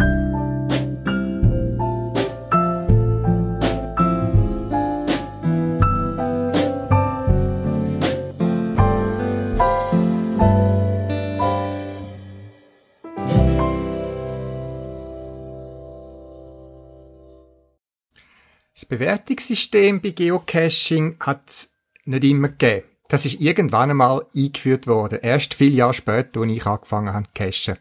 Bewertungssystem 18.90 20.00
bei 20.00 20.10
Geocaching 20.10 21.16
hat 21.20 21.68
nicht 22.04 22.24
immer 22.24 22.48
gegeben. 22.48 22.86
Das 23.08 23.24
ist 23.24 23.40
irgendwann 23.40 23.90
einmal 23.90 24.26
eingeführt 24.34 24.88
worden. 24.88 25.20
Erst 25.22 25.54
viele 25.54 25.76
Jahre 25.76 25.94
später, 25.94 26.40
als 26.40 26.52
ich 26.52 26.66
angefangen 26.66 27.14
habe 27.14 27.26
zu 27.26 27.30
cachen. 27.32 27.78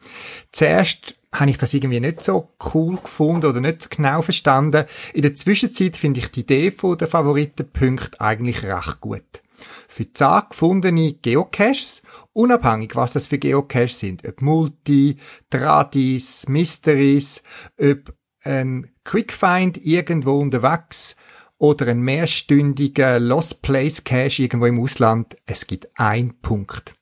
Zuerst 0.51 1.15
habe 1.33 1.49
ich 1.49 1.57
das 1.57 1.73
irgendwie 1.73 1.99
nicht 1.99 2.21
so 2.21 2.49
cool 2.73 2.97
gefunden 2.97 3.47
oder 3.47 3.59
nicht 3.59 3.81
so 3.81 3.89
genau 3.89 4.21
verstanden. 4.21 4.85
In 5.13 5.23
der 5.23 5.33
Zwischenzeit 5.33 5.97
finde 5.97 6.19
ich 6.19 6.27
die 6.27 6.41
Idee 6.41 6.71
von 6.71 6.97
der 6.97 7.07
Favoritenpunkte 7.07 8.21
eigentlich 8.21 8.63
recht 8.63 9.01
gut. 9.01 9.41
Für 9.87 10.11
10 10.13 10.41
gefundene 10.49 11.13
Geocaches, 11.13 12.03
unabhängig 12.33 12.95
was 12.95 13.13
das 13.13 13.27
für 13.27 13.39
Geocaches 13.39 13.99
sind, 13.99 14.27
ob 14.27 14.41
Multi, 14.41 15.17
Tradis, 15.49 16.47
Mysteries, 16.47 17.41
ob 17.79 18.13
ein 18.41 18.93
Quickfind 19.03 19.77
irgendwo 19.85 20.39
unterwegs 20.39 21.15
oder 21.57 21.87
ein 21.87 22.01
mehrstündiger 22.01 23.19
Lost 23.19 23.61
Place 23.61 24.03
Cache 24.03 24.43
irgendwo 24.43 24.65
im 24.65 24.79
Ausland, 24.79 25.37
es 25.45 25.67
gibt 25.67 25.89
ein 25.95 26.39
Punkt 26.41 26.95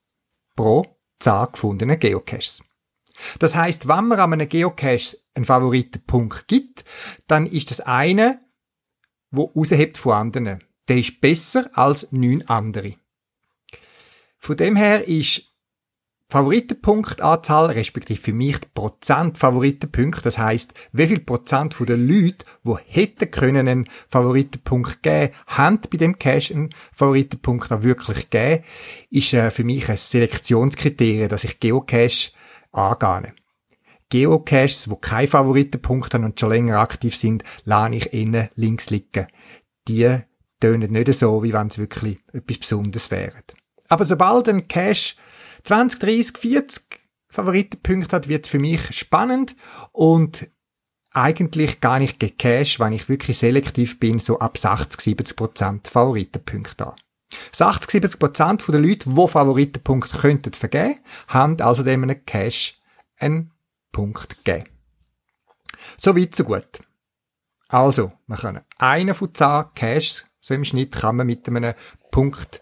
pro 0.56 0.86
Zahl 1.20 1.50
gefundenen 1.52 2.00
Geocaches. 2.00 2.64
Das 3.40 3.56
heißt, 3.56 3.88
wenn 3.88 4.08
man 4.08 4.20
an 4.20 4.34
einem 4.34 4.50
Geocache 4.50 5.18
einen 5.34 5.46
Favoritenpunkt 5.46 6.48
gibt, 6.48 6.84
dann 7.28 7.48
ist 7.48 7.72
das 7.72 7.82
eine, 7.82 8.40
wo 9.32 9.46
raushebt 9.56 9.98
von 9.98 10.14
anderen. 10.14 10.64
Der 10.88 10.98
ist 10.98 11.20
besser 11.20 11.70
als 11.74 12.12
neun 12.12 12.44
andere. 12.48 12.96
Von 14.38 14.58
dem 14.58 14.76
her 14.76 15.08
ist 15.08 15.47
Favoritenpunktanzahl, 16.30 17.68
respektive 17.68 18.22
für 18.22 18.34
mich 18.34 18.60
die 18.60 18.68
Prozent 18.74 19.38
Favoritenpunkte, 19.38 20.24
das 20.24 20.38
heißt, 20.38 20.74
wie 20.92 21.08
viel 21.08 21.22
Prozent 21.22 21.74
von 21.74 21.86
den 21.86 22.06
Leuten, 22.06 22.44
die 22.66 22.76
hätten 22.86 23.32
können 23.32 23.68
einen 23.70 23.90
Favoritenpunkt 24.10 25.02
geben, 25.04 25.34
haben 25.48 25.80
bei 25.90 25.98
dem 25.98 26.20
Cache 26.20 26.54
einen 26.54 26.76
Favoritenpunkt 26.94 27.72
auch 27.72 27.84
wirklich 27.84 28.30
gegeben, 28.30 28.66
ist 29.10 29.34
äh, 29.34 29.52
für 29.52 29.64
mich 29.64 29.88
ein 29.88 29.96
Selektionskriterium, 29.96 31.30
dass 31.30 31.46
ich 31.46 31.62
Geocache 31.62 32.32
angehe. 32.74 33.34
Geocaches, 34.10 34.90
wo 34.90 34.98
keine 34.98 35.30
Favoritenpunkte 35.30 36.18
haben 36.18 36.26
und 36.26 36.40
schon 36.40 36.50
länger 36.50 36.80
aktiv 36.80 37.16
sind, 37.16 37.46
lade 37.64 37.96
ich 37.96 38.12
innen 38.12 38.50
links 38.56 38.90
liegen. 38.90 39.28
Die 39.88 40.20
tönen 40.60 40.92
nicht 40.92 41.14
so, 41.14 41.42
wie 41.44 41.54
wenn 41.54 41.68
es 41.68 41.78
wirklich 41.78 42.20
etwas 42.34 42.58
Besonderes 42.58 43.12
wäre. 43.12 43.44
Aber 43.88 44.04
sobald 44.04 44.50
ein 44.50 44.68
Cache 44.68 45.16
20, 45.68 46.00
30, 46.00 46.38
40 46.38 46.84
Favoritenpunkte 47.30 48.16
hat, 48.16 48.30
wird 48.30 48.48
für 48.48 48.58
mich 48.58 48.98
spannend 48.98 49.54
und 49.92 50.50
eigentlich 51.12 51.82
gar 51.82 52.00
nicht 52.00 52.22
gecashed, 52.22 52.80
wenn 52.80 52.94
ich 52.94 53.10
wirklich 53.10 53.38
selektiv 53.38 54.00
bin, 54.00 54.18
so 54.18 54.40
ab 54.40 54.58
60, 54.58 55.02
70 55.02 55.36
Prozent 55.36 55.88
Favoritenpunkte 55.90 56.88
an. 56.88 56.96
60, 57.52 57.92
70 57.92 58.18
Prozent 58.20 58.64
der 58.66 58.80
Leute, 58.80 59.10
die 59.10 59.28
Favoritenpunkte 59.28 60.18
könnten 60.18 60.54
vergeben, 60.54 61.00
haben 61.28 61.60
also 61.60 61.84
dem 61.84 62.04
einen 62.04 62.26
Cache 62.26 62.76
einen 63.18 63.52
Punkt 63.92 64.42
gegeben. 64.46 64.70
So 65.98 66.16
weit, 66.16 66.34
so 66.34 66.46
gut. 66.46 66.80
Also, 67.68 68.14
wir 68.26 68.38
können 68.38 68.62
einen 68.78 69.14
von 69.14 69.36
10 69.36 69.66
Caches, 69.76 70.28
so 70.40 70.54
im 70.54 70.64
Schnitt 70.64 70.94
kann 70.94 71.18
man 71.18 71.28
mit 71.28 71.46
einem 71.46 71.74
Punkt 72.10 72.62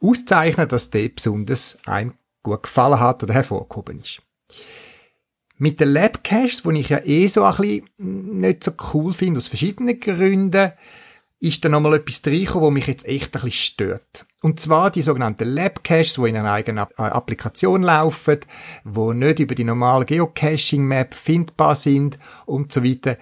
auszeichnen, 0.00 0.68
dass 0.68 0.90
der 0.90 1.08
besonders 1.08 1.78
einem 1.84 2.14
gut 2.42 2.64
gefallen 2.64 3.00
hat 3.00 3.22
oder 3.22 3.34
hervorgehoben 3.34 4.00
ist. 4.00 4.22
Mit 5.56 5.80
den 5.80 5.88
Lab-Caches, 5.88 6.62
die 6.62 6.80
ich 6.80 6.88
ja 6.88 7.00
eh 7.04 7.26
so 7.26 7.42
ein 7.42 7.56
bisschen 7.56 7.88
nicht 7.98 8.62
so 8.62 8.72
cool 8.94 9.12
finde, 9.12 9.38
aus 9.38 9.48
verschiedenen 9.48 9.98
Gründen, 9.98 10.72
ist 11.40 11.64
da 11.64 11.68
nochmal 11.68 11.94
etwas 11.94 12.22
reingekommen, 12.24 12.68
was 12.68 12.74
mich 12.74 12.86
jetzt 12.86 13.06
echt 13.06 13.34
ein 13.34 13.42
bisschen 13.42 13.52
stört. 13.52 14.26
Und 14.40 14.60
zwar 14.60 14.90
die 14.90 15.02
sogenannten 15.02 15.48
Lab-Caches, 15.48 16.14
die 16.14 16.28
in 16.28 16.36
einer 16.36 16.52
eigenen 16.52 16.86
äh, 16.96 17.02
Applikation 17.02 17.82
laufen, 17.82 18.38
wo 18.84 19.12
nicht 19.12 19.40
über 19.40 19.54
die 19.54 19.64
normale 19.64 20.04
Geocaching-Map 20.04 21.14
findbar 21.14 21.74
sind 21.74 22.18
und 22.46 22.72
so 22.72 22.84
weiter. 22.84 23.16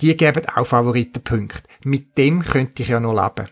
Die 0.00 0.16
geben 0.16 0.46
auch 0.48 0.66
Favoritenpunkte. 0.66 1.62
Mit 1.84 2.16
dem 2.16 2.42
könnte 2.42 2.82
ich 2.82 2.88
ja 2.88 3.00
noch 3.00 3.12
leben. 3.12 3.50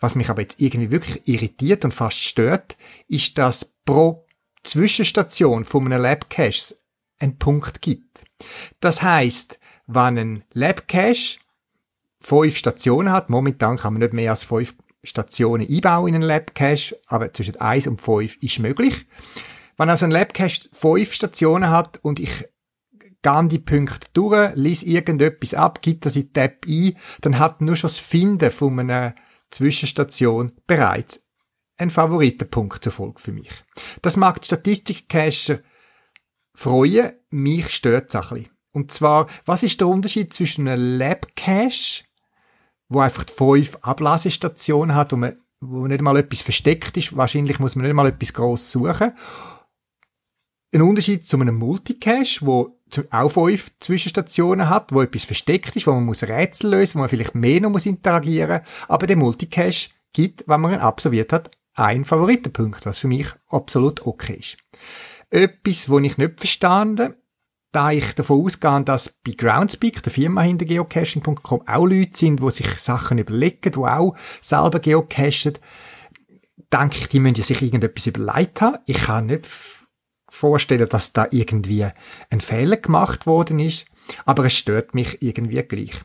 Was 0.00 0.14
mich 0.14 0.28
aber 0.28 0.42
jetzt 0.42 0.60
irgendwie 0.60 0.90
wirklich 0.90 1.26
irritiert 1.26 1.84
und 1.84 1.92
fast 1.92 2.18
stört, 2.18 2.76
ist, 3.08 3.38
dass 3.38 3.74
pro 3.84 4.26
Zwischenstation 4.62 5.64
von 5.64 5.86
einem 5.86 6.02
Lab-Cache 6.02 6.76
einen 7.18 7.38
Punkt 7.38 7.80
gibt. 7.80 8.24
Das 8.80 9.02
heißt, 9.02 9.58
wenn 9.86 10.18
ein 10.18 10.44
Lab-Cache 10.52 11.38
fünf 12.20 12.56
Stationen 12.56 13.12
hat, 13.12 13.30
momentan 13.30 13.76
kann 13.76 13.94
man 13.94 14.02
nicht 14.02 14.12
mehr 14.12 14.30
als 14.30 14.42
fünf 14.42 14.74
Stationen 15.04 15.66
einbauen 15.68 16.08
in 16.08 16.14
einen 16.16 16.24
Lab-Cache, 16.24 16.98
aber 17.06 17.32
zwischen 17.32 17.56
eins 17.56 17.86
und 17.86 18.00
fünf 18.00 18.36
ist 18.42 18.58
möglich. 18.58 19.06
Wenn 19.76 19.90
also 19.90 20.04
ein 20.04 20.10
Lab-Cache 20.10 20.68
fünf 20.72 21.12
Stationen 21.12 21.70
hat 21.70 22.00
und 22.02 22.18
ich 22.18 22.44
gehe 23.22 23.48
die 23.48 23.58
Punkte 23.58 24.08
durch, 24.12 24.54
lese 24.54 24.86
irgendetwas 24.86 25.54
ab, 25.54 25.82
gibt 25.82 26.06
das 26.06 26.16
in 26.16 26.22
die 26.22 26.32
Tab 26.32 26.66
ein, 26.66 26.96
dann 27.20 27.38
hat 27.38 27.60
nur 27.60 27.76
schon 27.76 27.88
das 27.88 27.98
Finden 27.98 28.50
von 28.50 28.78
einer 28.78 29.14
Zwischenstation 29.50 30.52
bereits 30.66 31.24
einen 31.76 31.90
Favoritenpunkt 31.90 32.82
zur 32.82 32.92
Folge 32.92 33.20
für 33.20 33.32
mich. 33.32 33.50
Das 34.02 34.16
mag 34.16 34.40
die 34.40 34.46
Statistik-Cacher 34.46 35.60
freuen, 36.54 37.12
mich 37.30 37.70
stört 37.70 38.08
es 38.08 38.14
ein 38.14 38.28
bisschen. 38.28 38.50
Und 38.72 38.92
zwar, 38.92 39.26
was 39.44 39.62
ist 39.62 39.80
der 39.80 39.88
Unterschied 39.88 40.32
zwischen 40.32 40.68
einem 40.68 40.98
Lab-Cache 40.98 42.06
wo 42.88 43.00
einfach 43.00 43.24
fünf 43.28 43.78
Ablasestationen 43.82 44.94
hat 44.94 45.12
und 45.12 45.20
man, 45.20 45.36
wo 45.60 45.86
nicht 45.86 46.02
mal 46.02 46.16
etwas 46.16 46.42
versteckt 46.42 46.96
ist. 46.96 47.16
Wahrscheinlich 47.16 47.58
muss 47.58 47.76
man 47.76 47.86
nicht 47.86 47.94
mal 47.94 48.06
etwas 48.06 48.32
gross 48.32 48.70
suchen. 48.70 49.12
Ein 50.72 50.82
Unterschied 50.82 51.26
zu 51.26 51.38
einem 51.40 51.56
Multicache, 51.56 52.44
wo 52.44 52.78
auch 53.10 53.28
fünf 53.28 53.72
Zwischenstationen 53.80 54.68
hat, 54.68 54.92
wo 54.92 55.00
etwas 55.00 55.24
versteckt 55.24 55.74
ist, 55.76 55.86
wo 55.86 55.92
man 55.92 56.04
muss 56.04 56.22
Rätsel 56.22 56.70
lösen, 56.70 56.96
wo 56.96 57.00
man 57.00 57.08
vielleicht 57.08 57.34
mehr 57.34 57.60
noch 57.60 57.70
muss 57.70 57.86
interagieren. 57.86 58.60
Aber 58.88 59.06
der 59.06 59.16
Multicache 59.16 59.90
gibt, 60.12 60.44
wenn 60.46 60.60
man 60.60 60.74
ihn 60.74 60.80
absolviert 60.80 61.32
hat, 61.32 61.50
einen 61.74 62.04
Favoritenpunkt, 62.04 62.86
was 62.86 63.00
für 63.00 63.08
mich 63.08 63.28
absolut 63.48 64.06
okay 64.06 64.38
ist. 64.40 64.56
Etwas, 65.30 65.88
wo 65.88 65.98
ich 65.98 66.16
nicht 66.16 66.38
verstanden 66.38 67.14
da 67.76 67.90
ich 67.90 68.14
davon 68.14 68.42
ausgehe, 68.42 68.82
dass 68.84 69.10
bei 69.22 69.32
Groundspeak, 69.32 70.02
der 70.02 70.10
Firma 70.10 70.40
hinter 70.40 70.64
geocaching.com, 70.64 71.68
auch 71.68 71.84
Leute 71.84 72.16
sind, 72.16 72.40
die 72.40 72.50
sich 72.50 72.66
Sachen 72.76 73.18
überlegen, 73.18 73.72
die 73.72 73.78
auch 73.78 74.16
selber 74.40 74.78
geocachen, 74.78 75.58
denke 76.72 76.96
ich, 76.98 77.08
die 77.10 77.20
müssen 77.20 77.42
sich 77.42 77.60
irgendetwas 77.60 78.06
überlegt 78.06 78.62
haben. 78.62 78.78
Ich 78.86 78.96
kann 78.96 79.26
nicht 79.26 79.46
vorstellen, 80.36 80.88
dass 80.88 81.12
da 81.12 81.26
irgendwie 81.30 81.86
ein 82.30 82.40
Fehler 82.40 82.76
gemacht 82.76 83.26
worden 83.26 83.58
ist, 83.58 83.86
aber 84.24 84.44
es 84.44 84.54
stört 84.54 84.94
mich 84.94 85.22
irgendwie 85.22 85.62
gleich. 85.62 86.00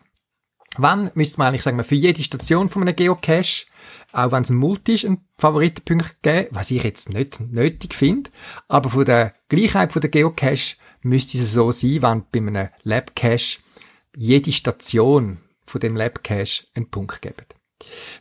Wann 0.78 1.12
müsste 1.16 1.38
man 1.38 1.50
eigentlich 1.50 1.64
sagen, 1.64 1.84
für 1.84 1.96
jede 1.96 2.24
Station 2.24 2.70
von 2.70 2.84
einem 2.84 2.96
Geocache, 2.96 3.66
auch 4.14 4.32
wenn 4.32 4.44
es 4.44 4.50
ein 4.50 4.56
Multi 4.56 4.94
ist, 4.94 5.06
einen 5.06 5.26
Favoritenpunkt 5.38 6.24
geben, 6.24 6.48
was 6.52 6.72
ich 6.72 6.84
jetzt 6.84 7.10
nicht 7.10 7.42
nötig 7.42 7.94
finde, 7.94 8.30
aber 8.70 8.90
von 8.90 9.04
der 9.04 9.34
Gleichheit 9.50 9.92
von 9.92 10.02
der 10.02 10.10
Geocache 10.10 10.78
müsste 11.02 11.38
es 11.38 11.52
so 11.52 11.72
sein, 11.74 12.02
wenn 12.02 12.24
bei 12.32 12.40
einem 12.40 12.70
Labcache 12.84 13.60
jede 14.16 14.54
Station 14.54 15.40
von 15.66 15.82
dem 15.82 15.98
Labcache 15.98 16.64
einen 16.74 16.90
Punkt 16.90 17.22
gibt. 17.22 17.56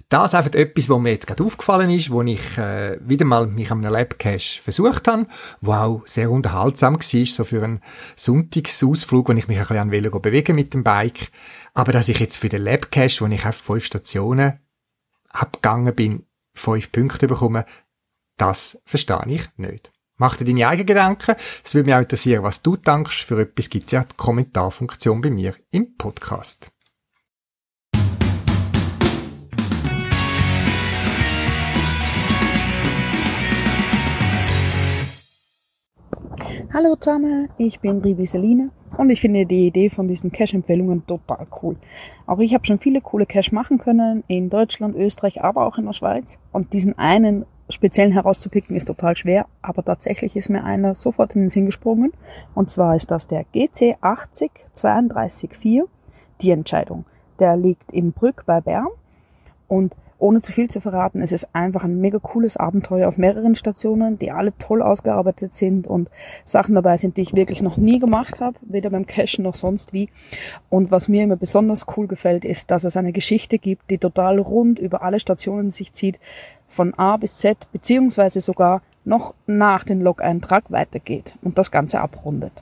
Das 0.08 0.32
ist 0.32 0.34
einfach 0.34 0.52
etwas, 0.54 0.88
was 0.88 0.98
mir 0.98 1.12
jetzt 1.12 1.26
gerade 1.26 1.44
aufgefallen 1.44 1.90
ist, 1.90 2.11
wo 2.11 2.22
ich 2.22 2.58
äh, 2.58 2.98
wieder 3.00 3.24
mal 3.24 3.46
mich 3.46 3.70
einem 3.70 3.82
Labcache 3.82 4.61
versucht 4.61 5.06
habe, 5.06 5.26
wo 5.61 5.72
auch 5.72 6.02
sehr 6.06 6.30
unterhaltsam 6.30 6.94
war, 6.94 7.26
so 7.26 7.44
für 7.44 7.62
einen 7.62 7.80
Sonntagsausflug, 8.16 9.28
wo 9.28 9.32
ich 9.32 9.48
mich 9.48 9.58
ein 9.58 9.62
bisschen 9.62 9.78
an 9.78 9.90
Velo 9.90 10.18
bewegen 10.18 10.56
mit 10.56 10.74
dem 10.74 10.82
Bike. 10.82 11.30
Aber 11.74 11.92
dass 11.92 12.08
ich 12.08 12.18
jetzt 12.18 12.38
für 12.38 12.48
den 12.48 12.64
Labcache, 12.64 13.20
wo 13.20 13.26
ich 13.26 13.46
auf 13.46 13.54
fünf 13.54 13.84
Stationen 13.84 14.58
abgegangen 15.28 15.94
bin, 15.94 16.26
fünf 16.54 16.90
Punkte 16.90 17.28
bekomme, 17.28 17.64
das 18.36 18.80
verstehe 18.84 19.24
ich 19.26 19.46
nicht. 19.58 19.92
Mach 20.16 20.36
dir 20.36 20.44
deine 20.44 20.68
eigenen 20.68 20.86
Gedanken. 20.86 21.34
Es 21.64 21.74
würde 21.74 21.86
mich 21.86 21.94
auch 21.94 22.00
interessieren, 22.00 22.42
was 22.42 22.62
du 22.62 22.76
denkst. 22.76 23.24
Für 23.24 23.40
etwas 23.40 23.70
gibt 23.70 23.86
es 23.86 23.92
ja 23.92 24.04
die 24.04 24.16
Kommentarfunktion 24.16 25.22
bei 25.22 25.30
mir 25.30 25.54
im 25.70 25.96
Podcast. 25.96 26.70
Hallo 36.72 36.95
zusammen, 36.95 37.49
ich 37.59 37.81
bin 37.81 37.99
Rivi 38.03 38.24
Seline 38.24 38.70
und 38.97 39.11
ich 39.11 39.20
finde 39.20 39.47
die 39.47 39.66
Idee 39.66 39.91
von 39.91 40.07
diesen 40.07 40.31
Cash-Empfehlungen 40.31 41.05
total 41.05 41.45
cool. 41.61 41.76
Auch 42.24 42.39
ich 42.39 42.55
habe 42.55 42.64
schon 42.64 42.78
viele 42.78 43.01
coole 43.01 43.26
Cash 43.26 43.51
machen 43.51 43.78
können 43.78 44.22
in 44.28 44.49
Deutschland, 44.49 44.95
Österreich, 44.95 45.43
aber 45.43 45.66
auch 45.66 45.76
in 45.76 45.87
der 45.87 45.93
Schweiz. 45.93 46.39
Und 46.53 46.72
diesen 46.72 46.97
einen 46.97 47.47
speziellen 47.68 48.12
herauszupicken 48.12 48.76
ist 48.76 48.85
total 48.85 49.16
schwer, 49.16 49.47
aber 49.61 49.85
tatsächlich 49.85 50.37
ist 50.37 50.51
mir 50.51 50.62
einer 50.62 50.95
sofort 50.95 51.35
in 51.35 51.43
den 51.43 51.51
Sinn 51.51 51.66
gesprungen. 51.66 52.12
Und 52.55 52.70
zwar 52.70 52.95
ist 52.95 53.11
das 53.11 53.26
der 53.26 53.45
GC 53.53 53.97
80 54.01 54.53
324, 54.81 55.83
die 56.43 56.51
Entscheidung. 56.53 57.07
Der 57.41 57.57
liegt 57.57 57.91
in 57.91 58.12
Brück 58.12 58.45
bei 58.47 58.61
Bern 58.61 58.87
und 59.66 59.97
ohne 60.21 60.41
zu 60.41 60.53
viel 60.53 60.68
zu 60.68 60.81
verraten, 60.81 61.23
es 61.23 61.33
ist 61.33 61.49
einfach 61.55 61.85
ein 61.85 62.01
mega 62.01 62.18
cooles 62.18 62.57
Abenteuer 62.57 63.09
auf 63.09 63.16
mehreren 63.16 63.55
Stationen, 63.55 64.18
die 64.18 64.31
alle 64.31 64.53
toll 64.59 64.83
ausgearbeitet 64.83 65.55
sind 65.55 65.87
und 65.87 66.11
Sachen 66.45 66.75
dabei 66.75 66.97
sind, 66.97 67.16
die 67.16 67.23
ich 67.23 67.35
wirklich 67.35 67.62
noch 67.62 67.77
nie 67.77 67.99
gemacht 67.99 68.41
habe, 68.41 68.57
weder 68.62 68.91
beim 68.91 69.07
Cashen 69.07 69.45
noch 69.45 69.57
sonst 69.57 69.93
wie. 69.93 70.09
Und 70.68 70.91
was 70.91 71.09
mir 71.09 71.25
immer 71.25 71.37
besonders 71.37 71.87
cool 71.97 72.07
gefällt, 72.07 72.45
ist, 72.45 72.71
dass 72.71 72.85
es 72.85 72.97
eine 72.97 73.12
Geschichte 73.12 73.59
gibt, 73.59 73.91
die 73.91 73.99
total 73.99 74.39
rund 74.39 74.79
über 74.79 75.03
alle 75.03 75.21
Stationen 75.21 75.71
sich 75.71 75.93
zieht, 75.93 76.21
von 76.68 76.95
A 76.95 77.16
bis 77.16 77.39
Z, 77.39 77.57
beziehungsweise 77.73 78.41
sogar 78.41 78.83
noch 79.05 79.35
nach 79.47 79.85
dem 79.85 80.01
Log-Eintrag 80.01 80.71
weitergeht 80.71 81.35
und 81.43 81.59
das 81.59 81.71
Ganze 81.71 82.01
abrundet. 82.01 82.53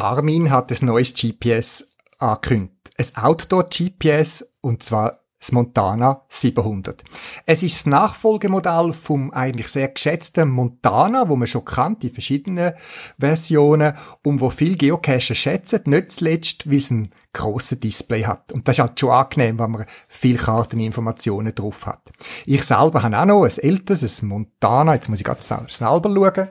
Garmin 0.00 0.50
hat 0.50 0.72
ein 0.72 0.86
neues 0.86 1.12
GPS 1.12 1.86
angekündigt. 2.18 2.90
Ein 2.96 3.22
Outdoor-GPS 3.22 4.48
und 4.62 4.82
zwar 4.82 5.20
das 5.38 5.52
Montana 5.52 6.22
700. 6.30 7.04
Es 7.44 7.62
ist 7.62 7.76
das 7.76 7.86
Nachfolgemodell 7.86 8.94
vom 8.94 9.30
eigentlich 9.30 9.68
sehr 9.68 9.88
geschätzten 9.88 10.48
Montana, 10.48 11.28
wo 11.28 11.36
man 11.36 11.46
schon 11.46 11.66
kennt, 11.66 12.02
die 12.02 12.08
verschiedenen 12.08 12.72
Versionen 13.18 13.92
und 14.22 14.40
wo 14.40 14.48
viel 14.48 14.78
Geocacher 14.78 15.34
schätzen, 15.34 15.82
nicht 15.84 16.12
zuletzt, 16.12 16.70
weil 16.70 16.78
es 16.78 16.90
ein 16.90 17.10
grosses 17.34 17.80
Display 17.80 18.22
hat. 18.22 18.52
Und 18.52 18.68
das 18.68 18.76
ist 18.76 18.80
halt 18.80 18.98
schon 18.98 19.10
angenehm, 19.10 19.58
wenn 19.58 19.70
man 19.70 19.86
viel 20.08 20.38
Karteninformationen 20.38 21.54
drauf 21.54 21.84
hat. 21.84 22.10
Ich 22.46 22.64
selber 22.64 23.02
habe 23.02 23.18
auch 23.18 23.26
noch 23.26 23.44
ein 23.44 23.58
älteres, 23.58 24.22
ein 24.22 24.28
Montana, 24.28 24.94
jetzt 24.94 25.10
muss 25.10 25.20
ich 25.20 25.26
gerade 25.26 25.42
selber 25.42 25.68
schauen. 26.10 26.48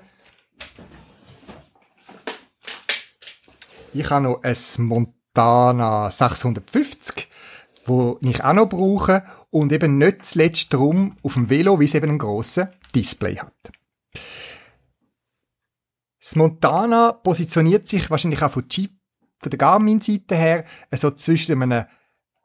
Ich 3.93 4.09
habe 4.09 4.23
noch 4.23 4.43
ein 4.43 4.55
Montana 4.77 6.11
650, 6.11 7.27
wo 7.85 8.19
ich 8.21 8.43
auch 8.43 8.53
noch 8.53 8.69
brauche 8.69 9.23
und 9.49 9.71
eben 9.71 9.97
nicht 9.97 10.25
zuletzt 10.25 10.73
drum 10.73 11.17
auf 11.23 11.33
dem 11.33 11.49
Velo, 11.49 11.79
wie 11.79 11.85
es 11.85 11.95
eben 11.95 12.09
einen 12.09 12.19
grossen 12.19 12.69
Display 12.93 13.37
hat. 13.37 13.71
Das 16.21 16.35
Montana 16.35 17.13
positioniert 17.13 17.87
sich 17.87 18.09
wahrscheinlich 18.11 18.43
auch 18.43 18.51
von, 18.51 18.65
Jeep, 18.69 18.91
von 19.39 19.49
der 19.49 19.57
Garmin-Seite 19.57 20.35
her 20.35 20.65
so 20.91 21.11
zwischen 21.11 21.61
einem 21.61 21.85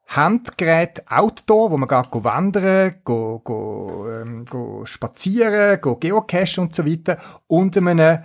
Handgerät 0.06 1.10
Outdoor, 1.10 1.70
wo 1.70 1.76
man 1.76 1.88
geht 1.88 2.24
wandern, 2.24 3.00
go, 3.04 3.40
go, 3.40 4.06
ähm, 4.08 4.44
go 4.44 4.84
spazieren, 4.86 5.80
go 5.80 5.96
geocachen 5.96 6.64
und 6.64 6.74
so 6.74 6.86
weiter, 6.86 7.18
und 7.46 7.76
einem 7.76 8.22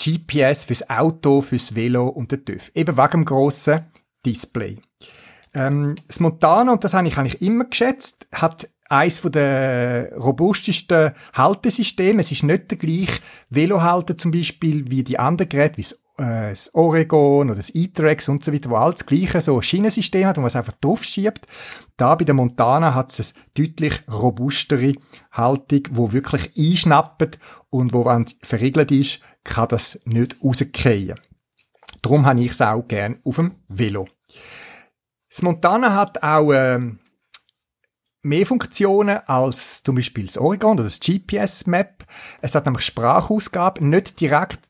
GPS 0.00 0.64
fürs 0.64 0.88
Auto, 0.88 1.40
fürs 1.42 1.74
Velo 1.74 2.08
und 2.08 2.32
den 2.32 2.44
TÜV. 2.44 2.70
Eben 2.74 2.96
wegen 2.96 3.10
dem 3.10 3.24
grossen 3.24 3.86
Display. 4.24 4.78
Ähm, 5.54 5.94
das 6.06 6.20
Montana, 6.20 6.72
und 6.72 6.84
das 6.84 6.94
habe 6.94 7.08
ich 7.08 7.18
eigentlich 7.18 7.42
immer 7.42 7.64
geschätzt, 7.64 8.26
hat 8.32 8.68
eins 8.88 9.18
von 9.18 9.32
der 9.32 10.14
robustesten 10.16 11.12
Haltesysteme. 11.34 12.20
Es 12.20 12.32
ist 12.32 12.42
nicht 12.42 12.70
der 12.70 12.78
gleiche 12.78 13.20
Velohalter 13.50 14.16
zum 14.16 14.30
Beispiel 14.30 14.90
wie 14.90 15.02
die 15.02 15.18
anderen 15.18 15.48
Geräte, 15.48 15.78
wie 15.78 15.82
das 15.82 15.98
äh, 16.18 16.50
das 16.50 16.74
Oregon 16.74 17.48
oder 17.48 17.56
das 17.56 17.74
E-Trax 17.74 18.28
und 18.28 18.44
so 18.44 18.52
weiter, 18.52 18.70
wo 18.70 18.76
alles 18.76 19.06
gleiche 19.06 19.40
so 19.40 19.62
Schienensystem 19.62 20.26
hat, 20.26 20.36
man 20.36 20.46
es 20.46 20.56
einfach 20.56 20.74
drauf 20.74 21.04
schiebt. 21.04 21.46
Da 21.96 22.14
bei 22.14 22.24
der 22.24 22.34
Montana 22.34 22.94
hat 22.94 23.18
es 23.18 23.34
eine 23.34 23.44
deutlich 23.54 24.02
robustere 24.10 24.94
Haltung, 25.32 25.82
wo 25.90 26.12
wirklich 26.12 26.52
einschnappt 26.56 27.38
und 27.70 27.92
wo, 27.92 28.04
wenn 28.04 28.24
es 28.24 28.36
verriegelt 28.42 28.90
ist, 28.90 29.20
kann 29.44 29.68
das 29.68 30.00
nicht 30.04 30.36
rausgehen. 30.42 31.18
Darum 32.02 32.26
habe 32.26 32.40
ich 32.40 32.52
es 32.52 32.60
auch 32.60 32.82
gern 32.82 33.20
auf 33.24 33.36
dem 33.36 33.56
Velo. 33.68 34.08
Das 35.30 35.42
Montana 35.42 35.94
hat 35.94 36.22
auch 36.22 36.52
ähm, 36.52 37.00
mehr 38.22 38.46
Funktionen 38.46 39.18
als 39.26 39.82
zum 39.82 39.96
Beispiel 39.96 40.26
das 40.26 40.38
Oregon 40.38 40.74
oder 40.74 40.84
das 40.84 41.00
GPS-Map. 41.00 42.04
Es 42.40 42.54
hat 42.54 42.66
nämlich 42.66 42.84
Sprachausgabe, 42.84 43.84
nicht 43.84 44.20
direkt 44.20 44.60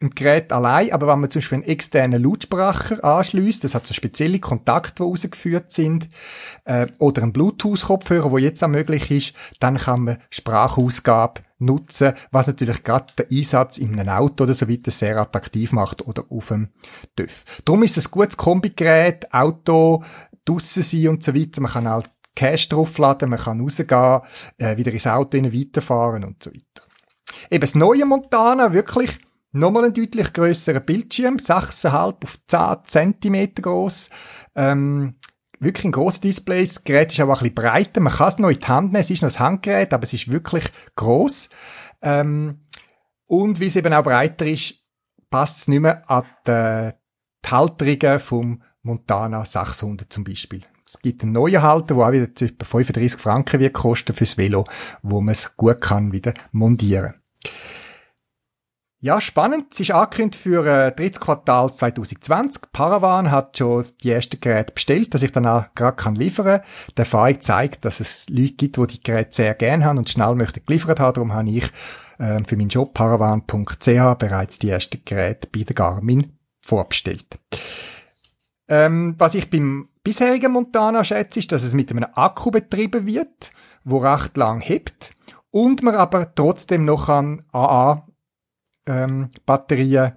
im 0.00 0.10
Gerät 0.10 0.50
allein, 0.50 0.92
aber 0.92 1.06
wenn 1.08 1.20
man 1.20 1.28
zum 1.28 1.40
Beispiel 1.40 1.58
einen 1.58 1.68
externen 1.68 2.22
Lautsprecher 2.22 3.04
anschließt, 3.04 3.62
das 3.62 3.74
hat 3.74 3.86
so 3.86 3.92
spezielle 3.92 4.38
Kontakte, 4.38 4.94
die 4.96 5.02
rausgeführt 5.02 5.70
sind, 5.70 6.08
äh, 6.64 6.86
oder 6.98 7.22
einen 7.22 7.34
Bluetooth-Kopfhörer, 7.34 8.30
wo 8.30 8.38
jetzt 8.38 8.64
auch 8.64 8.68
möglich 8.68 9.10
ist, 9.10 9.34
dann 9.60 9.76
kann 9.76 10.04
man 10.04 10.18
Sprachausgabe 10.30 11.42
nutzen, 11.58 12.14
was 12.30 12.46
natürlich 12.46 12.82
gerade 12.82 13.12
den 13.18 13.38
Einsatz 13.38 13.76
in 13.76 13.92
einem 13.92 14.08
Auto 14.08 14.44
oder 14.44 14.54
so 14.54 14.70
weiter 14.70 14.90
sehr 14.90 15.18
attraktiv 15.18 15.72
macht 15.72 16.06
oder 16.06 16.24
auf 16.30 16.48
dem 16.48 16.70
TÜV. 17.14 17.44
Darum 17.66 17.82
ist 17.82 17.98
es 17.98 18.08
ein 18.08 18.10
gutes 18.10 18.38
Kombigerät, 18.38 19.32
Auto, 19.34 20.02
draussen 20.46 20.82
sein 20.82 21.08
und 21.08 21.22
so 21.22 21.34
weiter. 21.34 21.60
Man 21.60 21.72
kann 21.72 21.86
halt 21.86 22.08
Cash 22.34 22.70
draufladen, 22.70 23.28
man 23.28 23.38
kann 23.38 23.60
rausgehen, 23.60 24.20
äh, 24.56 24.78
wieder 24.78 24.92
ins 24.92 25.06
Auto 25.06 25.36
weiterfahren 25.36 26.24
und 26.24 26.42
so 26.42 26.50
weiter. 26.50 26.86
Eben 27.50 27.60
das 27.60 27.74
neue 27.74 28.06
Montana, 28.06 28.72
wirklich 28.72 29.18
Nochmal 29.52 29.86
ein 29.86 29.94
deutlich 29.94 30.32
grösserer 30.32 30.80
Bildschirm, 30.80 31.36
6,5 31.36 32.24
auf 32.24 32.38
10 32.86 33.14
cm 33.20 33.54
groß. 33.56 34.10
Ähm, 34.54 35.16
wirklich 35.58 35.86
ein 35.86 35.92
grosses 35.92 36.20
Display. 36.20 36.64
Das 36.64 36.84
Gerät 36.84 37.12
ist 37.12 37.20
aber 37.20 37.32
auch 37.32 37.42
ein 37.42 37.52
bisschen 37.52 37.54
breiter. 37.56 38.00
Man 38.00 38.12
kann 38.12 38.28
es 38.28 38.38
noch 38.38 38.48
in 38.48 38.58
die 38.58 38.66
Hand 38.66 38.92
nehmen. 38.92 39.00
Es 39.00 39.10
ist 39.10 39.22
noch 39.22 39.34
ein 39.34 39.38
Handgerät, 39.38 39.92
aber 39.92 40.04
es 40.04 40.12
ist 40.12 40.30
wirklich 40.30 40.64
gross. 40.94 41.50
Ähm, 42.00 42.60
und 43.26 43.60
wie 43.60 43.66
es 43.66 43.76
eben 43.76 43.92
auch 43.92 44.04
breiter 44.04 44.46
ist, 44.46 44.74
passt 45.30 45.58
es 45.58 45.68
nicht 45.68 45.80
mehr 45.80 46.08
an 46.10 46.24
die, 46.46 46.90
die 47.44 47.50
Halterungen 47.50 48.20
vom 48.20 48.62
Montana 48.82 49.44
600 49.44 50.12
zum 50.12 50.24
Beispiel. 50.24 50.62
Es 50.86 51.00
gibt 51.00 51.22
einen 51.22 51.32
neuen 51.32 51.62
Halter, 51.62 51.94
der 51.94 52.04
auch 52.04 52.12
wieder 52.12 52.24
etwa 52.24 52.64
35 52.64 53.20
Franken 53.20 53.60
wird 53.60 53.74
kosten 53.74 54.14
fürs 54.14 54.36
Velo, 54.36 54.64
wo 55.02 55.20
man 55.20 55.32
es 55.32 55.56
gut 55.56 55.80
kann 55.80 56.12
wieder 56.12 56.34
montieren. 56.50 57.14
Ja, 59.02 59.18
spannend. 59.18 59.68
Es 59.72 59.80
ist 59.80 59.92
angekündigt 59.92 60.42
für 60.42 60.66
äh, 60.66 60.92
drittes 60.92 61.20
Quartal 61.20 61.72
2020. 61.72 62.64
Paravan 62.70 63.30
hat 63.30 63.56
schon 63.56 63.86
die 64.02 64.10
ersten 64.10 64.38
Geräte 64.38 64.74
bestellt, 64.74 65.14
dass 65.14 65.22
ich 65.22 65.32
dann 65.32 65.46
auch 65.46 65.64
gerade 65.74 65.96
kann 65.96 66.16
liefern. 66.16 66.60
Die 66.90 66.98
Erfahrung 66.98 67.40
zeigt, 67.40 67.86
dass 67.86 68.00
es 68.00 68.28
Leute 68.28 68.52
gibt, 68.52 68.76
die 68.76 68.86
die 68.88 69.02
Geräte 69.02 69.30
sehr 69.32 69.54
gerne 69.54 69.86
haben 69.86 69.96
und 69.96 70.10
schnell 70.10 70.34
möchten 70.34 70.62
geliefert 70.66 71.00
haben. 71.00 71.14
Darum 71.14 71.32
habe 71.32 71.48
ich 71.48 71.64
äh, 72.18 72.44
für 72.44 72.58
meinen 72.58 72.68
Job 72.68 72.92
paravan.ch 72.92 74.18
bereits 74.18 74.58
die 74.58 74.68
ersten 74.68 75.00
Geräte 75.02 75.48
bei 75.50 75.62
der 75.62 75.74
Garmin 75.74 76.36
vorbestellt. 76.60 77.38
Ähm, 78.68 79.14
was 79.16 79.34
ich 79.34 79.48
beim 79.48 79.88
bisherigen 80.04 80.52
Montana 80.52 81.04
schätze, 81.04 81.38
ist, 81.38 81.52
dass 81.52 81.62
es 81.62 81.72
mit 81.72 81.90
einem 81.90 82.06
Akku 82.12 82.50
betrieben 82.50 83.06
wird, 83.06 83.50
wo 83.82 83.96
recht 83.96 84.36
lang 84.36 84.60
hebt 84.60 85.14
und 85.50 85.82
man 85.82 85.94
aber 85.94 86.34
trotzdem 86.34 86.84
noch 86.84 87.08
an 87.08 87.44
AA 87.50 88.06
ähm, 88.86 89.30
Batterien 89.46 90.12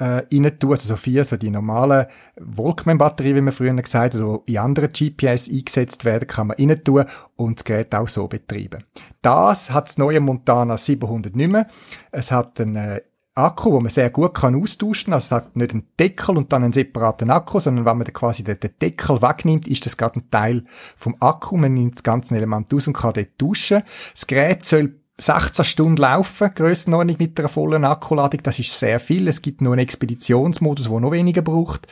äh, 0.00 0.24
rein 0.32 0.58
tun, 0.58 0.70
also 0.70 0.88
so 0.88 0.96
vier, 0.96 1.24
so 1.24 1.36
die 1.36 1.50
normalen 1.50 2.06
Walkman-Batterien, 2.36 3.36
wie 3.36 3.40
man 3.42 3.52
früher 3.52 3.74
gesagt 3.74 4.14
hat, 4.14 4.20
oder 4.20 4.42
in 4.46 4.58
anderen 4.58 4.90
GPS 4.92 5.50
eingesetzt 5.50 6.04
werden, 6.04 6.26
kann 6.26 6.48
man 6.48 6.56
rein 6.56 6.82
tun 6.82 7.04
und 7.36 7.58
das 7.58 7.64
Gerät 7.64 7.94
auch 7.94 8.08
so 8.08 8.26
betreiben. 8.26 8.84
Das 9.20 9.70
hat 9.70 9.88
das 9.88 9.98
neue 9.98 10.20
Montana 10.20 10.76
700 10.76 11.36
nicht 11.36 11.50
mehr. 11.50 11.66
Es 12.10 12.32
hat 12.32 12.60
einen 12.60 12.76
äh, 12.76 13.00
Akku, 13.34 13.72
wo 13.72 13.80
man 13.80 13.90
sehr 13.90 14.10
gut 14.10 14.34
kann 14.34 14.60
austauschen. 14.60 15.12
Also 15.12 15.26
es 15.26 15.32
hat 15.32 15.56
nicht 15.56 15.72
einen 15.72 15.88
Deckel 15.98 16.36
und 16.36 16.52
dann 16.52 16.64
einen 16.64 16.72
separaten 16.72 17.30
Akku, 17.30 17.60
sondern 17.60 17.84
wenn 17.84 17.98
man 17.98 18.12
quasi 18.12 18.42
den, 18.42 18.58
den, 18.58 18.78
Deckel 18.80 19.22
wegnimmt, 19.22 19.68
ist 19.68 19.86
das 19.86 19.96
gerade 19.96 20.20
ein 20.20 20.30
Teil 20.30 20.64
vom 20.96 21.16
Akku. 21.20 21.56
Man 21.56 21.74
nimmt 21.74 21.96
das 21.96 22.02
ganze 22.02 22.36
Element 22.36 22.72
aus 22.74 22.86
und 22.86 22.94
kann 22.94 23.12
dort 23.14 23.38
tauschen. 23.38 23.82
Das 24.12 24.26
Gerät 24.26 24.64
soll 24.64 24.99
16 25.20 25.64
Stunden 25.64 25.96
laufen, 25.98 26.50
Grössenordnung 26.54 27.16
mit 27.18 27.38
einer 27.38 27.48
vollen 27.48 27.84
Akkuladung, 27.84 28.42
das 28.42 28.58
ist 28.58 28.78
sehr 28.78 29.00
viel. 29.00 29.28
Es 29.28 29.42
gibt 29.42 29.60
nur 29.60 29.74
einen 29.74 29.82
Expeditionsmodus, 29.82 30.88
der 30.88 31.00
noch 31.00 31.12
weniger 31.12 31.42
braucht. 31.42 31.86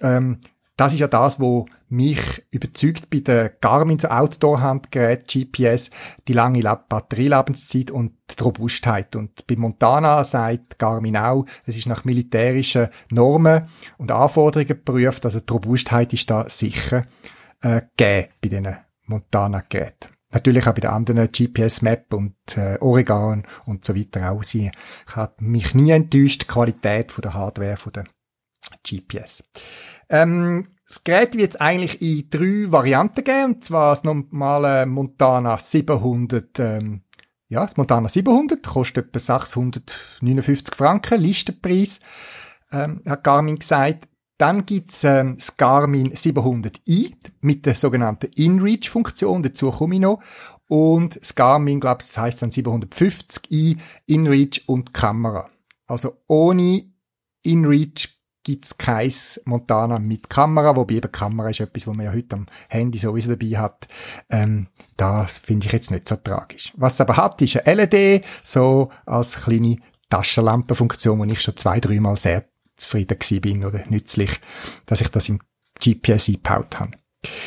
Ähm, 0.00 0.38
das 0.76 0.94
ist 0.94 1.00
ja 1.00 1.08
das, 1.08 1.38
wo 1.38 1.66
mich 1.90 2.42
überzeugt 2.50 3.10
bei 3.10 3.20
der 3.20 3.50
Garmin 3.50 4.02
Outdoor-Handgerät 4.02 5.28
GPS, 5.28 5.90
die 6.26 6.32
lange 6.32 6.62
Batterielebenszeit 6.62 7.90
und 7.90 8.14
die 8.30 8.42
Robustheit. 8.42 9.14
Und 9.14 9.46
bei 9.46 9.56
Montana 9.56 10.24
sagt 10.24 10.78
Garmin 10.78 11.18
auch, 11.18 11.44
es 11.66 11.76
ist 11.76 11.86
nach 11.86 12.04
militärischen 12.04 12.88
Normen 13.10 13.68
und 13.98 14.10
Anforderungen 14.10 14.68
geprüft, 14.68 15.26
also 15.26 15.40
die 15.40 15.52
Robustheit 15.52 16.14
ist 16.14 16.30
da 16.30 16.48
sicher 16.48 17.04
äh, 17.60 17.82
gegeben 17.96 18.28
bei 18.40 18.48
diesen 18.48 18.76
Montana-Geräten. 19.04 20.19
Natürlich 20.32 20.66
auch 20.66 20.74
bei 20.74 20.80
den 20.80 20.90
anderen 20.90 21.28
GPS-Map 21.28 22.14
und 22.14 22.36
äh, 22.56 22.78
Oregon 22.80 23.44
und 23.66 23.84
so 23.84 23.96
weiter 23.96 24.30
auch. 24.30 24.44
Sie 24.44 24.70
hat 25.06 25.40
mich 25.40 25.74
nie 25.74 25.90
enttäuscht, 25.90 26.42
die 26.42 26.46
Qualität 26.46 27.10
von 27.10 27.22
der 27.22 27.34
Hardware 27.34 27.76
von 27.76 27.92
der 27.92 28.04
GPS. 28.88 29.42
Ähm, 30.08 30.68
das 30.86 31.04
Gerät 31.04 31.36
wird 31.36 31.54
es 31.54 31.60
eigentlich 31.60 32.02
in 32.02 32.28
drei 32.30 32.70
Varianten 32.70 33.24
geben, 33.24 33.54
und 33.54 33.64
zwar 33.64 33.92
das 33.92 34.04
normale 34.04 34.86
Montana 34.86 35.58
700, 35.58 36.58
ähm, 36.58 37.02
ja, 37.48 37.62
das 37.64 37.76
Montana 37.76 38.08
700 38.08 38.64
kostet 38.66 39.08
etwa 39.08 39.18
659 39.18 40.74
Franken, 40.74 41.20
Listenpreis, 41.20 42.00
ähm, 42.72 43.02
hat 43.06 43.24
Garmin 43.24 43.56
gesagt. 43.56 44.09
Dann 44.40 44.64
gibt's 44.64 45.04
ähm, 45.04 45.34
das 45.36 45.58
Garmin 45.58 46.14
700i 46.14 47.12
mit 47.42 47.66
der 47.66 47.74
sogenannten 47.74 48.30
InReach-Funktion, 48.34 49.42
dazu 49.42 49.70
komme 49.70 49.96
ich 49.96 50.00
noch. 50.00 50.22
Und 50.66 51.20
das 51.20 51.34
Garmin, 51.34 51.78
glaube 51.78 51.98
das 51.98 52.16
heißt 52.16 52.40
dann 52.40 52.50
750i, 52.50 53.76
InReach 54.06 54.62
und 54.66 54.94
Kamera. 54.94 55.50
Also 55.86 56.22
ohne 56.26 56.90
InReach 57.42 58.18
gibt's 58.42 58.78
kein 58.78 59.12
Montana 59.44 59.98
mit 59.98 60.30
Kamera, 60.30 60.74
wobei 60.74 60.94
eben 60.94 61.12
Kamera 61.12 61.50
ist 61.50 61.60
etwas, 61.60 61.86
was 61.86 61.94
man 61.94 62.06
ja 62.06 62.12
heute 62.12 62.36
am 62.36 62.46
Handy 62.70 62.96
sowieso 62.96 63.34
dabei 63.36 63.58
hat. 63.58 63.88
Ähm, 64.30 64.68
das 64.96 65.40
finde 65.40 65.66
ich 65.66 65.72
jetzt 65.72 65.90
nicht 65.90 66.08
so 66.08 66.16
tragisch. 66.16 66.72
Was 66.78 66.94
es 66.94 67.02
aber 67.02 67.18
hat, 67.18 67.42
ist 67.42 67.58
eine 67.66 67.84
LED, 67.84 68.24
so 68.42 68.90
als 69.04 69.34
kleine 69.34 69.76
Taschenlampenfunktion, 70.08 71.28
die 71.28 71.34
ich 71.34 71.42
schon 71.42 71.58
zwei, 71.58 71.78
dreimal 71.78 72.16
sehr 72.16 72.49
zufrieden 72.80 73.18
bin 73.40 73.64
oder 73.64 73.84
nützlich, 73.88 74.40
dass 74.86 75.00
ich 75.00 75.08
das 75.08 75.28
im 75.28 75.40
GPS 75.78 76.28
eingebaut 76.28 76.80
habe. 76.80 76.92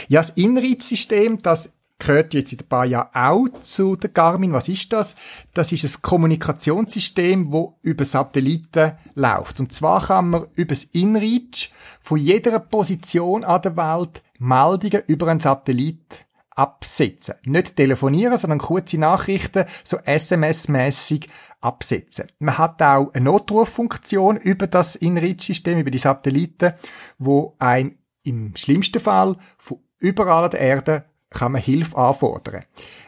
Ja, 0.07 0.21
das 0.21 0.31
InReach-System, 0.31 1.41
das 1.41 1.73
gehört 1.99 2.34
jetzt 2.34 2.53
in 2.53 2.59
ein 2.59 2.67
paar 2.67 2.86
Jahren 2.86 3.09
auch 3.13 3.61
zu 3.61 3.95
der 3.95 4.09
Garmin. 4.09 4.53
Was 4.53 4.67
ist 4.67 4.91
das? 4.93 5.15
Das 5.53 5.71
ist 5.71 5.84
ein 5.84 6.01
Kommunikationssystem, 6.01 7.51
wo 7.51 7.77
über 7.81 8.05
Satelliten 8.05 8.93
läuft. 9.15 9.59
Und 9.59 9.71
zwar 9.73 10.05
kann 10.05 10.29
man 10.29 10.45
über 10.55 10.75
das 10.75 10.84
InReach 10.86 11.71
von 12.01 12.19
jeder 12.19 12.59
Position 12.59 13.43
an 13.43 13.61
der 13.61 13.77
Welt 13.77 14.21
Meldungen 14.39 15.03
über 15.07 15.27
einen 15.27 15.39
Satellit 15.39 16.25
absetzen. 16.55 17.35
Nicht 17.43 17.75
telefonieren, 17.75 18.37
sondern 18.37 18.59
kurze 18.59 18.97
Nachrichten, 18.97 19.65
so 19.83 19.97
SMS-mäßig 19.97 21.27
absetzen. 21.61 22.27
Man 22.39 22.57
hat 22.57 22.81
auch 22.81 23.13
eine 23.13 23.25
Notruffunktion 23.25 24.37
über 24.37 24.67
das 24.67 24.95
InReach-System, 24.95 25.79
über 25.79 25.91
die 25.91 25.97
Satelliten, 25.97 26.73
wo 27.17 27.55
ein 27.59 27.97
im 28.23 28.55
schlimmsten 28.55 28.99
Fall 28.99 29.37
von 29.57 29.79
überall 29.99 30.45
an 30.45 30.51
der 30.51 30.59
Erde 30.59 31.05
kann 31.34 31.51
man 31.51 31.61
Hilfe 31.61 31.97
anfordern. 31.97 32.63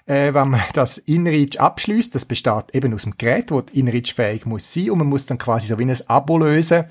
Äh, 0.05 0.33
wenn 0.33 0.49
man 0.49 0.61
das 0.73 0.97
InReach 0.97 1.59
abschließt, 1.59 2.13
das 2.13 2.25
besteht 2.25 2.73
eben 2.73 2.93
aus 2.93 3.03
dem 3.03 3.17
Gerät, 3.17 3.51
wo 3.51 3.59
InReach 3.59 4.13
fähig 4.13 4.45
muss 4.45 4.73
sein 4.73 4.91
und 4.91 4.99
man 4.99 5.07
muss 5.07 5.25
dann 5.25 5.37
quasi 5.37 5.67
so 5.67 5.79
wie 5.79 5.83
ein 5.83 5.97
Abo 6.07 6.37
lösen, 6.37 6.85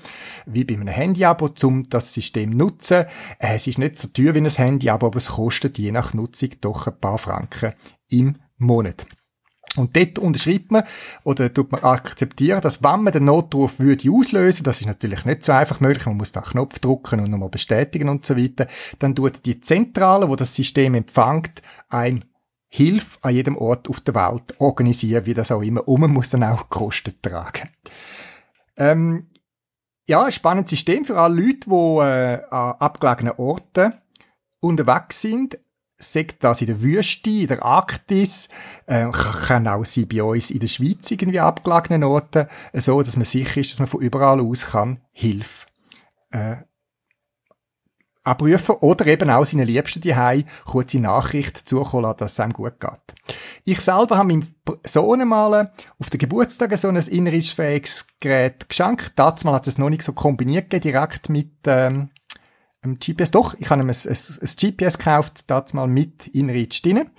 wie 0.45 0.63
bei 0.63 0.73
einem 0.73 0.87
Handy-Abo, 0.87 1.49
um 1.63 1.87
das 1.89 2.13
System 2.13 2.49
nutzen. 2.51 3.05
Äh, 3.39 3.55
es 3.55 3.67
ist 3.67 3.77
nicht 3.77 3.97
so 3.97 4.07
teuer 4.07 4.33
wie 4.33 4.39
ein 4.39 4.49
Handy-Abo, 4.49 5.07
aber 5.07 5.17
es 5.17 5.29
kostet 5.29 5.77
je 5.77 5.91
nach 5.91 6.13
Nutzung 6.13 6.49
doch 6.61 6.87
ein 6.87 6.99
paar 6.99 7.17
Franken 7.17 7.73
im 8.07 8.37
Monat. 8.57 9.05
Und 9.75 9.95
dort 9.95 10.19
unterschreibt 10.19 10.71
man 10.71 10.83
oder 11.23 11.53
tut 11.53 11.71
man 11.71 11.83
akzeptieren, 11.83 12.61
dass 12.61 12.81
wenn 12.81 13.03
man 13.03 13.13
den 13.13 13.25
Notruf 13.25 13.79
würde 13.79 14.09
auslösen, 14.09 14.63
das 14.63 14.79
ist 14.79 14.87
natürlich 14.87 15.25
nicht 15.25 15.43
so 15.43 15.51
einfach 15.51 15.79
möglich, 15.79 16.05
man 16.05 16.17
muss 16.17 16.31
da 16.31 16.41
einen 16.41 16.51
Knopf 16.51 16.79
drücken 16.79 17.19
und 17.19 17.31
nochmal 17.31 17.49
bestätigen 17.49 18.09
und 18.09 18.25
so 18.25 18.37
weiter, 18.37 18.67
dann 18.99 19.15
tut 19.15 19.45
die 19.45 19.59
Zentrale, 19.59 20.29
wo 20.29 20.35
das 20.35 20.55
System 20.55 20.95
empfängt, 20.95 21.61
ein 21.89 22.25
Hilfe 22.67 23.19
an 23.21 23.33
jedem 23.33 23.57
Ort 23.57 23.89
auf 23.89 24.01
der 24.01 24.15
Welt 24.15 24.55
organisieren, 24.59 25.25
wie 25.25 25.33
das 25.33 25.51
auch 25.51 25.61
immer, 25.61 25.87
und 25.87 26.01
man 26.01 26.11
muss 26.11 26.29
dann 26.29 26.43
auch 26.43 26.69
Kosten 26.69 27.13
tragen. 27.21 27.69
Ähm, 28.77 29.27
ja, 30.07 30.25
ein 30.25 30.31
spannendes 30.31 30.71
System 30.71 31.05
für 31.05 31.17
alle 31.17 31.41
Leute, 31.41 31.69
die 31.69 31.71
äh, 31.71 32.43
an 32.49 32.75
abgelegenen 32.79 33.33
Orten 33.37 33.93
unterwegs 34.59 35.21
sind. 35.21 35.57
Sagt 35.97 36.43
das 36.43 36.61
in 36.61 36.67
der 36.67 36.81
Wüste, 36.81 37.29
in 37.29 37.47
der 37.47 37.63
Arktis, 37.63 38.49
äh, 38.85 39.09
kann 39.11 39.67
auch 39.67 39.85
sein 39.85 40.07
bei 40.07 40.21
uns 40.21 40.51
in 40.51 40.59
der 40.59 40.67
Schweiz 40.67 41.09
irgendwie 41.09 41.39
abgelegenen 41.39 42.03
Orten, 42.03 42.47
äh, 42.73 42.81
so 42.81 43.01
dass 43.01 43.15
man 43.15 43.25
sicher 43.25 43.61
ist, 43.61 43.71
dass 43.71 43.79
man 43.79 43.87
von 43.87 44.01
überall 44.01 44.41
aus 44.41 44.65
kann 44.65 44.99
Hilfe 45.13 45.67
äh, 46.31 46.57
abrufen 48.25 48.75
oder 48.81 49.07
eben 49.07 49.29
auch 49.29 49.45
seinen 49.45 49.67
Liebsten 49.67 50.01
die 50.01 50.45
kurze 50.65 50.99
Nachricht 50.99 51.69
zukommen 51.69 52.03
lassen, 52.03 52.17
dass 52.17 52.33
es 52.33 52.39
einem 52.39 52.53
gut 52.53 52.79
geht. 52.79 53.35
Ich 53.63 53.79
selber 53.79 54.17
habe 54.17 54.27
meinem 54.27 54.47
Sohn 54.85 55.27
mal 55.27 55.71
auf 55.99 56.09
den 56.09 56.19
Geburtstag 56.19 56.75
so 56.77 56.89
ein 56.89 56.97
innerlichsfähiges 56.97 58.07
Gerät 58.19 58.67
geschenkt. 58.67 59.13
Dazu 59.15 59.45
mal 59.45 59.53
hat 59.53 59.67
es 59.67 59.77
noch 59.77 59.89
nicht 59.89 60.03
so 60.03 60.13
kombiniert 60.13 60.71
direkt 60.71 61.29
mit 61.29 61.51
ähm, 61.65 62.09
einem 62.85 62.99
GPS. 62.99 63.31
Doch, 63.31 63.55
ich 63.59 63.69
habe 63.69 63.81
ihm 63.81 63.89
ein, 63.89 63.95
ein, 63.95 64.17
ein 64.41 64.75
GPS 64.77 64.97
gekauft, 64.97 65.43
dazu 65.47 65.75
mal 65.75 65.87
mit 65.87 66.27
Inreach 66.27 66.81
drin. 66.81 67.09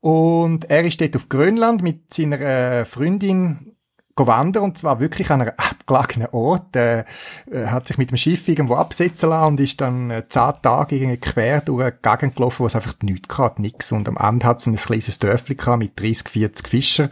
Und 0.00 0.70
er 0.70 0.84
ist 0.84 1.00
dort 1.00 1.16
auf 1.16 1.28
Grönland 1.28 1.82
mit 1.82 2.12
seiner 2.12 2.40
äh, 2.40 2.84
Freundin 2.84 3.74
wandern 4.16 4.62
und 4.62 4.78
zwar 4.78 5.00
wirklich 5.00 5.30
an 5.30 5.40
einem 5.40 5.54
abgelegenen 5.56 6.28
Ort. 6.32 6.76
Er 6.76 7.04
äh, 7.50 7.66
hat 7.66 7.88
sich 7.88 7.98
mit 7.98 8.10
dem 8.10 8.16
Schiff 8.16 8.46
irgendwo 8.48 8.76
absetzen 8.76 9.30
lassen 9.30 9.48
und 9.48 9.60
ist 9.60 9.80
dann 9.80 10.10
äh, 10.10 10.28
zehn 10.28 10.52
Tage 10.62 11.16
quer 11.18 11.60
durch 11.62 11.82
eine 11.82 11.92
Gegend 11.92 12.36
gelaufen, 12.36 12.60
wo 12.60 12.66
es 12.66 12.76
einfach 12.76 12.94
nichts 13.02 13.38
hatte, 13.38 13.62
nix. 13.62 13.92
Und 13.92 14.08
am 14.08 14.16
Ende 14.16 14.46
hat 14.46 14.60
es 14.60 14.66
ein 14.66 14.76
kleines 14.76 15.18
Dörfli 15.18 15.56
mit 15.76 15.98
30, 15.98 16.28
40 16.28 16.68
Fischern, 16.68 17.10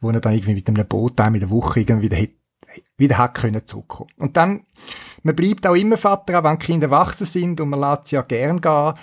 wo 0.00 0.10
er 0.10 0.20
dann 0.20 0.34
irgendwie 0.34 0.54
mit 0.54 0.68
einem 0.68 0.86
Boot 0.86 1.20
einmal 1.20 1.40
in 1.40 1.48
der 1.48 1.50
Woche 1.50 1.80
irgendwie 1.80 2.10
wieder, 2.10 2.32
wieder 2.96 3.18
hat 3.18 3.34
können 3.34 3.66
zurückkommen. 3.66 4.10
Und 4.18 4.36
dann, 4.36 4.66
man 5.22 5.36
bleibt 5.36 5.66
auch 5.66 5.74
immer 5.74 5.96
Vater, 5.96 6.38
auch 6.38 6.44
wenn 6.44 6.58
die 6.58 6.66
Kinder 6.66 6.90
wachsen 6.90 7.26
sind 7.26 7.60
und 7.60 7.70
man 7.70 7.80
lässt 7.80 8.08
sie 8.08 8.16
ja 8.16 8.22
gern 8.22 8.60
gehen. 8.60 8.94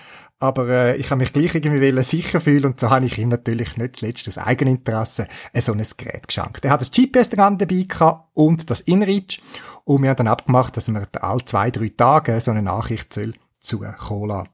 Aber 0.42 0.70
äh, 0.70 0.96
ich 0.96 1.12
habe 1.12 1.20
mich 1.20 1.34
gleich 1.34 1.54
irgendwie 1.54 2.02
sicher 2.02 2.40
fühlen 2.40 2.66
und 2.66 2.80
so 2.80 2.90
habe 2.90 3.06
ich 3.06 3.18
ihm 3.18 3.28
natürlich 3.28 3.76
nicht 3.76 3.98
zuletzt 3.98 4.28
aus 4.30 4.38
Eigeninteresse 4.38 5.28
ein 5.54 5.62
so 5.62 5.74
ein 5.74 5.84
Gerät 5.98 6.30
geschenkt. 6.30 6.64
Er 6.64 6.72
hat 6.72 6.82
das 6.82 6.92
GPS 6.92 7.30
dran 7.30 7.58
dabei 7.58 7.86
gehabt 7.88 8.30
und 8.36 8.70
das 8.70 8.80
InReach 8.82 9.42
und 9.84 10.02
wir 10.02 10.10
haben 10.10 10.18
dann 10.18 10.28
abgemacht, 10.28 10.78
dass 10.78 10.88
wir 10.88 11.08
alle 11.22 11.44
zwei, 11.44 11.72
drei 11.72 11.90
Tage 11.90 12.40
so 12.40 12.52
eine 12.52 12.62
Nachricht 12.62 13.12
soll 13.12 13.34
zukommen 13.60 14.30
lassen. 14.30 14.50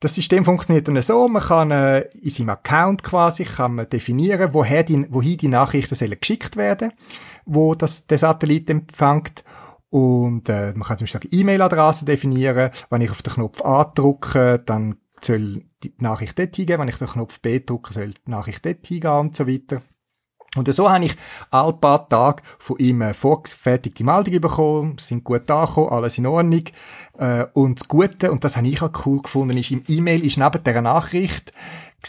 Das 0.00 0.14
System 0.14 0.44
funktioniert 0.44 0.86
dann 0.88 1.00
so, 1.00 1.26
man 1.26 1.42
kann 1.42 1.70
äh, 1.70 2.00
in 2.20 2.28
seinem 2.28 2.50
Account 2.50 3.02
quasi 3.02 3.44
kann 3.44 3.76
man 3.76 3.88
definieren, 3.88 4.52
woher 4.52 4.82
die, 4.82 5.06
wohin 5.10 5.38
die 5.38 5.48
Nachrichten 5.48 6.20
geschickt 6.20 6.56
werden, 6.56 6.92
wo 7.46 7.74
das 7.74 8.06
der 8.06 8.18
Satellit 8.18 8.68
empfängt 8.68 9.42
und 9.96 10.50
äh, 10.50 10.74
man 10.74 10.86
kann 10.86 10.98
zum 10.98 11.06
Beispiel 11.06 11.40
E-Mail-Adresse 11.40 12.04
definieren. 12.04 12.70
Wenn 12.90 13.00
ich 13.00 13.10
auf 13.10 13.22
den 13.22 13.32
Knopf 13.32 13.64
A 13.64 13.84
drücke, 13.84 14.62
dann 14.66 14.96
soll 15.22 15.64
die 15.82 15.94
Nachricht 15.96 16.38
dort 16.38 16.54
hingehen. 16.54 16.78
Wenn 16.78 16.88
ich 16.88 16.98
den 16.98 17.08
Knopf 17.08 17.40
B 17.40 17.60
drücke, 17.60 17.94
soll 17.94 18.10
die 18.10 18.30
Nachricht 18.30 18.66
dort 18.66 18.86
hingehen 18.86 19.10
und 19.10 19.34
so 19.34 19.46
weiter. 19.46 19.80
Und 20.54 20.70
so 20.70 20.90
habe 20.90 21.06
ich 21.06 21.16
alle 21.50 21.72
paar 21.72 22.10
Tage 22.10 22.42
von 22.58 22.78
ihm 22.78 23.00
eine 23.00 23.14
vorgefertigte 23.14 24.04
Meldung 24.04 24.38
bekommen, 24.38 24.98
sind 24.98 25.24
gut 25.24 25.50
angekommen, 25.50 25.88
alles 25.88 26.18
in 26.18 26.26
Ordnung. 26.26 26.64
Äh, 27.18 27.46
und 27.54 27.80
das 27.80 27.88
Gute, 27.88 28.30
und 28.30 28.44
das 28.44 28.58
habe 28.58 28.68
ich 28.68 28.82
auch 28.82 29.06
cool 29.06 29.22
gefunden, 29.22 29.56
ist, 29.56 29.70
im 29.70 29.82
E-Mail 29.88 30.26
ist 30.26 30.36
neben 30.36 30.62
dieser 30.62 30.82
Nachricht 30.82 31.54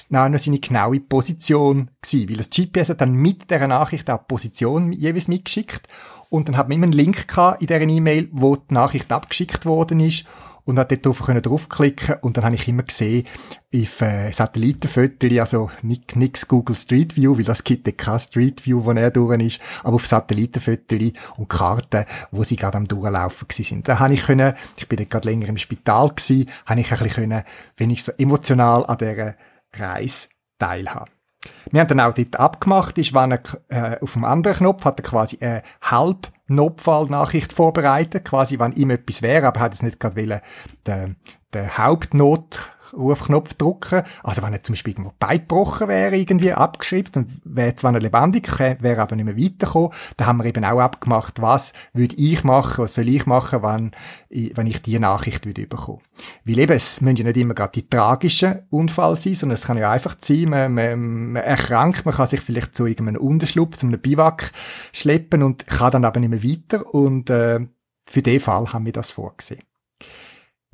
noch 0.09 0.37
seine 0.37 0.59
genaue 0.59 0.99
Position 0.99 1.89
gewesen, 2.01 2.29
weil 2.29 2.37
das 2.37 2.49
GPS 2.49 2.89
hat 2.89 3.01
dann 3.01 3.13
mit 3.13 3.49
dieser 3.49 3.67
Nachricht 3.67 4.09
auch 4.09 4.19
die 4.19 4.25
Position 4.27 4.91
jeweils 4.91 5.27
mitgeschickt 5.27 5.87
und 6.29 6.47
dann 6.47 6.57
hat 6.57 6.67
man 6.67 6.77
immer 6.77 6.85
einen 6.85 6.93
Link 6.93 7.27
gehabt 7.27 7.61
in 7.61 7.67
dieser 7.67 7.81
E-Mail, 7.81 8.29
wo 8.31 8.55
die 8.55 8.73
Nachricht 8.73 9.11
abgeschickt 9.11 9.65
worden 9.65 9.99
ist 9.99 10.25
und 10.67 10.77
hat 10.77 10.91
dort 10.91 11.05
drauf 11.05 11.21
können 11.23 11.41
draufklicken 11.41 12.15
und 12.21 12.35
dann 12.35 12.43
habe 12.43 12.55
ich 12.55 12.67
immer 12.67 12.83
gesehen, 12.83 13.25
auf 13.73 14.01
äh, 14.01 14.31
Satellitenfotos, 14.31 15.39
also 15.39 15.71
nix 15.81 16.47
Google 16.47 16.75
Street 16.75 17.15
View, 17.15 17.37
weil 17.37 17.45
das 17.45 17.63
gibt 17.63 17.87
ja 17.87 17.93
kein 17.93 18.19
Street 18.19 18.65
View, 18.65 18.83
wo 18.83 18.91
er 18.91 19.09
durch 19.09 19.39
ist, 19.41 19.61
aber 19.83 19.95
auf 19.95 20.05
Satellitenfotos 20.05 21.13
und 21.37 21.47
Karten, 21.47 22.05
wo 22.31 22.43
sie 22.43 22.57
gerade 22.57 22.77
am 22.77 22.87
durchlaufen 22.87 23.47
sind. 23.49 23.87
Da 23.87 23.99
habe 23.99 24.13
ich 24.13 24.23
können, 24.23 24.55
ich 24.75 24.89
bin 24.89 24.97
dort 24.97 25.09
gerade 25.09 25.29
länger 25.29 25.47
im 25.47 25.57
Spital 25.57 26.09
gewesen, 26.09 26.49
habe 26.65 26.81
ich 26.81 26.91
ein 26.91 26.97
bisschen 26.97 27.13
können, 27.13 27.43
wenn 27.77 27.89
ich 27.89 28.03
so 28.03 28.11
emotional 28.17 28.85
an 28.85 28.97
dieser 28.97 29.35
Reise 29.79 30.29
teilhaben. 30.59 31.11
Wir 31.71 31.81
haben 31.81 31.87
dann 31.87 31.99
auch 31.99 32.13
dort 32.13 32.39
abgemacht, 32.39 32.97
ist, 32.97 33.13
wenn 33.13 33.31
er 33.31 33.41
äh, 33.69 34.01
auf 34.01 34.13
dem 34.13 34.25
anderen 34.25 34.57
Knopf 34.57 34.85
hat 34.85 34.99
er 34.99 35.03
quasi 35.03 35.37
eine 35.39 35.61
halb 35.81 36.31
Notfallnachricht 36.47 37.53
vorbereitet, 37.53 38.25
quasi 38.25 38.59
wenn 38.59 38.71
ihm 38.73 38.89
etwas 38.89 39.21
wäre, 39.21 39.47
aber 39.47 39.59
er 39.59 39.63
hat 39.63 39.73
es 39.73 39.83
nicht 39.83 39.99
gerade 39.99 40.15
wollen, 40.15 40.41
den, 40.85 41.17
den 41.53 41.77
Hauptnot 41.77 42.71
Rufknopf 42.93 43.53
drücken. 43.55 44.03
Also 44.23 44.41
wenn 44.43 44.53
er 44.53 44.63
zum 44.63 44.73
Beispiel 44.73 44.93
irgendwo 44.93 45.13
beigebrochen 45.19 45.87
wäre, 45.87 46.15
irgendwie 46.15 46.53
abgeschrieben, 46.53 47.11
dann 47.13 47.41
wäre 47.43 47.75
zwar 47.75 47.91
noch 47.91 47.99
lebendig, 47.99 48.47
wäre 48.59 49.01
aber 49.01 49.15
nicht 49.15 49.25
mehr 49.25 49.37
weitergekommen. 49.37 49.91
Da 50.17 50.25
haben 50.25 50.37
wir 50.37 50.45
eben 50.45 50.65
auch 50.65 50.79
abgemacht, 50.79 51.41
was 51.41 51.73
würde 51.93 52.15
ich 52.15 52.43
machen, 52.43 52.83
was 52.83 52.95
soll 52.95 53.09
ich 53.09 53.25
machen, 53.25 53.63
wenn, 53.63 53.91
wenn 54.29 54.67
ich 54.67 54.81
diese 54.81 54.99
Nachricht 54.99 55.45
würde 55.45 55.67
bekommen. 55.67 56.01
Weil 56.45 56.59
eben, 56.59 56.75
es 56.75 57.01
müssen 57.01 57.17
ja 57.17 57.23
nicht 57.23 57.37
immer 57.37 57.53
gerade 57.53 57.73
die 57.73 57.89
tragischen 57.89 58.63
Unfall 58.69 59.17
sein, 59.17 59.35
sondern 59.35 59.55
es 59.55 59.65
kann 59.65 59.77
ja 59.77 59.91
einfach 59.91 60.15
sein, 60.19 60.49
man, 60.49 60.73
man, 60.73 61.31
man 61.33 61.43
erkrankt, 61.43 62.05
man 62.05 62.13
kann 62.13 62.27
sich 62.27 62.41
vielleicht 62.41 62.75
zu 62.75 62.85
irgendeinem 62.85 63.21
Unterschlupf, 63.21 63.77
zu 63.77 63.87
einem 63.87 63.99
Biwak 63.99 64.51
schleppen 64.93 65.43
und 65.43 65.67
kann 65.67 65.91
dann 65.91 66.05
aber 66.05 66.19
nicht 66.19 66.29
mehr 66.29 66.43
weiter 66.43 66.93
und 66.93 67.29
äh, 67.29 67.59
für 68.05 68.21
den 68.21 68.39
Fall 68.39 68.71
haben 68.73 68.85
wir 68.85 68.93
das 68.93 69.11
vorgesehen. 69.11 69.63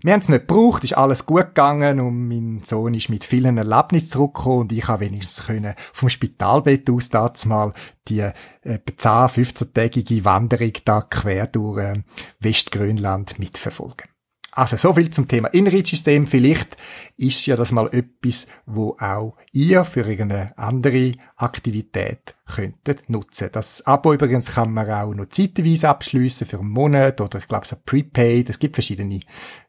Wir 0.03 0.11
haben 0.11 0.19
es 0.19 0.27
nicht 0.27 0.49
gebraucht, 0.49 0.83
ist 0.83 0.97
alles 0.97 1.25
gut 1.25 1.47
gegangen 1.47 2.01
und 2.01 2.27
mein 2.27 2.61
Sohn 2.65 2.93
ist 2.93 3.07
mit 3.07 3.23
vielen 3.23 3.57
Erlebnissen 3.57 4.09
zurückgekommen 4.09 4.59
und 4.59 4.73
ich 4.73 4.85
habe 4.89 5.05
wenigstens 5.05 5.45
können 5.45 5.73
vom 5.77 6.09
Spitalbett 6.09 6.89
aus 6.89 7.07
dazu 7.07 7.47
mal 7.47 7.71
die 8.09 8.19
äh, 8.19 8.33
10, 8.63 8.79
15-tägige 8.97 10.25
Wanderung 10.25 10.73
da 10.83 11.03
quer 11.03 11.47
durch 11.47 11.79
äh, 11.79 12.03
Westgrönland 12.41 13.39
mitverfolgen. 13.39 14.12
Also 14.55 14.77
so 14.77 14.93
viel 14.93 15.09
zum 15.09 15.27
Thema 15.27 15.47
Inreach-System. 15.47 16.27
Vielleicht 16.27 16.77
ist 17.17 17.45
ja 17.47 17.55
das 17.55 17.71
mal 17.71 17.87
etwas, 17.91 18.47
wo 18.65 18.95
auch 18.99 19.35
ihr 19.51 19.83
für 19.83 20.01
irgendeine 20.01 20.55
andere 20.57 21.13
Aktivität 21.35 22.35
könntet 22.45 23.09
nutzen. 23.09 23.49
Das 23.51 23.85
Abo 23.87 24.13
übrigens 24.13 24.53
kann 24.53 24.71
man 24.71 24.89
auch 24.89 25.13
noch 25.13 25.29
zeitweise 25.29 25.89
abschließen 25.89 26.45
für 26.45 26.59
einen 26.59 26.69
Monat 26.69 27.19
oder 27.19 27.39
ich 27.39 27.47
glaube 27.47 27.65
so 27.65 27.75
Prepaid. 27.83 28.49
Es 28.49 28.59
gibt 28.59 28.75
verschiedene 28.75 29.21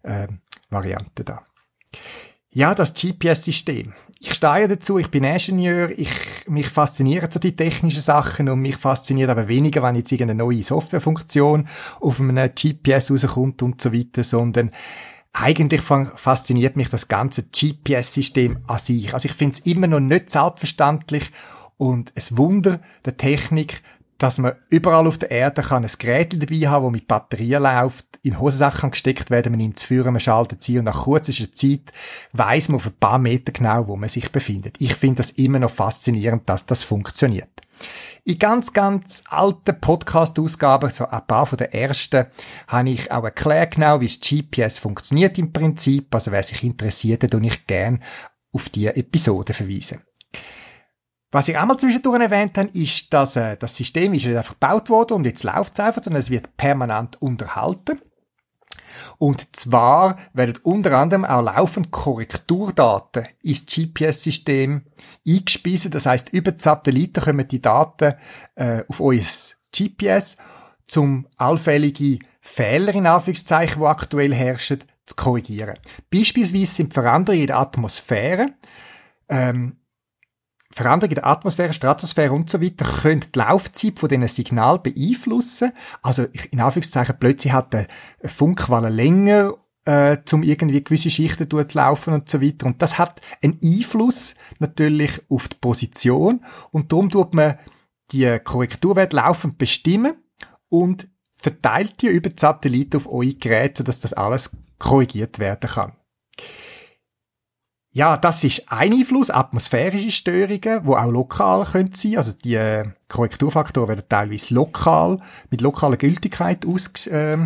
äh, 0.02 0.28
Varianten 0.68 1.24
da. 1.24 1.42
Ja, 2.56 2.72
das 2.72 2.94
GPS-System. 2.94 3.94
Ich 4.20 4.32
stehe 4.32 4.68
dazu, 4.68 4.96
ich 4.98 5.10
bin 5.10 5.24
Ingenieur, 5.24 5.90
ich, 5.90 6.08
mich 6.46 6.68
faszinieren 6.68 7.28
so 7.28 7.40
die 7.40 7.56
technischen 7.56 8.00
Sachen 8.00 8.48
und 8.48 8.60
mich 8.60 8.76
fasziniert 8.76 9.28
aber 9.28 9.48
weniger, 9.48 9.82
wenn 9.82 9.96
jetzt 9.96 10.12
irgendeine 10.12 10.44
neue 10.44 10.62
Softwarefunktion 10.62 11.66
auf 12.00 12.20
einem 12.20 12.48
GPS 12.54 13.10
rauskommt 13.10 13.60
und 13.64 13.82
so 13.82 13.92
weiter, 13.92 14.22
sondern 14.22 14.70
eigentlich 15.32 15.80
fasziniert 15.80 16.76
mich 16.76 16.90
das 16.90 17.08
ganze 17.08 17.42
GPS-System 17.42 18.58
an 18.68 18.78
sich. 18.78 19.12
Also 19.12 19.26
ich 19.26 19.34
finde 19.34 19.56
es 19.56 19.66
immer 19.66 19.88
noch 19.88 19.98
nicht 19.98 20.30
selbstverständlich 20.30 21.32
und 21.76 22.12
es 22.14 22.36
Wunder 22.36 22.80
der 23.04 23.16
Technik, 23.16 23.82
dass 24.18 24.38
man 24.38 24.54
überall 24.68 25.06
auf 25.06 25.18
der 25.18 25.30
Erde 25.30 25.62
kann 25.62 25.84
ein 25.84 25.90
Gerät 25.98 26.32
dabei 26.40 26.68
haben, 26.68 26.84
das 26.84 26.92
mit 26.92 27.08
Batterien 27.08 27.62
läuft, 27.62 28.06
in 28.22 28.38
Hosensachen 28.38 28.90
gesteckt 28.90 29.30
werden, 29.30 29.52
man 29.52 29.58
nimmt 29.58 29.78
es 29.78 29.82
führen, 29.82 30.12
man 30.12 30.20
schaltet 30.20 30.62
sie 30.62 30.78
und 30.78 30.84
nach 30.84 31.04
kurzer 31.04 31.32
Zeit 31.32 31.92
weiß 32.32 32.68
man 32.68 32.76
auf 32.76 32.86
ein 32.86 32.96
paar 32.98 33.18
Meter 33.18 33.52
genau, 33.52 33.86
wo 33.86 33.96
man 33.96 34.08
sich 34.08 34.30
befindet. 34.30 34.76
Ich 34.78 34.94
finde 34.94 35.16
das 35.16 35.32
immer 35.32 35.58
noch 35.58 35.70
faszinierend, 35.70 36.48
dass 36.48 36.66
das 36.66 36.82
funktioniert. 36.82 37.48
In 38.24 38.38
ganz, 38.38 38.72
ganz 38.72 39.22
alten 39.28 39.78
Podcast-Ausgaben, 39.78 40.90
so 40.90 41.06
ein 41.06 41.26
paar 41.26 41.44
von 41.44 41.58
den 41.58 41.72
ersten, 41.72 42.26
habe 42.68 42.90
ich 42.90 43.12
auch 43.12 43.24
erklärt 43.24 43.74
genau, 43.74 44.00
wie 44.00 44.06
das 44.06 44.20
GPS 44.20 44.78
funktioniert 44.78 45.36
im 45.38 45.52
Prinzip. 45.52 46.14
Also 46.14 46.30
wer 46.30 46.42
sich 46.42 46.62
interessiert, 46.62 47.30
dann 47.34 47.44
ich 47.44 47.66
gerne 47.66 48.00
auf 48.52 48.70
diese 48.70 48.96
Episode 48.96 49.52
verweisen. 49.52 50.00
Was 51.34 51.48
ich 51.48 51.58
einmal 51.58 51.76
zwischendurch 51.76 52.22
erwähnt 52.22 52.56
habe, 52.56 52.70
ist, 52.74 53.12
dass 53.12 53.34
äh, 53.34 53.56
das 53.56 53.74
System 53.74 54.14
ist 54.14 54.24
nicht 54.24 54.36
einfach 54.36 54.52
gebaut 54.52 54.88
worden 54.88 55.14
und 55.14 55.26
jetzt 55.26 55.42
läuft 55.42 55.76
es 55.76 55.84
einfach, 55.84 56.00
sondern 56.00 56.20
es 56.20 56.30
wird 56.30 56.56
permanent 56.56 57.20
unterhalten. 57.20 58.00
Und 59.18 59.56
zwar 59.56 60.16
werden 60.32 60.60
unter 60.62 60.96
anderem 60.96 61.24
auch 61.24 61.42
laufend 61.42 61.90
Korrekturdaten 61.90 63.26
ins 63.42 63.66
GPS-System 63.66 64.84
eingespiesen. 65.26 65.90
Das 65.90 66.06
heißt, 66.06 66.28
über 66.28 66.52
die 66.52 66.62
Satelliten 66.62 67.24
kommen 67.24 67.48
die 67.48 67.60
Daten 67.60 68.14
äh, 68.54 68.84
auf 68.86 69.00
euer 69.00 69.18
GPS, 69.76 70.36
zum 70.86 71.26
allfällige 71.36 72.20
Fehler 72.40 72.94
in 72.94 73.08
Anführungszeichen, 73.08 73.80
die 73.80 73.86
aktuell 73.88 74.32
herrschen, 74.32 74.84
zu 75.04 75.16
korrigieren. 75.16 75.80
Beispielsweise 76.12 76.66
sind 76.66 76.94
Veränderungen 76.94 77.40
in 77.40 77.46
der 77.48 77.58
Atmosphäre 77.58 78.50
ähm, 79.28 79.78
Veränderungen 80.74 81.12
in 81.12 81.22
der 81.22 81.26
Atmosphäre, 81.26 81.72
Stratosphäre 81.72 82.32
und 82.32 82.50
so 82.50 82.60
weiter 82.60 82.84
können 82.84 83.20
die 83.20 83.38
Laufzeit 83.38 83.98
von 83.98 84.08
diesen 84.08 84.26
Signal 84.26 84.80
beeinflussen. 84.80 85.72
Also 86.02 86.24
in 86.50 86.60
Anführungszeichen 86.60 87.16
plötzlich 87.18 87.52
hat 87.52 87.72
der 87.72 87.86
Funkwelle 88.24 88.88
länger 88.88 89.54
äh, 89.84 90.18
zum 90.24 90.42
irgendwie 90.42 90.82
gewisse 90.82 91.10
Schichten 91.10 91.48
laufen 91.74 92.14
und 92.14 92.28
so 92.28 92.42
weiter. 92.42 92.66
Und 92.66 92.82
das 92.82 92.98
hat 92.98 93.20
einen 93.40 93.60
Einfluss 93.62 94.34
natürlich 94.58 95.20
auf 95.28 95.48
die 95.48 95.56
Position 95.60 96.44
und 96.72 96.90
darum 96.90 97.08
tut 97.08 97.34
man 97.34 97.56
die 98.10 98.38
Korrekturwerte 98.42 99.16
laufend 99.16 99.58
bestimmen 99.58 100.14
und 100.68 101.08
verteilt 101.34 102.02
die 102.02 102.08
über 102.08 102.30
die 102.30 102.40
Satelliten 102.40 102.96
auf 102.96 103.08
eure 103.08 103.34
Geräte, 103.34 103.78
sodass 103.78 104.00
das 104.00 104.12
alles 104.12 104.56
korrigiert 104.78 105.38
werden 105.38 105.70
kann. 105.70 105.92
Ja, 107.96 108.16
das 108.16 108.42
ist 108.42 108.72
ein 108.72 108.92
Einfluss, 108.92 109.30
atmosphärische 109.30 110.10
Störungen, 110.10 110.84
wo 110.84 110.96
auch 110.96 111.08
lokal 111.08 111.64
können 111.64 111.94
sein. 111.94 112.16
Also 112.16 112.32
die 112.32 112.56
äh, 112.56 112.86
Korrekturfaktoren 113.06 113.90
werden 113.90 114.08
teilweise 114.08 114.52
lokal, 114.52 115.18
mit 115.48 115.60
lokaler 115.60 115.96
Gültigkeit 115.96 116.66
aus, 116.66 117.06
äh, 117.06 117.38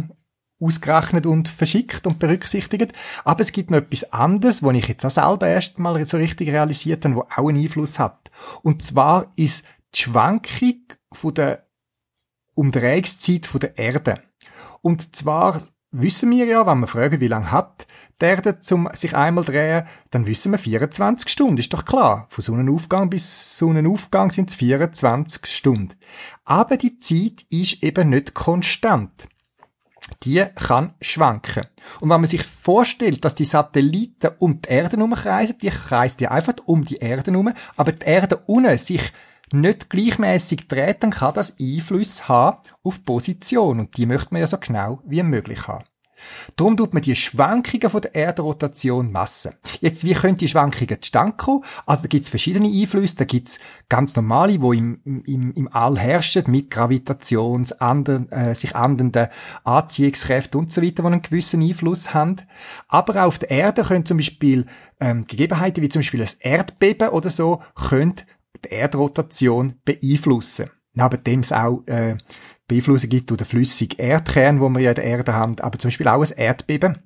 ausgerechnet 0.59 1.26
und 1.26 1.51
verschickt 1.51 2.07
und 2.07 2.18
berücksichtigt. 2.18 2.94
Aber 3.26 3.42
es 3.42 3.53
gibt 3.53 3.70
noch 3.70 3.76
etwas 3.76 4.11
anderes, 4.11 4.62
wo 4.62 4.70
ich 4.70 4.88
jetzt 4.88 5.05
auch 5.05 5.11
selber 5.11 5.49
erst 5.49 5.78
mal 5.78 6.07
so 6.07 6.16
richtig 6.16 6.49
realisiert 6.49 7.05
habe, 7.05 7.16
wo 7.16 7.20
auch 7.24 7.49
einen 7.51 7.62
Einfluss 7.62 7.99
hat. 7.99 8.30
Und 8.62 8.80
zwar 8.80 9.30
ist 9.36 9.64
die 9.94 10.01
Schwankung 10.01 10.80
von 11.12 11.34
der 11.34 11.66
Umdrehungszeit 12.55 13.44
von 13.44 13.61
der 13.61 13.76
Erde. 13.76 14.22
Und 14.80 15.14
zwar 15.14 15.61
wissen 15.91 16.30
wir 16.30 16.45
ja, 16.45 16.66
wenn 16.66 16.80
wir 16.80 16.86
fragen, 16.86 17.20
wie 17.20 17.28
lange 17.28 17.51
hat 17.51 17.86
die 18.20 18.24
Erde 18.24 18.59
zum 18.59 18.89
sich 18.95 19.14
einmal 19.14 19.45
drehen, 19.45 19.86
dann 20.11 20.26
wissen 20.26 20.53
wir 20.53 20.59
24 20.59 21.28
Stunden, 21.28 21.59
ist 21.59 21.72
doch 21.72 21.84
klar. 21.84 22.26
Von 22.30 22.43
Sonnenaufgang 22.43 23.11
bis 23.11 23.59
Sonnenaufgang 23.59 24.30
sind 24.30 24.51
es 24.51 24.57
24 24.57 25.47
Stunden. 25.47 25.95
Aber 26.45 26.76
die 26.76 26.99
Zeit 26.99 27.47
ist 27.49 27.82
eben 27.82 28.11
nicht 28.11 28.34
konstant. 28.34 29.28
Die 30.24 30.45
kann 30.55 30.95
schwanken. 31.01 31.66
Und 32.01 32.11
wenn 32.11 32.20
man 32.20 32.26
sich 32.26 32.43
vorstellt, 32.43 33.24
dass 33.24 33.34
die 33.34 33.45
Satelliten 33.45 34.30
um 34.39 34.61
die 34.61 34.68
Erde 34.68 34.97
herumkreisen, 34.97 35.59
die 35.59 35.68
kreisen 35.68 36.22
ja 36.22 36.30
einfach 36.30 36.55
um 36.64 36.82
die 36.82 36.97
Erde 36.97 37.30
herum, 37.30 37.53
aber 37.76 37.93
die 37.93 38.07
Erde 38.07 38.39
unten 38.47 38.78
sich 38.78 39.12
nicht 39.53 39.90
gleichmäßig 39.90 40.68
dann 40.68 41.11
kann 41.11 41.34
das 41.34 41.57
Einfluss 41.61 42.28
haben 42.28 42.59
auf 42.82 42.99
die 42.99 43.05
Position. 43.05 43.80
Und 43.80 43.96
die 43.96 44.07
möchte 44.07 44.28
man 44.32 44.40
ja 44.40 44.46
so 44.46 44.59
genau 44.59 45.01
wie 45.05 45.22
möglich 45.22 45.66
haben. 45.66 45.84
Darum 46.57 46.76
tut 46.76 46.94
man 46.94 47.03
die 47.03 47.14
Schwankungen 47.14 47.90
von 47.90 48.01
der 48.01 48.14
Erdrotation 48.14 49.12
messen. 49.12 49.53
Jetzt, 49.80 50.05
wie 50.05 50.14
können 50.14 50.36
die 50.36 50.49
Schwankungen 50.49 51.01
zustande 51.01 51.36
kommen? 51.36 51.64
Also, 51.86 52.03
da 52.03 52.09
gibt's 52.09 52.28
verschiedene 52.28 52.68
Einflüsse. 52.68 53.16
Da 53.16 53.24
gibt's 53.24 53.59
ganz 53.88 54.16
normale, 54.16 54.61
wo 54.61 54.72
im, 54.72 55.01
im, 55.05 55.53
im 55.53 55.68
All 55.72 55.99
herrschen, 55.99 56.44
mit 56.49 56.70
Gravitations, 56.70 57.72
anderen, 57.72 58.30
äh, 58.32 58.55
sich 58.55 58.74
ändernden 58.74 59.28
Anziehungskräften 59.64 60.61
und 60.61 60.72
so 60.72 60.82
weiter, 60.82 61.03
die 61.03 61.07
einen 61.07 61.22
gewissen 61.22 61.62
Einfluss 61.62 62.14
haben. 62.14 62.36
Aber 62.88 63.22
auch 63.22 63.28
auf 63.28 63.38
der 63.38 63.51
Erde 63.51 63.84
können 63.84 64.07
zum 64.07 64.18
Beispiel 64.18 64.66
ähm, 65.01 65.24
Gegebenheiten 65.24 65.82
wie 65.82 65.88
zum 65.88 66.01
Beispiel 66.01 66.22
ein 66.22 66.28
Erdbeben 66.40 67.11
oder 67.11 67.30
so, 67.30 67.62
können 67.74 68.14
die 68.65 68.71
Erdrotation 68.71 69.75
beeinflussen. 69.85 70.71
Neben 70.95 71.25
dem 71.25 71.41
es 71.41 71.53
auch 71.53 71.83
äh, 71.87 72.17
Beeinflussung 72.67 73.11
gibt 73.11 73.31
durch 73.31 73.39
den 73.39 73.47
flüssigen 73.47 73.99
Erdkern, 73.99 74.61
wo 74.61 74.69
wir 74.69 74.81
ja 74.81 74.91
in 74.91 74.97
der 74.97 75.05
Erde 75.05 75.35
haben, 75.35 75.59
aber 75.61 75.79
zum 75.79 75.89
Beispiel 75.89 76.09
auch 76.09 76.23
ein 76.23 76.37
Erdbeben 76.37 76.99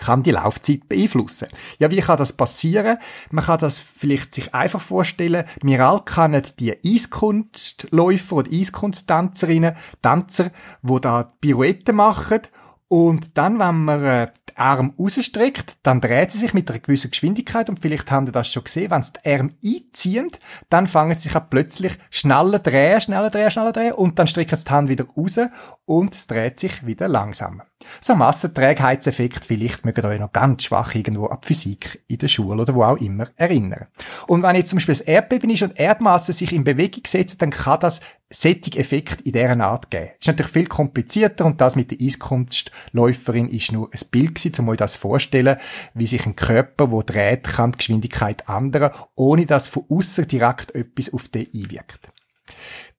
kann 0.00 0.22
die 0.22 0.30
Laufzeit 0.30 0.88
beeinflussen. 0.88 1.48
Ja, 1.78 1.90
wie 1.90 2.00
kann 2.00 2.18
das 2.18 2.32
passieren? 2.32 2.98
Man 3.30 3.44
kann 3.44 3.58
das 3.58 3.78
vielleicht 3.78 4.34
sich 4.34 4.54
einfach 4.54 4.80
vorstellen, 4.80 5.44
wir 5.62 5.86
alle 5.86 6.02
kennen 6.02 6.42
die 6.58 6.76
Eiskunstläufer 6.84 8.36
oder 8.36 8.52
Eiskunsttänzerinnen, 8.52 9.74
Tänzer, 10.02 10.50
wo 10.82 10.98
da 10.98 11.28
Pirouetten 11.40 11.96
machen 11.96 12.40
und 12.88 13.36
dann, 13.36 13.58
wenn 13.58 13.84
man 13.84 14.04
äh, 14.04 14.28
Arme 14.58 14.92
rausstreckt, 14.98 15.78
dann 15.82 16.00
dreht 16.00 16.32
sie 16.32 16.38
sich 16.38 16.54
mit 16.54 16.70
einer 16.70 16.80
gewissen 16.80 17.10
Geschwindigkeit 17.10 17.68
und 17.68 17.80
vielleicht 17.80 18.10
haben 18.10 18.26
Sie 18.26 18.32
das 18.32 18.50
schon 18.50 18.64
gesehen, 18.64 18.90
wenn 18.90 19.02
sie 19.02 19.12
die 19.12 19.30
Arme 19.30 19.54
einziehen, 19.64 20.30
dann 20.68 20.86
fangen 20.86 21.16
sie 21.16 21.28
sich 21.28 21.36
auch 21.36 21.48
plötzlich 21.48 21.96
schneller 22.10 22.58
drehen, 22.58 23.00
schneller 23.00 23.30
drehen, 23.30 23.50
schneller 23.50 23.72
drehen 23.72 23.92
und 23.92 24.18
dann 24.18 24.26
strecken 24.26 24.58
sie 24.58 24.64
die 24.64 24.70
Hand 24.70 24.88
wieder 24.88 25.06
raus 25.16 25.38
und 25.84 26.14
es 26.14 26.26
dreht 26.26 26.60
sich 26.60 26.84
wieder 26.86 27.08
langsamer. 27.08 27.64
So 28.00 28.14
ein 28.14 28.18
Massenträgheitseffekt, 28.18 29.44
vielleicht 29.44 29.84
mögt 29.84 29.98
ihr 29.98 30.04
euch 30.04 30.20
noch 30.20 30.32
ganz 30.32 30.64
schwach 30.64 30.94
irgendwo 30.94 31.26
an 31.26 31.38
Physik 31.42 32.02
in 32.08 32.18
der 32.18 32.28
Schule 32.28 32.62
oder 32.62 32.74
wo 32.74 32.82
auch 32.82 32.96
immer 32.96 33.28
erinnern. 33.36 33.86
Und 34.26 34.42
wenn 34.42 34.56
jetzt 34.56 34.70
zum 34.70 34.78
Beispiel 34.78 34.94
das 34.94 35.02
Erdbeben 35.02 35.50
ist 35.50 35.62
und 35.62 35.78
Erdmasse 35.78 36.32
sich 36.32 36.52
in 36.52 36.64
Bewegung 36.64 37.02
setzt, 37.06 37.40
dann 37.40 37.50
kann 37.50 37.80
das 37.80 38.00
Sättig-Effekt 38.30 39.22
in 39.22 39.32
dieser 39.32 39.60
Art 39.60 39.90
geben. 39.90 40.08
Das 40.08 40.20
ist 40.20 40.26
natürlich 40.26 40.52
viel 40.52 40.66
komplizierter 40.66 41.46
und 41.46 41.60
das 41.60 41.76
mit 41.76 41.90
der 41.90 41.98
Eiskunstläuferin 42.00 43.48
ist 43.48 43.72
nur 43.72 43.90
ein 43.92 44.08
Bild 44.10 44.34
gewesen, 44.34 44.60
um 44.60 44.68
euch 44.68 44.76
das 44.76 44.96
vorzustellen, 44.96 45.56
wie 45.94 46.06
sich 46.06 46.26
ein 46.26 46.36
Körper, 46.36 46.90
wo 46.90 47.02
dreht, 47.02 47.44
kann 47.44 47.72
die 47.72 47.78
Geschwindigkeit 47.78 48.44
ändern, 48.48 48.90
ohne 49.14 49.46
dass 49.46 49.68
von 49.68 49.84
außen 49.88 50.28
direkt 50.28 50.74
etwas 50.74 51.12
auf 51.12 51.28
den 51.28 51.46
einwirkt. 51.54 52.10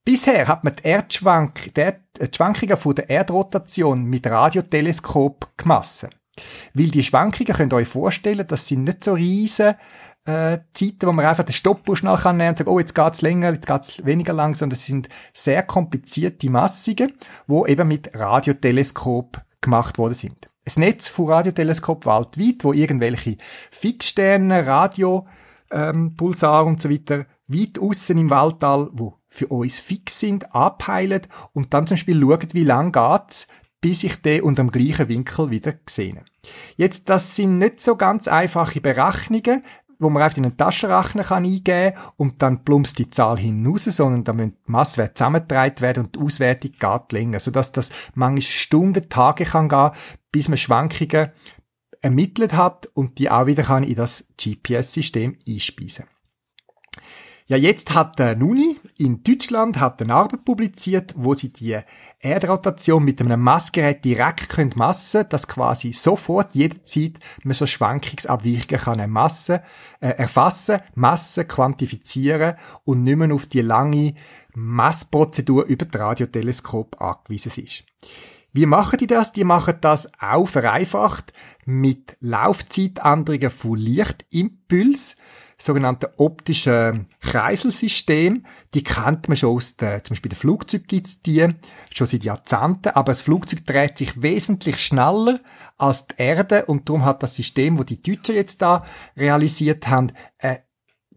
Bisher 0.05 0.47
hat 0.47 0.63
man 0.63 0.75
die, 0.75 0.87
Erdschwank, 0.87 1.73
die, 1.75 1.91
Schwankungen 2.35 2.77
von 2.77 2.95
der 2.95 3.09
Erdrotation 3.09 4.05
mit 4.05 4.25
Radioteleskop 4.25 5.57
gemessen. 5.57 6.09
Weil 6.73 6.89
die 6.89 7.03
Schwankungen, 7.03 7.53
könnt 7.53 7.73
ihr 7.73 7.77
euch 7.77 7.87
vorstellen, 7.87 8.47
das 8.47 8.67
sind 8.67 8.85
nicht 8.85 9.03
so 9.03 9.13
riesen 9.13 9.75
äh, 10.25 10.59
Zeiten, 10.73 11.07
wo 11.07 11.11
man 11.11 11.25
einfach 11.25 11.43
den 11.43 11.53
Stoppuhr 11.53 11.97
schnell 11.97 12.17
kann 12.17 12.37
nehmen 12.37 12.49
und 12.49 12.57
sagen, 12.57 12.69
oh, 12.69 12.79
jetzt 12.79 12.95
geht's 12.95 13.21
länger, 13.21 13.51
jetzt 13.53 13.67
geht's 13.67 14.05
weniger 14.05 14.33
lang, 14.33 14.53
sondern 14.53 14.75
es 14.75 14.85
sind 14.85 15.09
sehr 15.33 15.63
komplizierte 15.63 16.49
Massungen, 16.49 17.13
wo 17.47 17.65
eben 17.65 17.87
mit 17.87 18.11
Radioteleskop 18.13 19.41
gemacht 19.61 19.97
worden 19.97 20.13
sind. 20.13 20.49
Ein 20.65 20.81
Netz 20.81 21.07
von 21.07 21.27
Radioteleskop 21.27 22.05
weltweit, 22.05 22.63
wo 22.63 22.73
irgendwelche 22.73 23.37
Fixsterne, 23.71 24.67
Radio, 24.67 25.27
ähm, 25.71 26.15
Pulsar 26.15 26.65
und 26.65 26.81
so 26.81 26.89
weiter 26.89 27.25
weit 27.47 27.79
außen 27.79 28.17
im 28.17 28.29
Weltall, 28.29 28.89
wo 28.93 29.18
für 29.39 29.47
uns 29.47 29.79
fix 29.79 30.19
sind, 30.19 30.53
abheilen 30.53 31.21
und 31.53 31.73
dann 31.73 31.87
zum 31.87 31.95
Beispiel 31.95 32.19
schauen, 32.19 32.47
wie 32.53 32.63
lang 32.63 32.91
geht's, 32.91 33.47
bis 33.81 34.03
ich 34.03 34.21
den 34.21 34.41
unter 34.41 34.63
dem 34.63 34.71
gleichen 34.71 35.07
Winkel 35.07 35.49
wieder 35.49 35.73
sehe. 35.89 36.23
Jetzt, 36.75 37.09
das 37.09 37.35
sind 37.35 37.57
nicht 37.57 37.79
so 37.79 37.95
ganz 37.95 38.27
einfache 38.27 38.81
Berechnungen, 38.81 39.63
wo 39.97 40.09
man 40.09 40.23
einfach 40.23 40.37
in 40.37 40.45
einen 40.45 40.57
Taschenrechner 40.57 41.23
kann 41.23 41.45
eingeben 41.45 41.93
kann 41.93 42.03
und 42.17 42.41
dann 42.41 42.63
plumpst 42.63 42.99
die 42.99 43.09
Zahl 43.09 43.37
hinaus, 43.37 43.83
sondern 43.83 44.23
da 44.23 44.33
müssen 44.33 44.57
die 44.65 44.71
Masswerte 44.71 45.13
zusammengetragen 45.13 45.81
werden 45.81 46.05
und 46.05 46.15
die 46.15 46.19
Auswertung 46.19 46.71
geht 46.71 47.11
länger, 47.11 47.39
sodass 47.39 47.71
das 47.71 47.89
manchmal 48.15 48.41
Stunden, 48.41 49.09
Tage 49.09 49.45
kann 49.45 49.69
gehen, 49.69 49.91
bis 50.31 50.47
man 50.47 50.57
Schwankungen 50.57 51.31
ermittelt 52.01 52.53
hat 52.53 52.87
und 52.93 53.19
die 53.19 53.29
auch 53.29 53.45
wieder 53.45 53.63
kann 53.63 53.83
in 53.83 53.95
das 53.95 54.25
GPS-System 54.37 55.37
einspeisen. 55.47 56.05
Ja, 57.49 57.57
jetzt 57.57 57.95
hat 57.95 58.19
der 58.19 58.35
Nuni 58.35 58.77
in 58.95 59.23
Deutschland 59.23 59.79
hat 59.79 59.99
eine 60.03 60.13
Arbeit 60.13 60.45
publiziert, 60.45 61.15
wo 61.17 61.33
sie 61.33 61.51
die 61.51 61.79
Erdrotation 62.19 63.03
mit 63.03 63.19
einem 63.19 63.43
Messgerät 63.43 64.05
direkt 64.05 64.49
können 64.49 64.73
messen, 64.75 65.25
dass 65.29 65.47
quasi 65.47 65.91
sofort 65.91 66.53
jederzeit 66.53 67.13
man 67.43 67.55
so 67.55 67.65
Schwankungsabweichungen 67.65 68.79
kann 68.79 69.11
messen, 69.11 69.61
äh, 69.99 70.09
erfassen, 70.09 70.81
messen, 70.93 71.47
quantifizieren 71.47 72.53
und 72.83 73.01
nicht 73.01 73.17
mehr 73.17 73.33
auf 73.33 73.47
die 73.47 73.61
lange 73.61 74.13
Messprozedur 74.53 75.65
über 75.65 75.85
das 75.87 75.99
Radioteleskop 75.99 77.01
angewiesen 77.01 77.63
ist. 77.63 77.83
Wie 78.51 78.65
machen 78.65 78.97
die 78.97 79.07
das? 79.07 79.31
Die 79.31 79.43
machen 79.43 79.75
das 79.81 80.11
auch 80.19 80.47
vereinfacht 80.47 81.33
mit 81.65 82.17
Laufzeitänderungen 82.19 83.51
von 83.51 83.77
Lichtimpuls 83.77 85.17
sogenannte 85.61 86.17
optische 86.17 87.05
Kreiselsystem. 87.19 88.45
Die 88.73 88.83
kennt 88.83 89.27
man 89.27 89.37
schon 89.37 89.55
aus 89.55 89.75
der, 89.75 90.03
zum 90.03 90.15
Beispiel 90.15 90.29
der 90.29 90.37
Flugzeug 90.37 90.87
gibt's 90.87 91.21
die, 91.21 91.47
schon 91.93 92.07
seit 92.07 92.23
Jahrzehnten, 92.23 92.89
aber 92.89 93.11
das 93.11 93.21
Flugzeug 93.21 93.65
dreht 93.65 93.97
sich 93.97 94.21
wesentlich 94.21 94.79
schneller 94.83 95.39
als 95.77 96.07
die 96.07 96.15
Erde 96.17 96.65
und 96.65 96.87
darum 96.87 97.05
hat 97.05 97.21
das 97.21 97.35
System, 97.35 97.77
wo 97.77 97.83
die 97.83 98.01
Deutschen 98.01 98.35
jetzt 98.35 98.61
da 98.61 98.85
realisiert 99.17 99.87
haben, 99.87 100.13
äh, 100.37 100.57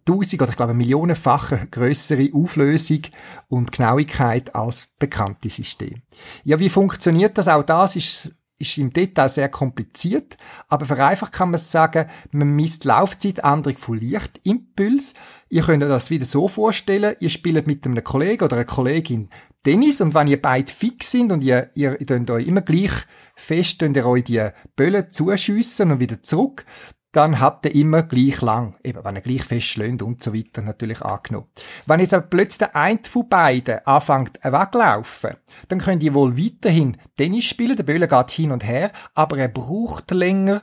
tausend 0.05 0.41
oder 0.41 0.51
ich 0.51 0.57
glaube 0.57 0.75
millionenfache 0.75 1.69
größere 1.71 2.31
Auflösung 2.33 3.03
und 3.49 3.73
Genauigkeit 3.73 4.55
als 4.55 4.89
bekannte 4.99 5.51
System. 5.51 6.03
Ja, 6.45 6.59
wie 6.59 6.69
funktioniert 6.69 7.39
das? 7.39 7.49
Auch 7.49 7.63
das 7.63 7.97
ist 7.97 8.37
ist 8.63 8.79
im 8.79 8.93
Detail 8.93 9.29
sehr 9.29 9.49
kompliziert, 9.49 10.37
aber 10.69 10.87
vereinfacht 10.87 11.33
kann 11.33 11.51
man 11.51 11.59
sagen, 11.59 12.07
man 12.31 12.55
misst 12.55 12.85
Laufzeitänderung 12.85 13.77
von 13.77 13.99
Lichtimpuls. 13.99 15.15
Ihr 15.49 15.63
könnt 15.63 15.83
euch 15.83 15.89
das 15.89 16.11
wieder 16.11 16.25
so 16.25 16.47
vorstellen, 16.47 17.17
ihr 17.19 17.29
spielt 17.29 17.67
mit 17.67 17.85
einem 17.85 18.05
Kollegen 18.05 18.45
oder 18.45 18.57
einer 18.57 18.65
Kollegin 18.65 19.29
Tennis 19.65 20.01
und 20.01 20.15
wenn 20.15 20.29
ihr 20.29 20.41
beide 20.41 20.73
fix 20.73 21.11
sind 21.11 21.31
und 21.31 21.43
ihr, 21.43 21.71
ihr, 21.75 22.01
ihr 22.01 22.31
euch 22.31 22.47
immer 22.47 22.63
gleich 22.63 22.93
fest, 23.35 23.83
ihr 23.83 24.07
euch 24.07 24.25
die 24.25 24.49
Böllen 24.75 25.11
zuschiessen 25.13 25.93
und 25.93 26.01
wieder 26.01 26.23
zurück, 26.23 26.65
dann 27.13 27.41
hat 27.41 27.65
er 27.67 27.75
immer 27.75 28.03
gleich 28.03 28.41
lang, 28.41 28.75
eben, 28.83 29.05
wenn 29.05 29.17
er 29.17 29.23
gleich 29.23 29.45
fest 29.45 29.79
und 29.79 30.23
so 30.23 30.35
weiter, 30.35 30.63
natürlich 30.63 31.03
angenommen. 31.03 31.49
Wenn 31.87 32.01
jetzt 32.01 32.15
aber 32.15 32.27
plötzlich 32.27 32.59
der 32.59 32.77
eine 32.77 33.01
von 33.07 33.29
beiden 33.29 33.87
anfängt 33.87 34.41
weglaufen, 34.43 35.37
dann 35.69 35.79
können 35.79 36.01
die 36.01 36.15
wohl 36.15 36.37
weiterhin 36.37 36.97
Tennis 37.17 37.45
spielen, 37.45 37.77
der 37.77 37.85
Böller 37.85 38.07
geht 38.07 38.31
hin 38.31 38.51
und 38.51 38.65
her, 38.65 38.93
aber 39.15 39.37
er 39.39 39.49
braucht 39.49 40.11
länger, 40.11 40.63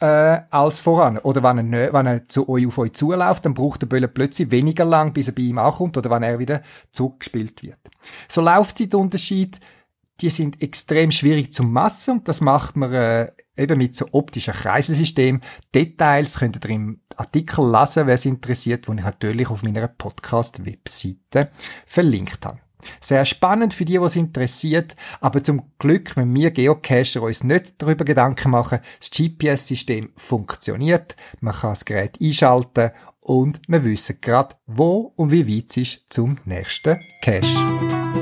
äh, 0.00 0.40
als 0.50 0.78
voran. 0.78 1.18
Oder 1.18 1.42
wenn 1.42 1.58
er, 1.58 1.62
nö, 1.64 1.88
wenn 1.92 2.06
er 2.06 2.28
zu 2.28 2.48
euch 2.48 2.66
auf 2.66 2.78
euch 2.78 2.92
zuläuft, 2.92 3.44
dann 3.44 3.54
braucht 3.54 3.82
der 3.82 3.86
Böller 3.86 4.06
plötzlich 4.06 4.50
weniger 4.50 4.84
lang, 4.84 5.12
bis 5.12 5.28
er 5.28 5.34
bei 5.34 5.42
ihm 5.42 5.58
ankommt 5.58 5.96
oder 5.96 6.10
wenn 6.10 6.22
er 6.22 6.38
wieder 6.38 6.62
zurückgespielt 6.92 7.62
wird. 7.62 7.78
So 8.28 8.40
Laufzeitunterschied, 8.40 9.58
die 10.20 10.30
sind 10.30 10.60
extrem 10.62 11.10
schwierig 11.10 11.52
zu 11.52 11.62
messen 11.62 12.18
und 12.18 12.28
das 12.28 12.40
macht 12.40 12.76
man 12.76 12.92
äh, 12.92 13.32
eben 13.58 13.78
mit 13.78 13.96
so 13.96 14.06
optischen 14.12 14.54
Kreiselsystem. 14.54 15.40
Details 15.74 16.38
könnt 16.38 16.64
ihr 16.64 16.70
im 16.70 17.00
Artikel 17.16 17.70
lesen, 17.70 18.06
wer 18.06 18.14
es 18.14 18.24
interessiert, 18.24 18.88
wo 18.88 18.92
ich 18.92 19.02
natürlich 19.02 19.50
auf 19.50 19.62
meiner 19.62 19.88
Podcast-Webseite 19.88 21.50
verlinkt 21.86 22.44
habe. 22.46 22.60
Sehr 23.00 23.24
spannend 23.24 23.74
für 23.74 23.84
die, 23.84 24.00
was 24.00 24.16
interessiert, 24.16 24.94
aber 25.20 25.42
zum 25.42 25.72
Glück 25.78 26.16
mit 26.16 26.26
mir 26.26 26.50
Geocacher 26.50 27.22
uns 27.22 27.42
nicht 27.42 27.74
darüber 27.78 28.04
Gedanken 28.04 28.50
machen. 28.50 28.78
Das 29.00 29.10
GPS-System 29.10 30.10
funktioniert, 30.16 31.16
man 31.40 31.54
kann 31.54 31.70
das 31.70 31.84
Gerät 31.84 32.18
einschalten 32.22 32.92
und 33.20 33.60
wir 33.66 33.84
wissen 33.84 34.18
gerade, 34.20 34.54
wo 34.66 35.12
und 35.16 35.30
wie 35.30 35.46
weit 35.48 35.70
es 35.70 35.76
ist 35.76 36.04
zum 36.08 36.38
nächsten 36.44 36.98
Cache. 37.20 38.17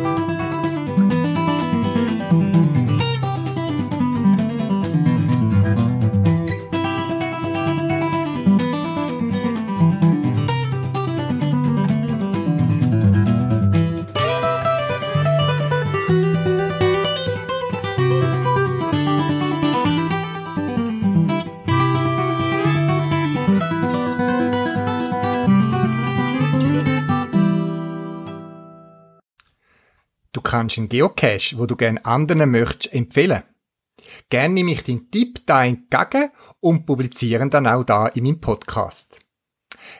Kannst 30.66 30.78
einen 30.78 30.88
Geocache, 30.88 31.58
wo 31.58 31.66
du 31.66 31.76
gerne 31.76 32.04
anderen 32.04 32.50
möchtest, 32.50 32.92
empfehlen. 32.92 33.42
Gerne 34.28 34.54
nehme 34.54 34.72
ich 34.72 34.82
den 34.82 35.10
Tipp 35.10 35.42
da 35.46 35.64
entgegen 35.64 36.30
und 36.60 36.86
publiziere 36.86 37.48
dann 37.48 37.66
auch 37.66 37.84
da 37.84 38.08
in 38.08 38.24
meinem 38.24 38.40
Podcast. 38.40 39.20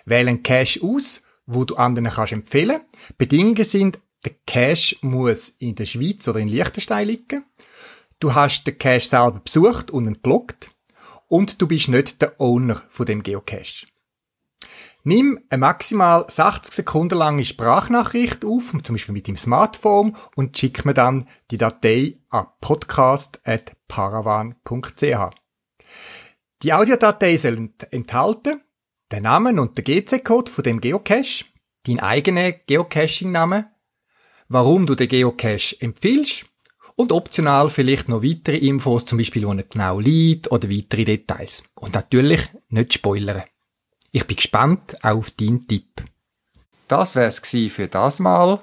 Wähle 0.04 0.30
einen 0.30 0.42
Cache 0.42 0.82
aus, 0.82 1.22
wo 1.46 1.64
du 1.64 1.76
anderen 1.76 2.10
kannst 2.10 2.32
empfehlen. 2.32 2.80
Bedingungen 3.16 3.64
sind, 3.64 4.00
der 4.24 4.34
Cache 4.46 4.96
muss 5.02 5.50
in 5.50 5.76
der 5.76 5.86
Schweiz 5.86 6.26
oder 6.26 6.40
in 6.40 6.48
Liechtenstein 6.48 7.06
liegen. 7.06 7.44
Du 8.18 8.34
hast 8.34 8.66
den 8.66 8.78
Cache 8.78 9.06
selber 9.06 9.40
besucht 9.44 9.90
und 9.90 10.06
entblockt. 10.06 10.70
Und 11.28 11.60
du 11.60 11.68
bist 11.68 11.88
nicht 11.88 12.22
der 12.22 12.40
Owner 12.40 12.82
von 12.88 13.06
dem 13.06 13.22
Geocache. 13.22 13.86
Nimm 15.08 15.38
eine 15.50 15.60
maximal 15.60 16.24
60 16.28 16.74
Sekunden 16.74 17.16
lange 17.16 17.44
Sprachnachricht 17.44 18.44
auf, 18.44 18.72
zum 18.82 18.96
Beispiel 18.96 19.12
mit 19.12 19.28
dem 19.28 19.36
Smartphone, 19.36 20.16
und 20.34 20.58
schick 20.58 20.84
mir 20.84 20.94
dann 20.94 21.28
die 21.52 21.58
Datei 21.58 22.18
an 22.28 22.48
podcast.paravan.ch. 22.60 25.30
Die 26.64 26.72
Audiodatei 26.72 27.36
soll 27.36 27.70
enthalten 27.92 28.62
den 29.12 29.22
Namen 29.22 29.60
und 29.60 29.78
den 29.78 29.84
GC-Code 29.84 30.50
von 30.50 30.64
dem 30.64 30.80
Geocache, 30.80 31.44
dein 31.84 32.00
eigener 32.00 32.50
Geocaching-Name, 32.50 33.70
warum 34.48 34.86
du 34.86 34.96
den 34.96 35.06
Geocache 35.06 35.76
empfiehlst 35.78 36.46
und 36.96 37.12
optional 37.12 37.70
vielleicht 37.70 38.08
noch 38.08 38.24
weitere 38.24 38.56
Infos, 38.56 39.06
zum 39.06 39.18
Beispiel, 39.18 39.46
wo 39.46 39.52
er 39.52 39.62
genau 39.62 40.00
liegt 40.00 40.50
oder 40.50 40.68
weitere 40.68 41.04
Details. 41.04 41.62
Und 41.76 41.94
natürlich 41.94 42.40
nicht 42.70 42.94
spoilern. 42.94 43.44
Ich 44.12 44.26
bin 44.26 44.36
gespannt 44.36 45.04
auf 45.04 45.30
deinen 45.32 45.66
Tipp. 45.66 46.04
Das 46.88 47.16
wär's 47.16 47.40
für 47.40 47.88
das 47.88 48.20
Mal. 48.20 48.60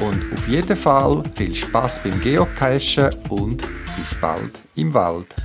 und 0.00 0.32
auf 0.32 0.48
jeden 0.48 0.76
Fall 0.76 1.22
viel 1.34 1.54
Spaß 1.54 2.02
beim 2.02 2.20
Geocachen 2.20 3.10
und 3.28 3.62
bis 3.96 4.20
bald 4.20 4.58
im 4.74 4.92
Wald. 4.92 5.36